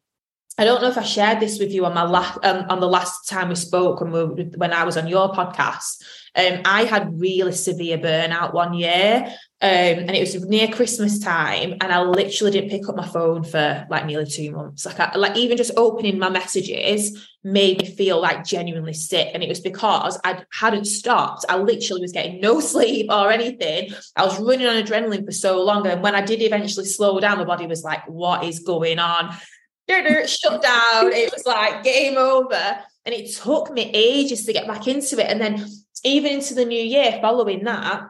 I 0.57 0.65
don't 0.65 0.81
know 0.81 0.89
if 0.89 0.97
I 0.97 1.03
shared 1.03 1.39
this 1.39 1.57
with 1.57 1.71
you 1.71 1.85
on 1.85 1.95
my 1.95 2.03
last 2.03 2.37
um, 2.43 2.65
on 2.69 2.79
the 2.79 2.87
last 2.87 3.27
time 3.27 3.49
we 3.49 3.56
spoke 3.56 4.01
when 4.01 4.12
we, 4.12 4.43
when 4.56 4.71
I 4.71 4.83
was 4.83 4.97
on 4.97 5.08
your 5.08 5.31
podcast. 5.31 6.04
Um, 6.35 6.62
I 6.65 6.85
had 6.85 7.19
really 7.19 7.51
severe 7.51 7.97
burnout 7.97 8.54
one 8.54 8.73
year, 8.73 9.23
um, 9.25 9.29
and 9.62 10.12
it 10.12 10.19
was 10.19 10.43
near 10.45 10.67
Christmas 10.67 11.19
time, 11.19 11.73
and 11.79 11.91
I 11.91 12.01
literally 12.01 12.51
didn't 12.51 12.69
pick 12.69 12.87
up 12.89 12.95
my 12.95 13.08
phone 13.08 13.43
for 13.43 13.85
like 13.89 14.06
nearly 14.06 14.25
two 14.25 14.51
months. 14.51 14.85
Like, 14.85 14.99
I, 14.99 15.15
like 15.15 15.37
even 15.37 15.58
just 15.58 15.71
opening 15.77 16.19
my 16.19 16.29
messages 16.29 17.27
made 17.43 17.81
me 17.81 17.85
feel 17.85 18.19
like 18.21 18.45
genuinely 18.45 18.93
sick, 18.93 19.29
and 19.33 19.43
it 19.43 19.49
was 19.49 19.60
because 19.60 20.19
I 20.23 20.43
hadn't 20.51 20.85
stopped. 20.85 21.45
I 21.49 21.58
literally 21.58 22.01
was 22.01 22.12
getting 22.12 22.41
no 22.41 22.60
sleep 22.71 23.12
or 23.12 23.31
anything. 23.31 23.89
I 24.15 24.25
was 24.25 24.39
running 24.39 24.67
on 24.67 24.83
adrenaline 24.83 25.25
for 25.25 25.31
so 25.31 25.63
long, 25.63 25.87
and 25.87 26.04
when 26.04 26.15
I 26.15 26.21
did 26.21 26.41
eventually 26.41 26.85
slow 26.85 27.19
down, 27.19 27.39
my 27.39 27.43
body 27.43 27.65
was 27.65 27.83
like, 27.83 28.08
"What 28.08 28.43
is 28.43 28.60
going 28.60 28.99
on?" 28.99 29.35
Shut 29.90 30.62
down. 30.62 31.12
It 31.12 31.31
was 31.31 31.46
like 31.46 31.84
game 31.84 32.17
over. 32.17 32.79
And 33.06 33.13
it 33.13 33.36
took 33.36 33.71
me 33.71 33.92
ages 33.94 34.46
to 34.46 34.54
get 34.54 34.67
back 34.67 34.88
into 34.88 35.19
it. 35.19 35.29
And 35.29 35.42
then 35.42 35.65
even 36.04 36.34
into 36.34 36.54
the 36.54 36.65
new 36.65 36.81
year 36.81 37.19
following 37.21 37.63
that, 37.65 38.08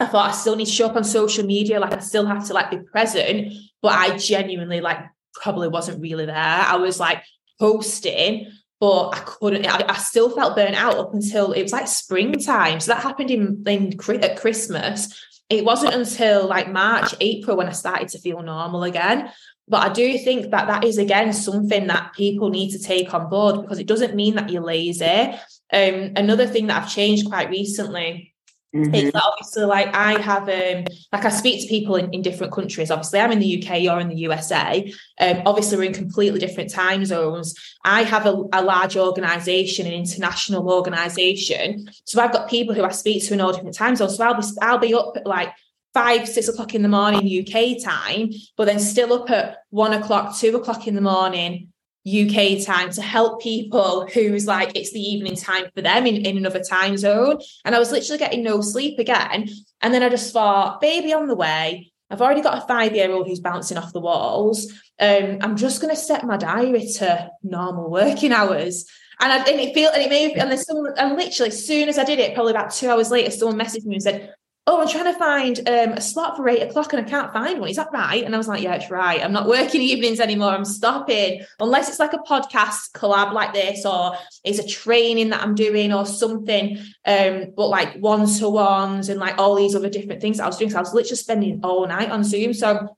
I 0.00 0.06
thought 0.06 0.30
I 0.30 0.32
still 0.32 0.56
need 0.56 0.66
to 0.66 0.70
show 0.70 0.86
up 0.86 0.96
on 0.96 1.04
social 1.04 1.44
media. 1.44 1.80
Like 1.80 1.94
I 1.94 2.00
still 2.00 2.26
have 2.26 2.46
to 2.46 2.52
like 2.52 2.70
be 2.70 2.78
present. 2.78 3.52
But 3.80 3.92
I 3.92 4.16
genuinely 4.16 4.80
like 4.80 4.98
probably 5.34 5.68
wasn't 5.68 6.02
really 6.02 6.26
there. 6.26 6.36
I 6.36 6.76
was 6.76 7.00
like 7.00 7.22
hosting, 7.58 8.50
but 8.80 9.10
I 9.10 9.20
couldn't. 9.20 9.66
I, 9.66 9.84
I, 9.88 9.96
still 9.96 10.30
felt 10.30 10.56
burnt 10.56 10.74
out 10.74 10.96
up 10.96 11.14
until 11.14 11.52
it 11.52 11.62
was 11.62 11.72
like 11.72 11.88
springtime. 11.88 12.80
So 12.80 12.92
that 12.92 13.02
happened 13.02 13.30
in, 13.30 13.64
in 13.66 13.98
at 14.22 14.36
Christmas. 14.36 15.24
It 15.48 15.64
wasn't 15.64 15.94
until 15.94 16.46
like 16.46 16.70
March, 16.70 17.14
April 17.20 17.56
when 17.56 17.68
I 17.68 17.72
started 17.72 18.08
to 18.08 18.18
feel 18.18 18.42
normal 18.42 18.84
again. 18.84 19.30
But 19.68 19.90
I 19.90 19.92
do 19.92 20.18
think 20.18 20.50
that 20.50 20.66
that 20.66 20.84
is 20.84 20.98
again 20.98 21.32
something 21.32 21.86
that 21.88 22.12
people 22.14 22.50
need 22.50 22.70
to 22.72 22.78
take 22.78 23.12
on 23.12 23.28
board 23.28 23.62
because 23.62 23.78
it 23.78 23.86
doesn't 23.86 24.14
mean 24.14 24.34
that 24.36 24.50
you're 24.50 24.62
lazy. 24.62 25.04
Um, 25.04 26.12
another 26.16 26.46
thing 26.46 26.68
that 26.68 26.82
I've 26.82 26.90
changed 26.90 27.28
quite 27.28 27.50
recently 27.50 28.34
Mm-hmm. 28.74 28.94
It's 28.94 29.16
obviously 29.16 29.64
like 29.64 29.94
I 29.94 30.20
have 30.20 30.42
um 30.42 30.84
like 31.10 31.24
I 31.24 31.30
speak 31.30 31.62
to 31.62 31.68
people 31.68 31.96
in, 31.96 32.12
in 32.12 32.20
different 32.20 32.52
countries. 32.52 32.90
Obviously, 32.90 33.18
I'm 33.18 33.32
in 33.32 33.38
the 33.38 33.62
UK, 33.64 33.80
you're 33.80 33.98
in 33.98 34.08
the 34.08 34.16
USA. 34.16 34.92
Um, 35.18 35.42
obviously 35.46 35.78
we're 35.78 35.84
in 35.84 35.94
completely 35.94 36.38
different 36.38 36.70
time 36.70 37.06
zones. 37.06 37.54
I 37.82 38.02
have 38.02 38.26
a, 38.26 38.44
a 38.52 38.62
large 38.62 38.94
organization, 38.98 39.86
an 39.86 39.94
international 39.94 40.70
organization. 40.70 41.88
So 42.04 42.20
I've 42.20 42.32
got 42.32 42.50
people 42.50 42.74
who 42.74 42.84
I 42.84 42.90
speak 42.90 43.24
to 43.26 43.34
in 43.34 43.40
all 43.40 43.52
different 43.52 43.74
time 43.74 43.96
zones. 43.96 44.18
So 44.18 44.24
I'll 44.24 44.34
be 44.34 44.46
I'll 44.60 44.78
be 44.78 44.92
up 44.92 45.16
at 45.16 45.26
like 45.26 45.48
five, 45.94 46.28
six 46.28 46.48
o'clock 46.48 46.74
in 46.74 46.82
the 46.82 46.88
morning 46.88 47.26
UK 47.26 47.82
time, 47.82 48.30
but 48.56 48.66
then 48.66 48.78
still 48.78 49.12
up 49.12 49.30
at 49.30 49.58
one 49.70 49.92
o'clock, 49.92 50.36
two 50.38 50.54
o'clock 50.56 50.86
in 50.86 50.94
the 50.94 51.00
morning 51.00 51.72
UK 52.08 52.64
time 52.64 52.90
to 52.90 53.02
help 53.02 53.42
people 53.42 54.06
who's 54.06 54.46
like 54.46 54.74
it's 54.74 54.92
the 54.92 55.00
evening 55.00 55.36
time 55.36 55.66
for 55.74 55.82
them 55.82 56.06
in, 56.06 56.24
in 56.24 56.36
another 56.36 56.62
time 56.62 56.96
zone. 56.96 57.38
And 57.64 57.74
I 57.74 57.78
was 57.78 57.92
literally 57.92 58.18
getting 58.18 58.42
no 58.42 58.60
sleep 58.60 58.98
again. 58.98 59.48
And 59.80 59.92
then 59.92 60.02
I 60.02 60.08
just 60.08 60.32
thought, 60.32 60.80
baby 60.80 61.12
on 61.12 61.26
the 61.26 61.34
way. 61.34 61.92
I've 62.10 62.22
already 62.22 62.40
got 62.40 62.58
a 62.58 62.66
five 62.66 62.94
year 62.94 63.12
old 63.12 63.26
who's 63.26 63.40
bouncing 63.40 63.76
off 63.76 63.92
the 63.92 64.00
walls. 64.00 64.72
Um, 64.98 65.38
I'm 65.42 65.56
just 65.56 65.82
going 65.82 65.94
to 65.94 66.00
set 66.00 66.24
my 66.24 66.38
diary 66.38 66.86
to 66.96 67.30
normal 67.42 67.90
working 67.90 68.32
hours. 68.32 68.86
And, 69.20 69.32
I, 69.32 69.38
and 69.38 69.60
it 69.60 69.74
feel 69.74 69.90
and 69.90 70.00
it 70.00 70.08
made 70.08 70.36
and 70.38 70.48
there's 70.48 70.64
someone 70.64 70.94
and 70.96 71.16
literally 71.16 71.48
as 71.48 71.66
soon 71.66 71.88
as 71.88 71.98
I 71.98 72.04
did 72.04 72.20
it, 72.20 72.34
probably 72.34 72.52
about 72.52 72.72
two 72.72 72.88
hours 72.88 73.10
later, 73.10 73.30
someone 73.30 73.58
messaged 73.58 73.84
me 73.84 73.96
and 73.96 74.02
said, 74.02 74.32
oh, 74.68 74.82
I'm 74.82 74.88
trying 74.88 75.10
to 75.10 75.18
find 75.18 75.58
um, 75.66 75.94
a 75.94 76.00
slot 76.00 76.36
for 76.36 76.46
eight 76.46 76.60
o'clock 76.60 76.92
and 76.92 77.04
I 77.04 77.08
can't 77.08 77.32
find 77.32 77.58
one. 77.58 77.70
Is 77.70 77.76
that 77.76 77.88
right? 77.90 78.22
And 78.22 78.34
I 78.34 78.38
was 78.38 78.48
like, 78.48 78.62
yeah, 78.62 78.74
it's 78.74 78.90
right. 78.90 79.24
I'm 79.24 79.32
not 79.32 79.48
working 79.48 79.80
evenings 79.92 80.20
anymore. 80.20 80.50
I'm 80.50 80.66
stopping 80.66 81.42
unless 81.58 81.88
it's 81.88 81.98
like 81.98 82.12
a 82.12 82.18
podcast 82.18 82.92
collab 82.92 83.32
like 83.32 83.54
this 83.54 83.86
or 83.86 84.12
it's 84.44 84.58
a 84.58 84.66
training 84.68 85.30
that 85.30 85.40
I'm 85.42 85.54
doing 85.54 85.90
or 85.90 86.04
something. 86.04 86.76
Um, 87.06 87.46
but 87.56 87.68
like 87.68 87.94
one 87.94 88.26
to 88.26 88.48
ones 88.50 89.08
and 89.08 89.18
like 89.18 89.38
all 89.38 89.54
these 89.54 89.74
other 89.74 89.88
different 89.88 90.20
things 90.20 90.38
I 90.38 90.46
was 90.46 90.58
doing. 90.58 90.70
So 90.70 90.76
I 90.76 90.82
was 90.82 90.92
literally 90.92 91.16
spending 91.16 91.60
all 91.64 91.86
night 91.86 92.10
on 92.10 92.22
Zoom. 92.22 92.52
So 92.52 92.94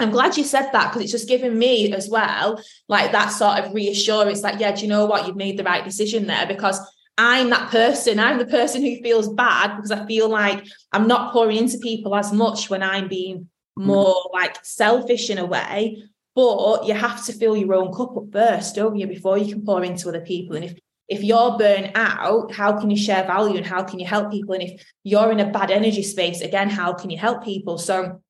I'm 0.00 0.12
glad 0.12 0.38
you 0.38 0.44
said 0.44 0.70
that 0.72 0.88
because 0.88 1.02
it's 1.02 1.12
just 1.12 1.28
given 1.28 1.58
me 1.58 1.92
as 1.92 2.08
well, 2.08 2.58
like 2.88 3.12
that 3.12 3.28
sort 3.28 3.58
of 3.58 3.74
reassurance, 3.74 4.42
like, 4.42 4.58
yeah, 4.58 4.72
do 4.74 4.80
you 4.80 4.88
know 4.88 5.04
what? 5.04 5.26
You've 5.26 5.36
made 5.36 5.58
the 5.58 5.64
right 5.64 5.84
decision 5.84 6.26
there 6.26 6.46
because 6.46 6.80
I'm 7.18 7.50
that 7.50 7.70
person. 7.70 8.18
I'm 8.18 8.38
the 8.38 8.46
person 8.46 8.82
who 8.82 9.02
feels 9.02 9.28
bad 9.28 9.76
because 9.76 9.90
I 9.90 10.06
feel 10.06 10.28
like 10.28 10.64
I'm 10.92 11.06
not 11.06 11.32
pouring 11.32 11.58
into 11.58 11.78
people 11.78 12.14
as 12.14 12.32
much 12.32 12.70
when 12.70 12.82
I'm 12.82 13.08
being 13.08 13.48
more 13.76 14.30
like 14.32 14.64
selfish 14.64 15.30
in 15.30 15.38
a 15.38 15.46
way. 15.46 16.02
But 16.34 16.86
you 16.86 16.94
have 16.94 17.24
to 17.26 17.32
fill 17.32 17.56
your 17.56 17.74
own 17.74 17.92
cup 17.92 18.16
up 18.16 18.32
first, 18.32 18.74
don't 18.74 18.96
you, 18.96 19.06
before 19.06 19.36
you 19.36 19.52
can 19.52 19.64
pour 19.64 19.84
into 19.84 20.08
other 20.08 20.22
people. 20.22 20.56
And 20.56 20.64
if 20.64 20.78
if 21.08 21.22
you're 21.22 21.58
burnt 21.58 21.90
out, 21.94 22.52
how 22.52 22.78
can 22.78 22.88
you 22.88 22.96
share 22.96 23.24
value 23.24 23.58
and 23.58 23.66
how 23.66 23.82
can 23.82 23.98
you 23.98 24.06
help 24.06 24.30
people? 24.30 24.54
And 24.54 24.62
if 24.62 24.82
you're 25.04 25.30
in 25.30 25.40
a 25.40 25.50
bad 25.50 25.70
energy 25.70 26.02
space, 26.02 26.40
again, 26.40 26.70
how 26.70 26.94
can 26.94 27.10
you 27.10 27.18
help 27.18 27.44
people? 27.44 27.76
So 27.76 28.22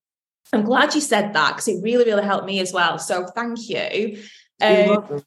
I'm 0.53 0.65
glad 0.65 0.93
you 0.95 1.01
said 1.01 1.33
that 1.35 1.51
because 1.51 1.69
it 1.69 1.81
really, 1.81 2.05
really 2.05 2.25
helped 2.25 2.47
me 2.47 2.59
as 2.59 2.73
well. 2.73 2.99
So 2.99 3.27
thank 3.27 3.69
you. 3.69 4.21
Um, 4.61 5.23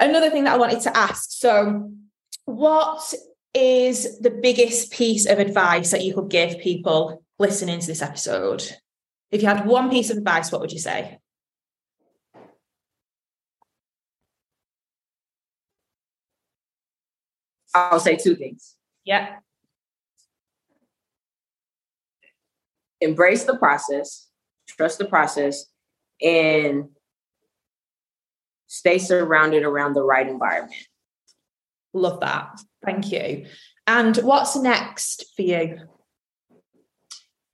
another 0.00 0.30
thing 0.30 0.44
that 0.44 0.54
I 0.54 0.58
wanted 0.58 0.80
to 0.80 0.96
ask. 0.96 1.30
So 1.30 1.92
what 2.44 3.14
is 3.54 4.18
the 4.20 4.30
biggest 4.30 4.92
piece 4.92 5.26
of 5.26 5.38
advice 5.38 5.90
that 5.90 6.04
you 6.04 6.14
could 6.14 6.28
give 6.28 6.58
people 6.58 7.22
listening 7.38 7.80
to 7.80 7.86
this 7.86 8.02
episode? 8.02 8.64
If 9.30 9.42
you 9.42 9.48
had 9.48 9.66
one 9.66 9.90
piece 9.90 10.10
of 10.10 10.18
advice, 10.18 10.52
what 10.52 10.60
would 10.60 10.72
you 10.72 10.78
say? 10.78 11.18
I'll 17.74 18.00
say 18.00 18.16
two 18.16 18.36
things. 18.36 18.76
Yeah. 19.04 19.36
Embrace 23.00 23.44
the 23.44 23.56
process, 23.56 24.28
trust 24.68 24.98
the 24.98 25.04
process, 25.04 25.66
and 26.22 26.90
stay 28.68 28.98
surrounded 28.98 29.64
around 29.64 29.94
the 29.94 30.04
right 30.04 30.26
environment. 30.26 30.74
Love 31.94 32.20
that. 32.20 32.60
Thank 32.84 33.12
you. 33.12 33.46
And 33.86 34.16
what's 34.18 34.56
next 34.56 35.26
for 35.36 35.42
you? 35.42 35.78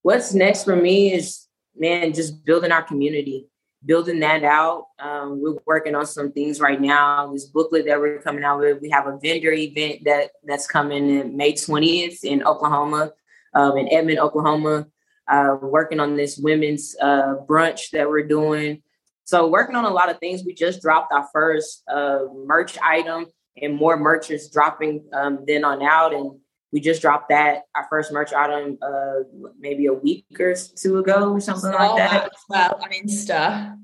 What's 0.03 0.33
next 0.33 0.65
for 0.65 0.75
me 0.75 1.13
is, 1.13 1.47
man, 1.77 2.15
just 2.15 2.45
building 2.45 2.73
our 2.73 2.83
community, 2.83 3.49
building 3.85 4.21
that 4.21 4.43
out. 4.43 4.87
Um, 4.99 5.43
we're 5.43 5.59
working 5.67 5.95
on 5.95 6.07
some 6.07 6.33
things 6.33 6.59
right 6.59 6.81
now. 6.81 7.31
This 7.31 7.45
booklet 7.45 7.85
that 7.87 8.01
we're 8.01 8.23
coming 8.23 8.43
out 8.43 8.61
with, 8.61 8.81
we 8.81 8.89
have 8.89 9.07
a 9.07 9.19
vendor 9.23 9.53
event 9.53 10.05
that 10.07 10.31
that's 10.43 10.67
coming 10.67 11.11
in 11.11 11.37
May 11.37 11.53
20th 11.53 12.25
in 12.25 12.43
Oklahoma, 12.45 13.13
um, 13.55 13.77
in 13.77 13.93
Edmond, 13.93 14.21
Oklahoma. 14.21 14.87
Uh, 15.29 15.59
working 15.63 16.01
on 16.01 16.17
this 16.17 16.39
women's 16.39 16.97
uh, 17.01 17.37
brunch 17.47 17.91
that 17.91 18.09
we're 18.09 18.27
doing. 18.27 18.83
So 19.25 19.47
working 19.47 19.77
on 19.77 19.85
a 19.85 19.91
lot 19.91 20.11
of 20.11 20.19
things. 20.19 20.43
We 20.45 20.55
just 20.55 20.83
dropped 20.83 21.13
our 21.13 21.29
first 21.33 21.85
uh, 21.87 22.21
merch 22.47 22.77
item 22.83 23.27
and 23.61 23.77
more 23.77 23.97
merchants 23.97 24.49
dropping 24.49 25.05
um, 25.13 25.45
then 25.47 25.65
on 25.65 25.83
out. 25.83 26.15
And 26.15 26.39
we 26.73 26.81
just 26.81 27.03
dropped 27.03 27.29
that 27.31 27.63
our 27.75 27.87
first 27.91 28.13
merch 28.13 28.33
item 28.33 28.79
uh, 28.83 29.25
maybe 29.59 29.87
a 29.87 29.93
week 29.93 30.27
or 30.39 30.55
two 30.77 30.99
ago 30.99 31.33
or 31.33 31.41
something 31.41 31.73
like 31.73 31.97
that. 31.97 32.33
Well, 32.49 32.81
on 32.83 32.91
Insta. 32.91 33.77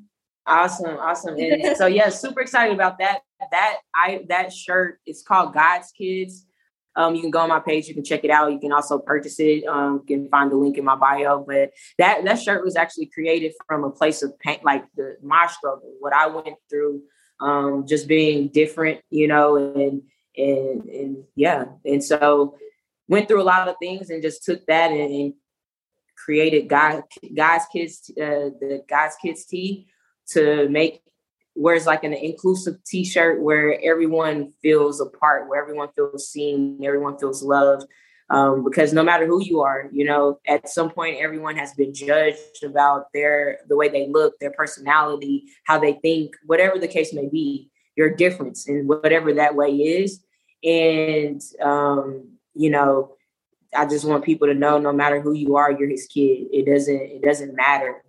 Awesome, 0.47 0.97
awesome. 0.99 1.37
And 1.39 1.77
so 1.77 1.87
yeah, 1.87 2.09
super 2.09 2.41
excited 2.41 2.74
about 2.74 2.99
that. 2.99 3.20
That 3.51 3.79
I 3.95 4.24
that 4.29 4.53
shirt 4.53 5.01
is 5.07 5.22
called 5.22 5.53
God's 5.53 5.91
Kids. 5.91 6.47
Um, 6.95 7.14
you 7.14 7.20
can 7.20 7.31
go 7.31 7.41
on 7.41 7.51
my 7.51 7.61
page, 7.61 7.89
you 7.89 7.95
can 7.95 8.05
check 8.05 8.24
it 8.24 8.31
out. 8.31 8.51
You 8.51 8.59
can 8.59 8.72
also 8.72 8.99
purchase 8.99 9.39
it. 9.39 9.66
Um, 9.66 10.03
you 10.09 10.16
can 10.16 10.29
find 10.31 10.51
the 10.51 10.57
link 10.57 10.79
in 10.79 10.85
my 10.85 10.97
bio. 10.97 11.45
But 11.47 11.72
that 11.99 12.24
that 12.24 12.41
shirt 12.41 12.64
was 12.64 12.77
actually 12.77 13.07
created 13.07 13.53
from 13.66 13.85
a 13.85 13.91
place 13.91 14.22
of 14.22 14.39
pain, 14.39 14.61
like 14.64 14.85
the 14.97 15.16
my 15.22 15.47
struggle, 15.49 15.93
what 16.01 16.14
I 16.14 16.29
went 16.29 16.57
through 16.70 17.03
um, 17.41 17.87
just 17.87 18.09
being 18.09 18.49
different, 18.49 19.01
you 19.11 19.28
know, 19.28 19.57
and 19.57 20.03
and 20.37 20.84
and 20.84 21.24
yeah, 21.34 21.66
and 21.84 22.03
so 22.03 22.57
went 23.09 23.28
through 23.28 23.43
a 23.43 23.45
lot 23.45 23.68
of 23.68 23.76
things 23.80 24.11
and 24.11 24.22
just 24.22 24.45
took 24.45 24.64
that 24.66 24.91
and, 24.91 25.12
and 25.12 25.34
created 26.16 26.68
guys 26.68 27.03
guys 27.34 27.62
kids 27.72 28.11
uh, 28.20 28.51
the 28.61 28.82
God's 28.89 29.16
kids 29.22 29.45
tee 29.45 29.87
to 30.28 30.68
make 30.68 31.03
where 31.55 31.74
it's 31.74 31.87
like 31.87 32.05
an 32.05 32.12
inclusive 32.12 32.76
t-shirt 32.84 33.41
where 33.41 33.80
everyone 33.82 34.53
feels 34.61 35.01
a 35.01 35.07
part 35.07 35.49
where 35.49 35.61
everyone 35.61 35.89
feels 35.95 36.28
seen 36.28 36.80
everyone 36.84 37.18
feels 37.18 37.43
loved 37.43 37.87
um, 38.29 38.64
because 38.64 38.93
no 38.93 39.05
matter 39.05 39.27
who 39.27 39.43
you 39.43 39.61
are, 39.61 39.89
you 39.93 40.05
know, 40.05 40.41
at 40.47 40.68
some 40.68 40.91
point 40.91 41.18
everyone 41.20 41.57
has 41.57 41.72
been 41.74 41.95
judged 41.95 42.64
about 42.64 43.12
their 43.14 43.59
the 43.68 43.77
way 43.77 43.89
they 43.89 44.09
look, 44.09 44.39
their 44.41 44.51
personality, 44.51 45.45
how 45.64 45.79
they 45.79 45.95
think, 45.95 46.35
whatever 46.45 46.79
the 46.79 46.89
case 46.89 47.12
may 47.12 47.29
be, 47.29 47.70
your 47.97 48.11
difference 48.11 48.68
in 48.68 48.87
whatever 48.87 49.33
that 49.35 49.55
way 49.55 49.70
is. 49.70 50.24
And 50.64 51.41
um, 51.62 52.33
you 52.55 52.70
know, 52.70 53.12
I 53.77 53.87
just 53.87 54.05
want 54.05 54.24
people 54.24 54.49
to 54.49 54.55
know 54.55 54.79
no 54.79 54.93
matter 54.93 55.20
who 55.20 55.33
you 55.33 55.57
are, 55.57 55.70
you're 55.70 55.89
his 55.89 56.07
kid. 56.07 56.49
It 56.53 56.66
doesn't 56.66 57.01
it 57.01 57.22
doesn't 57.22 57.55
matter 57.55 58.03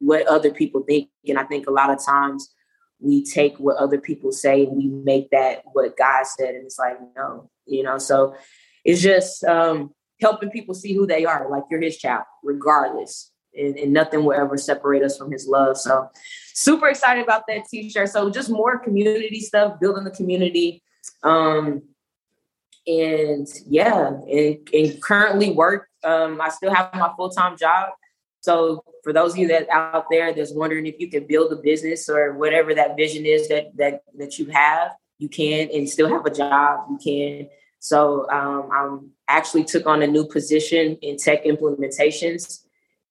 what 0.00 0.26
other 0.26 0.50
people 0.50 0.82
think. 0.82 1.10
And 1.28 1.38
I 1.38 1.44
think 1.44 1.68
a 1.68 1.72
lot 1.72 1.90
of 1.90 2.04
times 2.04 2.52
we 2.98 3.24
take 3.24 3.56
what 3.58 3.76
other 3.76 3.98
people 3.98 4.32
say 4.32 4.64
and 4.66 4.76
we 4.76 4.88
make 4.88 5.30
that 5.30 5.62
what 5.72 5.96
God 5.96 6.26
said, 6.26 6.54
and 6.54 6.64
it's 6.64 6.78
like 6.78 6.98
no, 7.16 7.50
you 7.66 7.82
know. 7.82 7.98
So 7.98 8.34
it's 8.90 9.02
just 9.02 9.44
um, 9.44 9.94
helping 10.20 10.50
people 10.50 10.74
see 10.74 10.94
who 10.94 11.06
they 11.06 11.24
are, 11.24 11.48
like 11.48 11.64
you're 11.70 11.80
his 11.80 11.96
child, 11.96 12.24
regardless. 12.42 13.30
And, 13.56 13.76
and, 13.76 13.92
nothing 13.92 14.24
will 14.24 14.32
ever 14.32 14.56
separate 14.56 15.02
us 15.02 15.18
from 15.18 15.32
his 15.32 15.48
love. 15.48 15.76
So 15.76 16.08
super 16.54 16.88
excited 16.88 17.24
about 17.24 17.48
that 17.48 17.64
t-shirt. 17.68 18.08
So 18.08 18.30
just 18.30 18.48
more 18.48 18.78
community 18.78 19.40
stuff, 19.40 19.80
building 19.80 20.04
the 20.04 20.12
community. 20.12 20.84
Um, 21.24 21.82
and 22.86 23.48
yeah, 23.66 24.08
and, 24.08 24.68
and 24.72 25.02
currently 25.02 25.50
work. 25.50 25.88
Um, 26.04 26.40
I 26.40 26.48
still 26.48 26.72
have 26.72 26.94
my 26.94 27.10
full-time 27.16 27.56
job. 27.56 27.90
So 28.40 28.84
for 29.02 29.12
those 29.12 29.32
of 29.32 29.38
you 29.38 29.48
that 29.48 29.68
out 29.68 30.06
there 30.10 30.32
that's 30.32 30.54
wondering 30.54 30.86
if 30.86 30.94
you 30.98 31.10
can 31.10 31.26
build 31.26 31.52
a 31.52 31.56
business 31.56 32.08
or 32.08 32.34
whatever 32.34 32.74
that 32.74 32.96
vision 32.96 33.26
is 33.26 33.48
that 33.48 33.76
that 33.76 34.02
that 34.16 34.38
you 34.38 34.46
have, 34.46 34.92
you 35.18 35.28
can 35.28 35.68
and 35.74 35.88
still 35.88 36.08
have 36.08 36.24
a 36.24 36.30
job. 36.30 36.86
You 36.90 36.98
can 36.98 37.48
so 37.80 38.28
um, 38.30 39.10
I 39.26 39.36
actually 39.36 39.64
took 39.64 39.86
on 39.86 40.02
a 40.02 40.06
new 40.06 40.26
position 40.26 40.96
in 41.00 41.16
tech 41.16 41.44
implementations. 41.44 42.60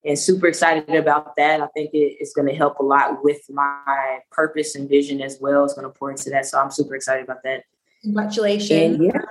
and 0.05 0.17
super 0.17 0.47
excited 0.47 0.95
about 0.95 1.35
that. 1.35 1.59
I 1.59 1.67
think 1.75 1.89
it, 1.93 2.17
it's 2.21 2.33
going 2.33 2.47
to 2.47 2.53
help 2.55 2.79
a 2.79 2.83
lot 2.83 3.23
with 3.23 3.41
my 3.49 4.19
purpose 4.31 4.75
and 4.75 4.87
vision 4.87 5.21
as 5.21 5.39
well. 5.41 5.65
It's 5.65 5.73
going 5.73 5.91
to 5.91 5.97
pour 5.97 6.11
into 6.11 6.29
that. 6.29 6.45
So 6.45 6.59
I'm 6.59 6.71
super 6.71 6.95
excited 6.95 7.23
about 7.23 7.43
that. 7.43 7.63
Congratulations. 8.03 8.95
And 8.95 9.03
yeah. 9.03 9.21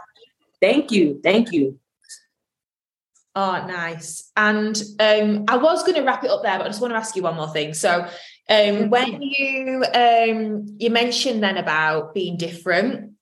Thank 0.60 0.90
you. 0.90 1.20
Thank 1.22 1.52
you. 1.52 1.78
Oh, 3.36 3.64
nice. 3.66 4.32
And 4.36 4.76
um, 4.98 5.44
I 5.46 5.56
was 5.56 5.84
going 5.84 5.94
to 5.94 6.02
wrap 6.02 6.24
it 6.24 6.30
up 6.30 6.42
there, 6.42 6.58
but 6.58 6.66
I 6.66 6.68
just 6.68 6.80
want 6.80 6.92
to 6.92 6.96
ask 6.98 7.14
you 7.14 7.22
one 7.22 7.36
more 7.36 7.48
thing. 7.48 7.72
So, 7.74 8.08
um, 8.50 8.90
when 8.90 9.22
you 9.22 9.84
um, 9.94 10.66
you 10.78 10.90
mentioned 10.90 11.42
then 11.44 11.58
about 11.58 12.14
being 12.14 12.36
different, 12.36 13.12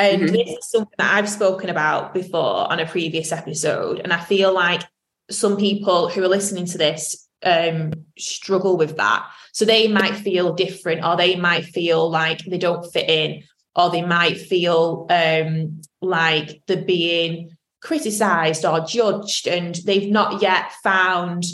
and 0.00 0.22
mm-hmm. 0.22 0.32
this 0.32 0.48
is 0.48 0.70
something 0.70 0.94
that 0.96 1.14
I've 1.14 1.28
spoken 1.28 1.68
about 1.68 2.14
before 2.14 2.72
on 2.72 2.80
a 2.80 2.86
previous 2.86 3.32
episode, 3.32 4.00
and 4.00 4.14
I 4.14 4.20
feel 4.20 4.52
like 4.54 4.82
some 5.30 5.58
people 5.58 6.08
who 6.08 6.24
are 6.24 6.28
listening 6.28 6.64
to 6.66 6.78
this 6.78 7.28
um, 7.44 7.92
struggle 8.18 8.78
with 8.78 8.96
that. 8.96 9.28
So 9.52 9.66
they 9.66 9.88
might 9.88 10.14
feel 10.14 10.54
different, 10.54 11.04
or 11.04 11.16
they 11.16 11.36
might 11.36 11.66
feel 11.66 12.10
like 12.10 12.38
they 12.46 12.56
don't 12.56 12.90
fit 12.90 13.10
in, 13.10 13.42
or 13.76 13.90
they 13.90 14.00
might 14.02 14.38
feel 14.38 15.06
um, 15.10 15.82
like 16.00 16.62
they're 16.66 16.82
being 16.82 17.56
criticized 17.82 18.64
or 18.64 18.80
judged, 18.80 19.46
and 19.46 19.74
they've 19.84 20.10
not 20.10 20.40
yet 20.40 20.72
found 20.82 21.44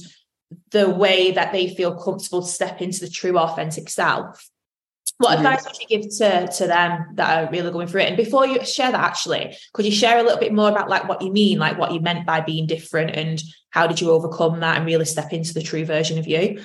the 0.70 0.88
way 0.88 1.32
that 1.32 1.50
they 1.50 1.74
feel 1.74 1.96
comfortable 1.96 2.42
to 2.42 2.48
step 2.48 2.80
into 2.80 3.00
the 3.00 3.10
true 3.10 3.36
authentic 3.36 3.88
self. 3.88 4.48
What 5.18 5.38
mm-hmm. 5.38 5.46
advice 5.46 5.64
would 5.64 5.78
you 5.78 5.86
give 5.86 6.10
to, 6.18 6.46
to 6.46 6.66
them 6.66 7.06
that 7.14 7.48
are 7.48 7.50
really 7.50 7.70
going 7.70 7.86
through 7.86 8.02
it? 8.02 8.08
And 8.08 8.16
before 8.16 8.46
you 8.46 8.64
share 8.64 8.92
that, 8.92 9.00
actually, 9.00 9.56
could 9.72 9.86
you 9.86 9.90
share 9.90 10.18
a 10.18 10.22
little 10.22 10.38
bit 10.38 10.52
more 10.52 10.68
about 10.68 10.90
like 10.90 11.08
what 11.08 11.22
you 11.22 11.32
mean, 11.32 11.58
like 11.58 11.78
what 11.78 11.92
you 11.92 12.00
meant 12.00 12.26
by 12.26 12.40
being 12.40 12.66
different, 12.66 13.16
and 13.16 13.42
how 13.70 13.86
did 13.86 14.00
you 14.00 14.10
overcome 14.10 14.60
that 14.60 14.76
and 14.76 14.86
really 14.86 15.06
step 15.06 15.32
into 15.32 15.54
the 15.54 15.62
true 15.62 15.84
version 15.84 16.18
of 16.18 16.26
you? 16.26 16.60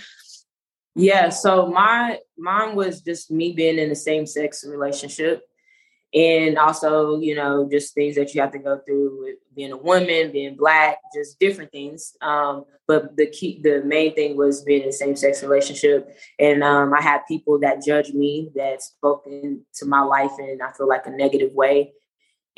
Yeah, 0.95 1.29
so 1.29 1.67
my 1.67 2.19
mine 2.37 2.75
was 2.75 3.01
just 3.01 3.31
me 3.31 3.53
being 3.53 3.79
in 3.79 3.87
the 3.87 3.95
same 3.95 4.25
sex 4.25 4.65
relationship 4.67 5.41
and 6.13 6.57
also 6.57 7.19
you 7.19 7.35
know 7.35 7.67
just 7.71 7.93
things 7.93 8.15
that 8.15 8.33
you 8.33 8.41
have 8.41 8.51
to 8.51 8.59
go 8.59 8.79
through 8.85 9.17
with 9.21 9.35
being 9.55 9.71
a 9.71 9.77
woman 9.77 10.31
being 10.31 10.55
black 10.55 10.97
just 11.15 11.39
different 11.39 11.71
things. 11.71 12.15
Um, 12.21 12.65
but 12.87 13.15
the 13.15 13.27
key 13.27 13.61
the 13.63 13.81
main 13.85 14.13
thing 14.13 14.35
was 14.35 14.63
being 14.63 14.83
in 14.83 14.89
a 14.89 14.93
same-sex 14.93 15.41
relationship. 15.41 16.13
And 16.39 16.63
um, 16.63 16.93
i 16.93 17.01
had 17.01 17.21
people 17.27 17.59
that 17.59 17.83
judge 17.85 18.11
me 18.11 18.49
that 18.55 18.81
spoke 18.81 19.25
into 19.25 19.85
my 19.85 20.01
life 20.01 20.31
in 20.39 20.59
i 20.61 20.71
feel 20.73 20.87
like 20.87 21.05
a 21.05 21.11
negative 21.11 21.53
way. 21.53 21.93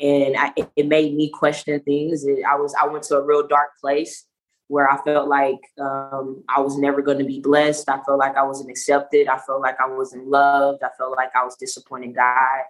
And 0.00 0.36
I, 0.36 0.52
it 0.74 0.88
made 0.88 1.14
me 1.14 1.30
question 1.30 1.78
things. 1.80 2.24
It, 2.24 2.44
i 2.44 2.56
was 2.56 2.74
i 2.80 2.86
went 2.86 3.04
to 3.04 3.18
a 3.18 3.24
real 3.24 3.46
dark 3.46 3.70
place 3.80 4.26
where 4.68 4.90
i 4.90 4.96
felt 5.04 5.28
like 5.28 5.60
um, 5.78 6.42
i 6.48 6.60
was 6.60 6.76
never 6.76 7.02
going 7.02 7.18
to 7.18 7.24
be 7.24 7.38
blessed. 7.38 7.88
I 7.88 8.00
felt 8.02 8.18
like 8.18 8.36
i 8.36 8.42
wasn't 8.42 8.70
accepted. 8.70 9.28
I 9.28 9.38
felt 9.38 9.60
like 9.60 9.80
i 9.80 9.88
wasn't 9.88 10.26
loved. 10.26 10.82
I 10.82 10.88
felt 10.98 11.16
like 11.16 11.30
i 11.36 11.44
was 11.44 11.54
disappointing 11.54 12.14
god 12.14 12.64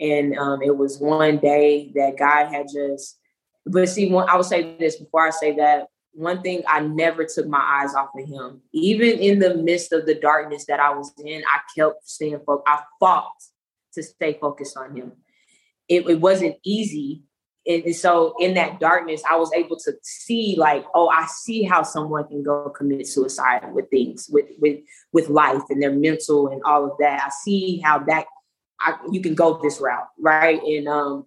and 0.00 0.36
um, 0.38 0.62
it 0.62 0.76
was 0.76 0.98
one 0.98 1.38
day 1.38 1.92
that 1.94 2.18
God 2.18 2.46
had 2.52 2.66
just, 2.72 3.18
but 3.64 3.88
see, 3.88 4.10
one, 4.10 4.28
I 4.28 4.36
would 4.36 4.46
say 4.46 4.76
this 4.78 4.96
before 4.96 5.26
I 5.26 5.30
say 5.30 5.56
that. 5.56 5.88
One 6.12 6.40
thing 6.40 6.62
I 6.66 6.80
never 6.80 7.26
took 7.26 7.46
my 7.46 7.60
eyes 7.60 7.94
off 7.94 8.08
of 8.18 8.26
him. 8.26 8.62
Even 8.72 9.18
in 9.18 9.38
the 9.38 9.54
midst 9.54 9.92
of 9.92 10.06
the 10.06 10.14
darkness 10.14 10.64
that 10.64 10.80
I 10.80 10.94
was 10.94 11.12
in, 11.22 11.42
I 11.44 11.60
kept 11.78 12.08
staying 12.08 12.40
focused. 12.46 12.66
I 12.66 12.82
fought 12.98 13.34
to 13.92 14.02
stay 14.02 14.38
focused 14.40 14.78
on 14.78 14.96
him. 14.96 15.12
It, 15.88 16.08
it 16.08 16.20
wasn't 16.20 16.56
easy. 16.64 17.22
And 17.66 17.94
so 17.94 18.34
in 18.38 18.54
that 18.54 18.80
darkness, 18.80 19.22
I 19.28 19.36
was 19.36 19.52
able 19.52 19.76
to 19.80 19.92
see 20.02 20.54
like, 20.56 20.86
oh, 20.94 21.08
I 21.08 21.26
see 21.26 21.64
how 21.64 21.82
someone 21.82 22.26
can 22.28 22.42
go 22.42 22.70
commit 22.70 23.06
suicide 23.08 23.74
with 23.74 23.90
things, 23.90 24.28
with 24.30 24.46
with 24.58 24.78
with 25.12 25.28
life 25.28 25.62
and 25.68 25.82
their 25.82 25.92
mental 25.92 26.48
and 26.48 26.62
all 26.64 26.84
of 26.84 26.92
that. 27.00 27.24
I 27.26 27.30
see 27.44 27.80
how 27.80 27.98
that 28.04 28.26
I, 28.80 28.96
you 29.10 29.20
can 29.20 29.34
go 29.34 29.58
this 29.62 29.80
route, 29.80 30.08
right? 30.18 30.62
And 30.62 30.88
um, 30.88 31.26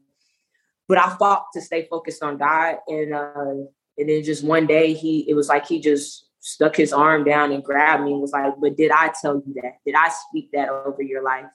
but 0.88 0.98
I 0.98 1.16
fought 1.18 1.48
to 1.54 1.62
stay 1.62 1.88
focused 1.90 2.24
on 2.24 2.38
God, 2.38 2.78
and 2.88 3.14
uh, 3.14 3.66
and 3.98 4.10
then 4.10 4.24
just 4.24 4.44
one 4.44 4.68
day 4.68 4.94
he, 4.94 5.30
it 5.30 5.34
was 5.34 5.50
like 5.50 5.68
he 5.68 5.80
just 5.80 6.28
stuck 6.42 6.76
his 6.76 6.94
arm 6.94 7.24
down 7.24 7.52
and 7.52 7.64
grabbed 7.64 8.04
me 8.04 8.14
and 8.14 8.22
was 8.22 8.32
like, 8.32 8.54
"But 8.62 8.78
did 8.78 8.92
I 8.92 9.12
tell 9.22 9.36
you 9.36 9.54
that? 9.62 9.78
Did 9.86 9.96
I 9.96 10.10
speak 10.10 10.52
that 10.54 10.70
over 10.70 11.02
your 11.02 11.24
life?" 11.24 11.46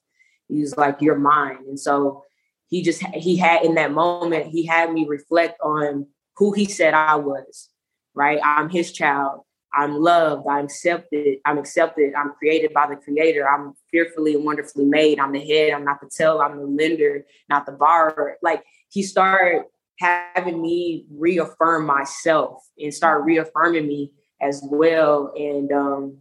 He 0.48 0.60
was 0.60 0.76
like, 0.76 0.98
"You're 1.00 1.18
mine," 1.18 1.64
and 1.68 1.78
so 1.78 2.24
he 2.68 2.82
just 2.82 3.02
he 3.14 3.36
had 3.36 3.64
in 3.64 3.74
that 3.74 3.92
moment 3.92 4.46
he 4.46 4.66
had 4.66 4.92
me 4.92 5.06
reflect 5.08 5.60
on 5.60 6.06
who 6.36 6.52
he 6.52 6.64
said 6.64 6.94
I 6.94 7.16
was, 7.16 7.70
right? 8.14 8.40
I'm 8.42 8.68
his 8.68 8.92
child. 8.92 9.42
I'm 9.74 9.94
loved, 9.96 10.46
I'm 10.48 10.66
accepted, 10.66 11.38
I'm 11.44 11.58
accepted, 11.58 12.14
I'm 12.14 12.32
created 12.34 12.72
by 12.72 12.86
the 12.86 12.96
creator, 12.96 13.48
I'm 13.48 13.74
fearfully 13.94 14.34
and 14.34 14.44
wonderfully 14.44 14.84
made, 14.84 15.20
I'm 15.20 15.32
the 15.32 15.46
head, 15.46 15.72
I'm 15.72 15.84
not 15.84 16.00
the 16.00 16.10
tail, 16.10 16.40
I'm 16.40 16.58
the 16.58 16.66
lender, 16.66 17.24
not 17.48 17.64
the 17.64 17.72
borrower. 17.72 18.38
Like 18.42 18.64
he 18.88 19.04
started 19.04 19.62
having 20.00 20.60
me 20.60 21.06
reaffirm 21.10 21.86
myself 21.86 22.64
and 22.76 22.92
start 22.92 23.24
reaffirming 23.24 23.86
me 23.86 24.10
as 24.42 24.60
well. 24.68 25.32
And 25.36 25.70
um 25.70 26.18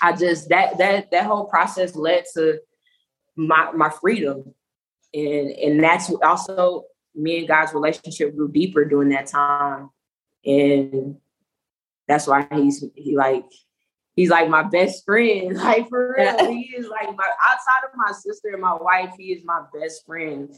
I 0.00 0.12
just 0.16 0.48
that 0.48 0.78
that 0.78 1.10
that 1.10 1.26
whole 1.26 1.44
process 1.44 1.94
led 1.94 2.24
to 2.34 2.58
my 3.36 3.70
my 3.72 3.90
freedom. 3.90 4.54
And 5.12 5.50
and 5.50 5.84
that's 5.84 6.10
also 6.22 6.84
me 7.14 7.40
and 7.40 7.48
God's 7.48 7.74
relationship 7.74 8.34
grew 8.34 8.50
deeper 8.50 8.86
during 8.86 9.10
that 9.10 9.26
time. 9.26 9.90
And 10.46 11.16
that's 12.08 12.26
why 12.26 12.46
he's 12.54 12.82
he 12.94 13.14
like 13.14 13.44
he's 14.16 14.30
like 14.30 14.48
my 14.48 14.62
best 14.62 15.04
friend. 15.04 15.56
Like 15.60 15.88
for 15.88 16.14
real, 16.16 16.50
he 16.50 16.74
is 16.76 16.88
like 16.88 17.14
my 17.16 17.24
outside 17.48 17.84
of 17.84 17.90
my 17.94 18.12
sister 18.12 18.50
and 18.52 18.62
my 18.62 18.74
wife, 18.74 19.14
he 19.18 19.32
is 19.32 19.44
my 19.44 19.62
best 19.72 20.04
friend. 20.06 20.54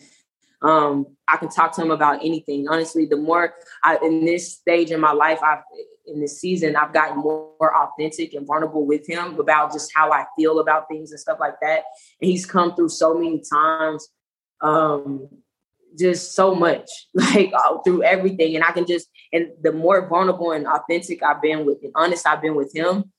Um, 0.63 1.17
I 1.27 1.37
can 1.39 1.49
talk 1.49 1.73
to 1.73 1.83
him 1.83 1.91
about 1.91 2.25
anything. 2.25 2.69
Honestly, 2.69 3.07
the 3.07 3.17
more 3.17 3.55
I 3.83 3.99
in 4.03 4.25
this 4.25 4.53
stage 4.53 4.91
in 4.91 5.01
my 5.01 5.13
life, 5.13 5.41
I've 5.43 5.63
in 6.07 6.21
this 6.21 6.41
season, 6.41 6.77
I've 6.77 6.93
gotten 6.93 7.19
more, 7.19 7.51
more 7.61 7.77
authentic 7.77 8.35
and 8.35 8.47
vulnerable 8.47 8.87
with 8.87 9.09
him 9.09 9.39
about 9.39 9.73
just 9.73 9.93
how 9.95 10.11
I 10.13 10.25
feel 10.37 10.59
about 10.59 10.89
things 10.89 11.11
and 11.11 11.21
stuff 11.21 11.39
like 11.41 11.55
that. 11.63 11.85
And 12.21 12.31
he's 12.31 12.47
come 12.47 12.75
through 12.75 12.91
so 12.91 13.15
many 13.15 13.41
times. 13.41 14.09
Um, 14.61 15.29
just 15.99 16.35
so 16.35 16.55
much 16.55 16.89
like 17.15 17.53
uh, 17.55 17.77
through 17.85 18.03
everything 18.03 18.55
and 18.55 18.65
i 18.65 18.73
can 18.73 18.87
just 18.87 19.09
and 19.31 19.49
the 19.63 19.71
more 19.71 20.09
vulnerable 20.09 20.53
and 20.53 20.67
authentic 20.67 21.23
i've 21.23 21.43
been 21.43 21.67
with 21.67 21.83
and 21.83 21.93
honest 21.95 22.27
i've 22.27 22.41
been 22.41 22.55
with 22.55 22.75
him 22.75 23.13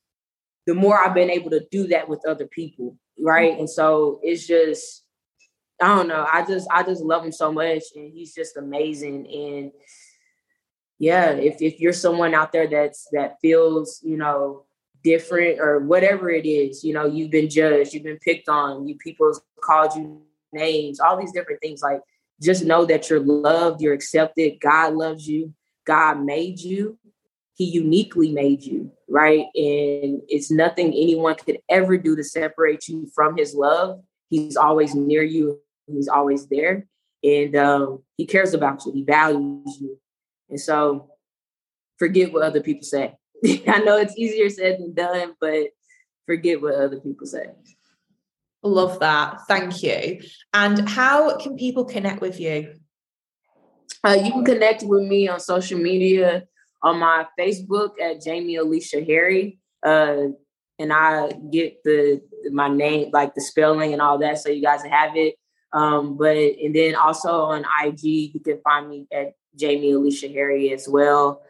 the 0.68 0.74
more 0.74 0.98
i've 0.98 1.14
been 1.14 1.30
able 1.30 1.50
to 1.50 1.66
do 1.72 1.88
that 1.88 2.08
with 2.08 2.26
other 2.28 2.48
people 2.48 2.98
right 3.20 3.58
and 3.58 3.70
so 3.70 4.20
it's 4.24 4.46
just 4.48 5.04
i 5.82 5.88
don't 5.88 6.08
know 6.08 6.26
i 6.32 6.46
just 6.46 6.68
i 6.72 6.84
just 6.84 7.02
love 7.02 7.24
him 7.24 7.32
so 7.32 7.52
much 7.52 7.84
and 7.96 8.12
he's 8.14 8.34
just 8.34 8.58
amazing 8.58 9.28
and 9.32 9.72
yeah 11.00 11.32
if, 11.32 11.62
if 11.62 11.80
you're 11.80 11.94
someone 11.94 12.34
out 12.34 12.52
there 12.52 12.68
that's 12.68 13.08
that 13.12 13.38
feels 13.42 14.00
you 14.04 14.18
know 14.18 14.64
different 15.04 15.60
or 15.60 15.80
whatever 15.80 16.30
it 16.30 16.46
is 16.46 16.84
you 16.84 16.94
know 16.94 17.06
you've 17.06 17.32
been 17.32 17.50
judged 17.50 17.94
you've 17.94 18.04
been 18.04 18.20
picked 18.20 18.48
on 18.48 18.88
you 18.88 18.96
people 18.98 19.32
called 19.62 19.94
you 19.96 20.22
names 20.54 21.00
all 21.00 21.18
these 21.18 21.34
different 21.34 21.60
things 21.62 21.82
like 21.82 22.00
just 22.44 22.66
know 22.66 22.86
that 22.86 23.10
you're 23.10 23.20
loved, 23.20 23.82
you're 23.82 23.94
accepted. 23.94 24.60
God 24.60 24.94
loves 24.94 25.28
you. 25.28 25.54
God 25.86 26.22
made 26.22 26.60
you. 26.60 26.98
He 27.64 27.70
uniquely 27.70 28.30
made 28.30 28.62
you, 28.62 28.92
right? 29.08 29.46
And 29.56 30.22
it's 30.28 30.52
nothing 30.52 30.88
anyone 30.88 31.36
could 31.36 31.60
ever 31.70 31.98
do 31.98 32.14
to 32.14 32.24
separate 32.24 32.90
you 32.90 33.10
from 33.16 33.38
his 33.38 33.56
love. 33.56 34.02
He's 34.30 34.58
always 34.58 34.94
near 34.94 35.24
you, 35.24 35.62
he's 35.88 36.10
always 36.10 36.48
there. 36.48 36.88
And 37.24 37.56
um, 37.56 38.04
he 38.18 38.26
cares 38.26 38.54
about 38.54 38.86
you, 38.86 38.92
he 38.92 39.04
values 39.04 39.78
you. 39.80 39.98
And 40.50 40.60
so 40.60 41.10
forget 41.98 42.34
what 42.34 42.44
other 42.44 42.60
people 42.60 42.84
say. 42.84 43.16
I 43.46 43.80
know 43.80 43.96
it's 43.96 44.18
easier 44.18 44.50
said 44.50 44.80
than 44.80 44.94
done, 44.94 45.36
but 45.40 45.68
forget 46.26 46.62
what 46.62 46.76
other 46.76 47.00
people 47.00 47.28
say. 47.28 47.46
Love 48.62 49.00
that. 49.00 49.40
Thank 49.48 49.82
you. 49.84 50.20
And 50.54 50.90
how 50.90 51.38
can 51.38 51.56
people 51.56 51.86
connect 51.86 52.20
with 52.20 52.42
you? 52.42 52.74
Uh, 54.04 54.18
you 54.22 54.34
can 54.34 54.44
connect 54.44 54.84
with 54.84 55.04
me 55.04 55.30
on 55.30 55.40
social 55.40 55.80
media 55.80 56.44
on 56.84 57.00
my 57.00 57.26
Facebook 57.40 58.00
at 58.02 58.22
Jamie 58.22 58.58
Alicia 58.58 59.04
Harry. 59.04 59.60
Uh, 59.84 60.28
and 60.80 60.92
I 60.92 61.32
get 61.52 61.84
the 61.84 62.22
my 62.52 62.68
name, 62.68 63.10
like 63.14 63.36
the 63.36 63.42
spelling 63.42 63.94
and 63.94 64.02
all 64.02 64.18
that, 64.20 64.40
so 64.40 64.50
you 64.50 64.62
guys 64.62 64.84
have 64.84 65.16
it. 65.16 65.36
Um, 65.72 66.18
but 66.18 66.36
and 66.36 66.76
then 66.76 66.96
also 66.96 67.44
on 67.44 67.66
IG, 67.84 68.04
you 68.04 68.40
can 68.40 68.60
find 68.64 68.90
me 68.90 69.08
at 69.12 69.34
Jamie 69.56 69.92
Alicia 69.92 70.28
Harry 70.30 70.74
as 70.74 70.88
well, 70.88 71.42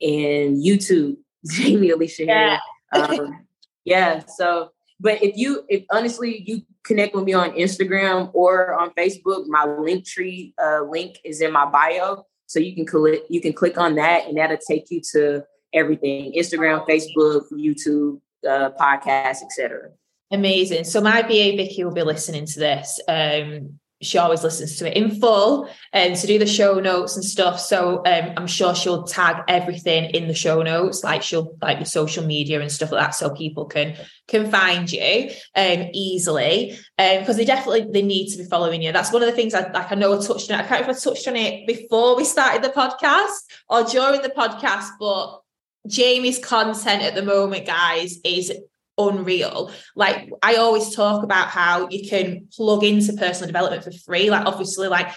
and 0.00 0.62
YouTube, 0.62 1.16
Jamie 1.50 1.90
Alicia 1.90 2.24
yeah. 2.24 2.58
Harry. 2.92 3.18
Um, 3.18 3.46
yeah, 3.84 4.24
so 4.26 4.72
but 4.98 5.22
if 5.22 5.36
you, 5.36 5.64
if 5.68 5.84
honestly, 5.90 6.42
you 6.46 6.62
connect 6.82 7.14
with 7.14 7.24
me 7.24 7.34
on 7.34 7.50
Instagram 7.52 8.30
or 8.32 8.74
on 8.74 8.90
Facebook, 8.90 9.46
my 9.46 9.66
Linktree 9.66 10.54
uh, 10.62 10.82
link 10.82 11.18
is 11.24 11.40
in 11.40 11.52
my 11.52 11.66
bio. 11.66 12.24
So 12.46 12.58
you 12.58 12.74
can 12.74 12.86
click, 12.86 13.22
you 13.28 13.40
can 13.40 13.52
click 13.52 13.78
on 13.78 13.96
that, 13.96 14.26
and 14.26 14.36
that'll 14.36 14.58
take 14.58 14.90
you 14.90 15.00
to 15.12 15.44
everything: 15.72 16.32
Instagram, 16.32 16.86
Facebook, 16.88 17.44
YouTube, 17.52 18.20
uh, 18.48 18.70
podcasts, 18.78 19.42
etc. 19.42 19.90
Amazing. 20.30 20.84
So 20.84 21.00
my 21.00 21.22
BA 21.22 21.56
Vicky 21.56 21.84
will 21.84 21.92
be 21.92 22.02
listening 22.02 22.46
to 22.46 22.58
this. 22.58 23.00
Um, 23.08 23.78
she 24.02 24.18
always 24.18 24.44
listens 24.44 24.76
to 24.76 24.86
it 24.86 24.96
in 24.96 25.18
full 25.20 25.68
and 25.92 26.16
to 26.16 26.26
do 26.26 26.38
the 26.38 26.46
show 26.46 26.80
notes 26.80 27.16
and 27.16 27.24
stuff. 27.24 27.58
So 27.58 27.98
um, 28.04 28.32
I'm 28.36 28.46
sure 28.46 28.74
she'll 28.74 29.04
tag 29.04 29.42
everything 29.48 30.10
in 30.10 30.28
the 30.28 30.34
show 30.34 30.62
notes, 30.62 31.02
like 31.02 31.22
she'll 31.22 31.56
like 31.62 31.78
the 31.78 31.86
social 31.86 32.24
media 32.24 32.60
and 32.60 32.70
stuff 32.70 32.92
like 32.92 33.06
that, 33.06 33.14
so 33.14 33.30
people 33.30 33.64
can 33.64 33.96
can 34.28 34.50
find 34.50 34.90
you 34.92 35.30
um, 35.54 35.88
easily. 35.94 36.72
Um, 36.98 37.20
because 37.20 37.36
they 37.36 37.44
definitely 37.44 37.88
they 37.90 38.02
need 38.02 38.30
to 38.32 38.38
be 38.38 38.44
following 38.44 38.82
you. 38.82 38.92
That's 38.92 39.12
one 39.12 39.22
of 39.22 39.28
the 39.28 39.36
things 39.36 39.54
I 39.54 39.70
like. 39.70 39.90
I 39.90 39.94
know 39.94 40.18
I 40.18 40.22
touched 40.22 40.50
on 40.50 40.60
it. 40.60 40.64
I 40.64 40.66
can't 40.66 40.80
remember 40.82 40.90
if 40.92 40.98
I 40.98 41.10
touched 41.10 41.28
on 41.28 41.36
it 41.36 41.66
before 41.66 42.16
we 42.16 42.24
started 42.24 42.62
the 42.62 42.68
podcast 42.68 43.44
or 43.68 43.84
during 43.84 44.20
the 44.22 44.28
podcast, 44.28 44.88
but 45.00 45.40
Jamie's 45.86 46.38
content 46.38 47.02
at 47.02 47.14
the 47.14 47.22
moment, 47.22 47.66
guys, 47.66 48.18
is 48.24 48.52
unreal. 48.98 49.70
Like 49.94 50.30
I 50.42 50.56
always 50.56 50.94
talk 50.94 51.22
about 51.22 51.48
how 51.48 51.88
you 51.88 52.08
can 52.08 52.48
plug 52.54 52.84
into 52.84 53.12
personal 53.14 53.46
development 53.46 53.84
for 53.84 53.92
free. 53.92 54.30
Like 54.30 54.46
obviously, 54.46 54.88
like 54.88 55.08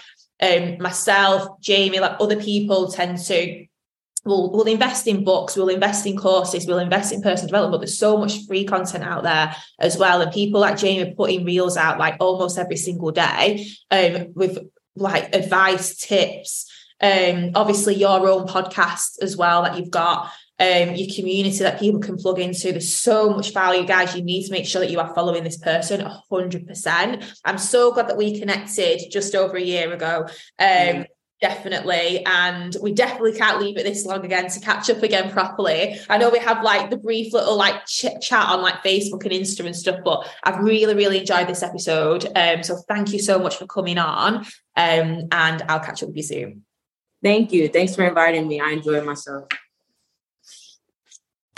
um 0.42 0.78
myself, 0.78 1.60
Jamie, 1.60 2.00
like 2.00 2.16
other 2.20 2.40
people 2.40 2.90
tend 2.90 3.18
to 3.26 3.66
we'll, 4.24 4.50
we'll 4.50 4.64
invest 4.64 5.06
in 5.06 5.24
books, 5.24 5.56
we'll 5.56 5.68
invest 5.68 6.06
in 6.06 6.16
courses, 6.16 6.66
we'll 6.66 6.78
invest 6.78 7.12
in 7.12 7.22
personal 7.22 7.48
development, 7.48 7.72
but 7.72 7.78
there's 7.78 7.98
so 7.98 8.16
much 8.16 8.46
free 8.46 8.64
content 8.64 9.04
out 9.04 9.22
there 9.22 9.54
as 9.78 9.96
well. 9.96 10.20
And 10.20 10.32
people 10.32 10.60
like 10.60 10.78
Jamie 10.78 11.10
are 11.10 11.14
putting 11.14 11.44
reels 11.44 11.76
out 11.76 11.98
like 11.98 12.16
almost 12.20 12.58
every 12.58 12.76
single 12.76 13.10
day 13.10 13.66
um, 13.90 14.32
with 14.34 14.58
like 14.96 15.34
advice, 15.34 15.96
tips, 15.96 16.70
um, 17.00 17.52
obviously 17.54 17.94
your 17.94 18.28
own 18.28 18.46
podcast 18.46 19.22
as 19.22 19.36
well 19.36 19.62
that 19.62 19.78
you've 19.78 19.90
got 19.90 20.30
um, 20.60 20.94
your 20.94 21.08
community 21.14 21.58
that 21.58 21.80
people 21.80 22.00
can 22.00 22.16
plug 22.16 22.38
into. 22.38 22.70
There's 22.70 22.94
so 22.94 23.30
much 23.30 23.52
value, 23.52 23.86
guys. 23.86 24.14
You 24.14 24.22
need 24.22 24.46
to 24.46 24.52
make 24.52 24.66
sure 24.66 24.80
that 24.80 24.90
you 24.90 25.00
are 25.00 25.14
following 25.14 25.42
this 25.42 25.56
person 25.56 26.06
100%. 26.30 27.40
I'm 27.44 27.58
so 27.58 27.92
glad 27.92 28.08
that 28.08 28.16
we 28.16 28.38
connected 28.38 29.00
just 29.10 29.34
over 29.34 29.56
a 29.56 29.62
year 29.62 29.92
ago. 29.92 30.26
Um, 30.58 30.66
mm. 30.68 31.06
Definitely. 31.40 32.22
And 32.26 32.76
we 32.82 32.92
definitely 32.92 33.32
can't 33.32 33.62
leave 33.62 33.78
it 33.78 33.84
this 33.84 34.04
long 34.04 34.22
again 34.26 34.50
to 34.50 34.60
catch 34.60 34.90
up 34.90 35.02
again 35.02 35.30
properly. 35.30 35.98
I 36.10 36.18
know 36.18 36.28
we 36.28 36.38
have 36.38 36.62
like 36.62 36.90
the 36.90 36.98
brief 36.98 37.32
little 37.32 37.56
like 37.56 37.86
ch- 37.86 38.20
chat 38.20 38.46
on 38.46 38.60
like 38.60 38.84
Facebook 38.84 39.24
and 39.24 39.32
Insta 39.32 39.64
and 39.64 39.74
stuff, 39.74 40.00
but 40.04 40.28
I've 40.44 40.62
really, 40.62 40.94
really 40.94 41.20
enjoyed 41.20 41.48
this 41.48 41.62
episode. 41.62 42.26
Um, 42.36 42.62
so 42.62 42.76
thank 42.88 43.14
you 43.14 43.18
so 43.18 43.38
much 43.38 43.56
for 43.56 43.66
coming 43.66 43.96
on. 43.96 44.44
Um, 44.76 45.28
and 45.32 45.62
I'll 45.66 45.80
catch 45.80 46.02
up 46.02 46.10
with 46.10 46.18
you 46.18 46.22
soon. 46.22 46.64
Thank 47.22 47.52
you. 47.52 47.68
Thanks 47.68 47.96
for 47.96 48.06
inviting 48.06 48.46
me. 48.46 48.60
I 48.60 48.72
enjoyed 48.72 49.06
myself. 49.06 49.48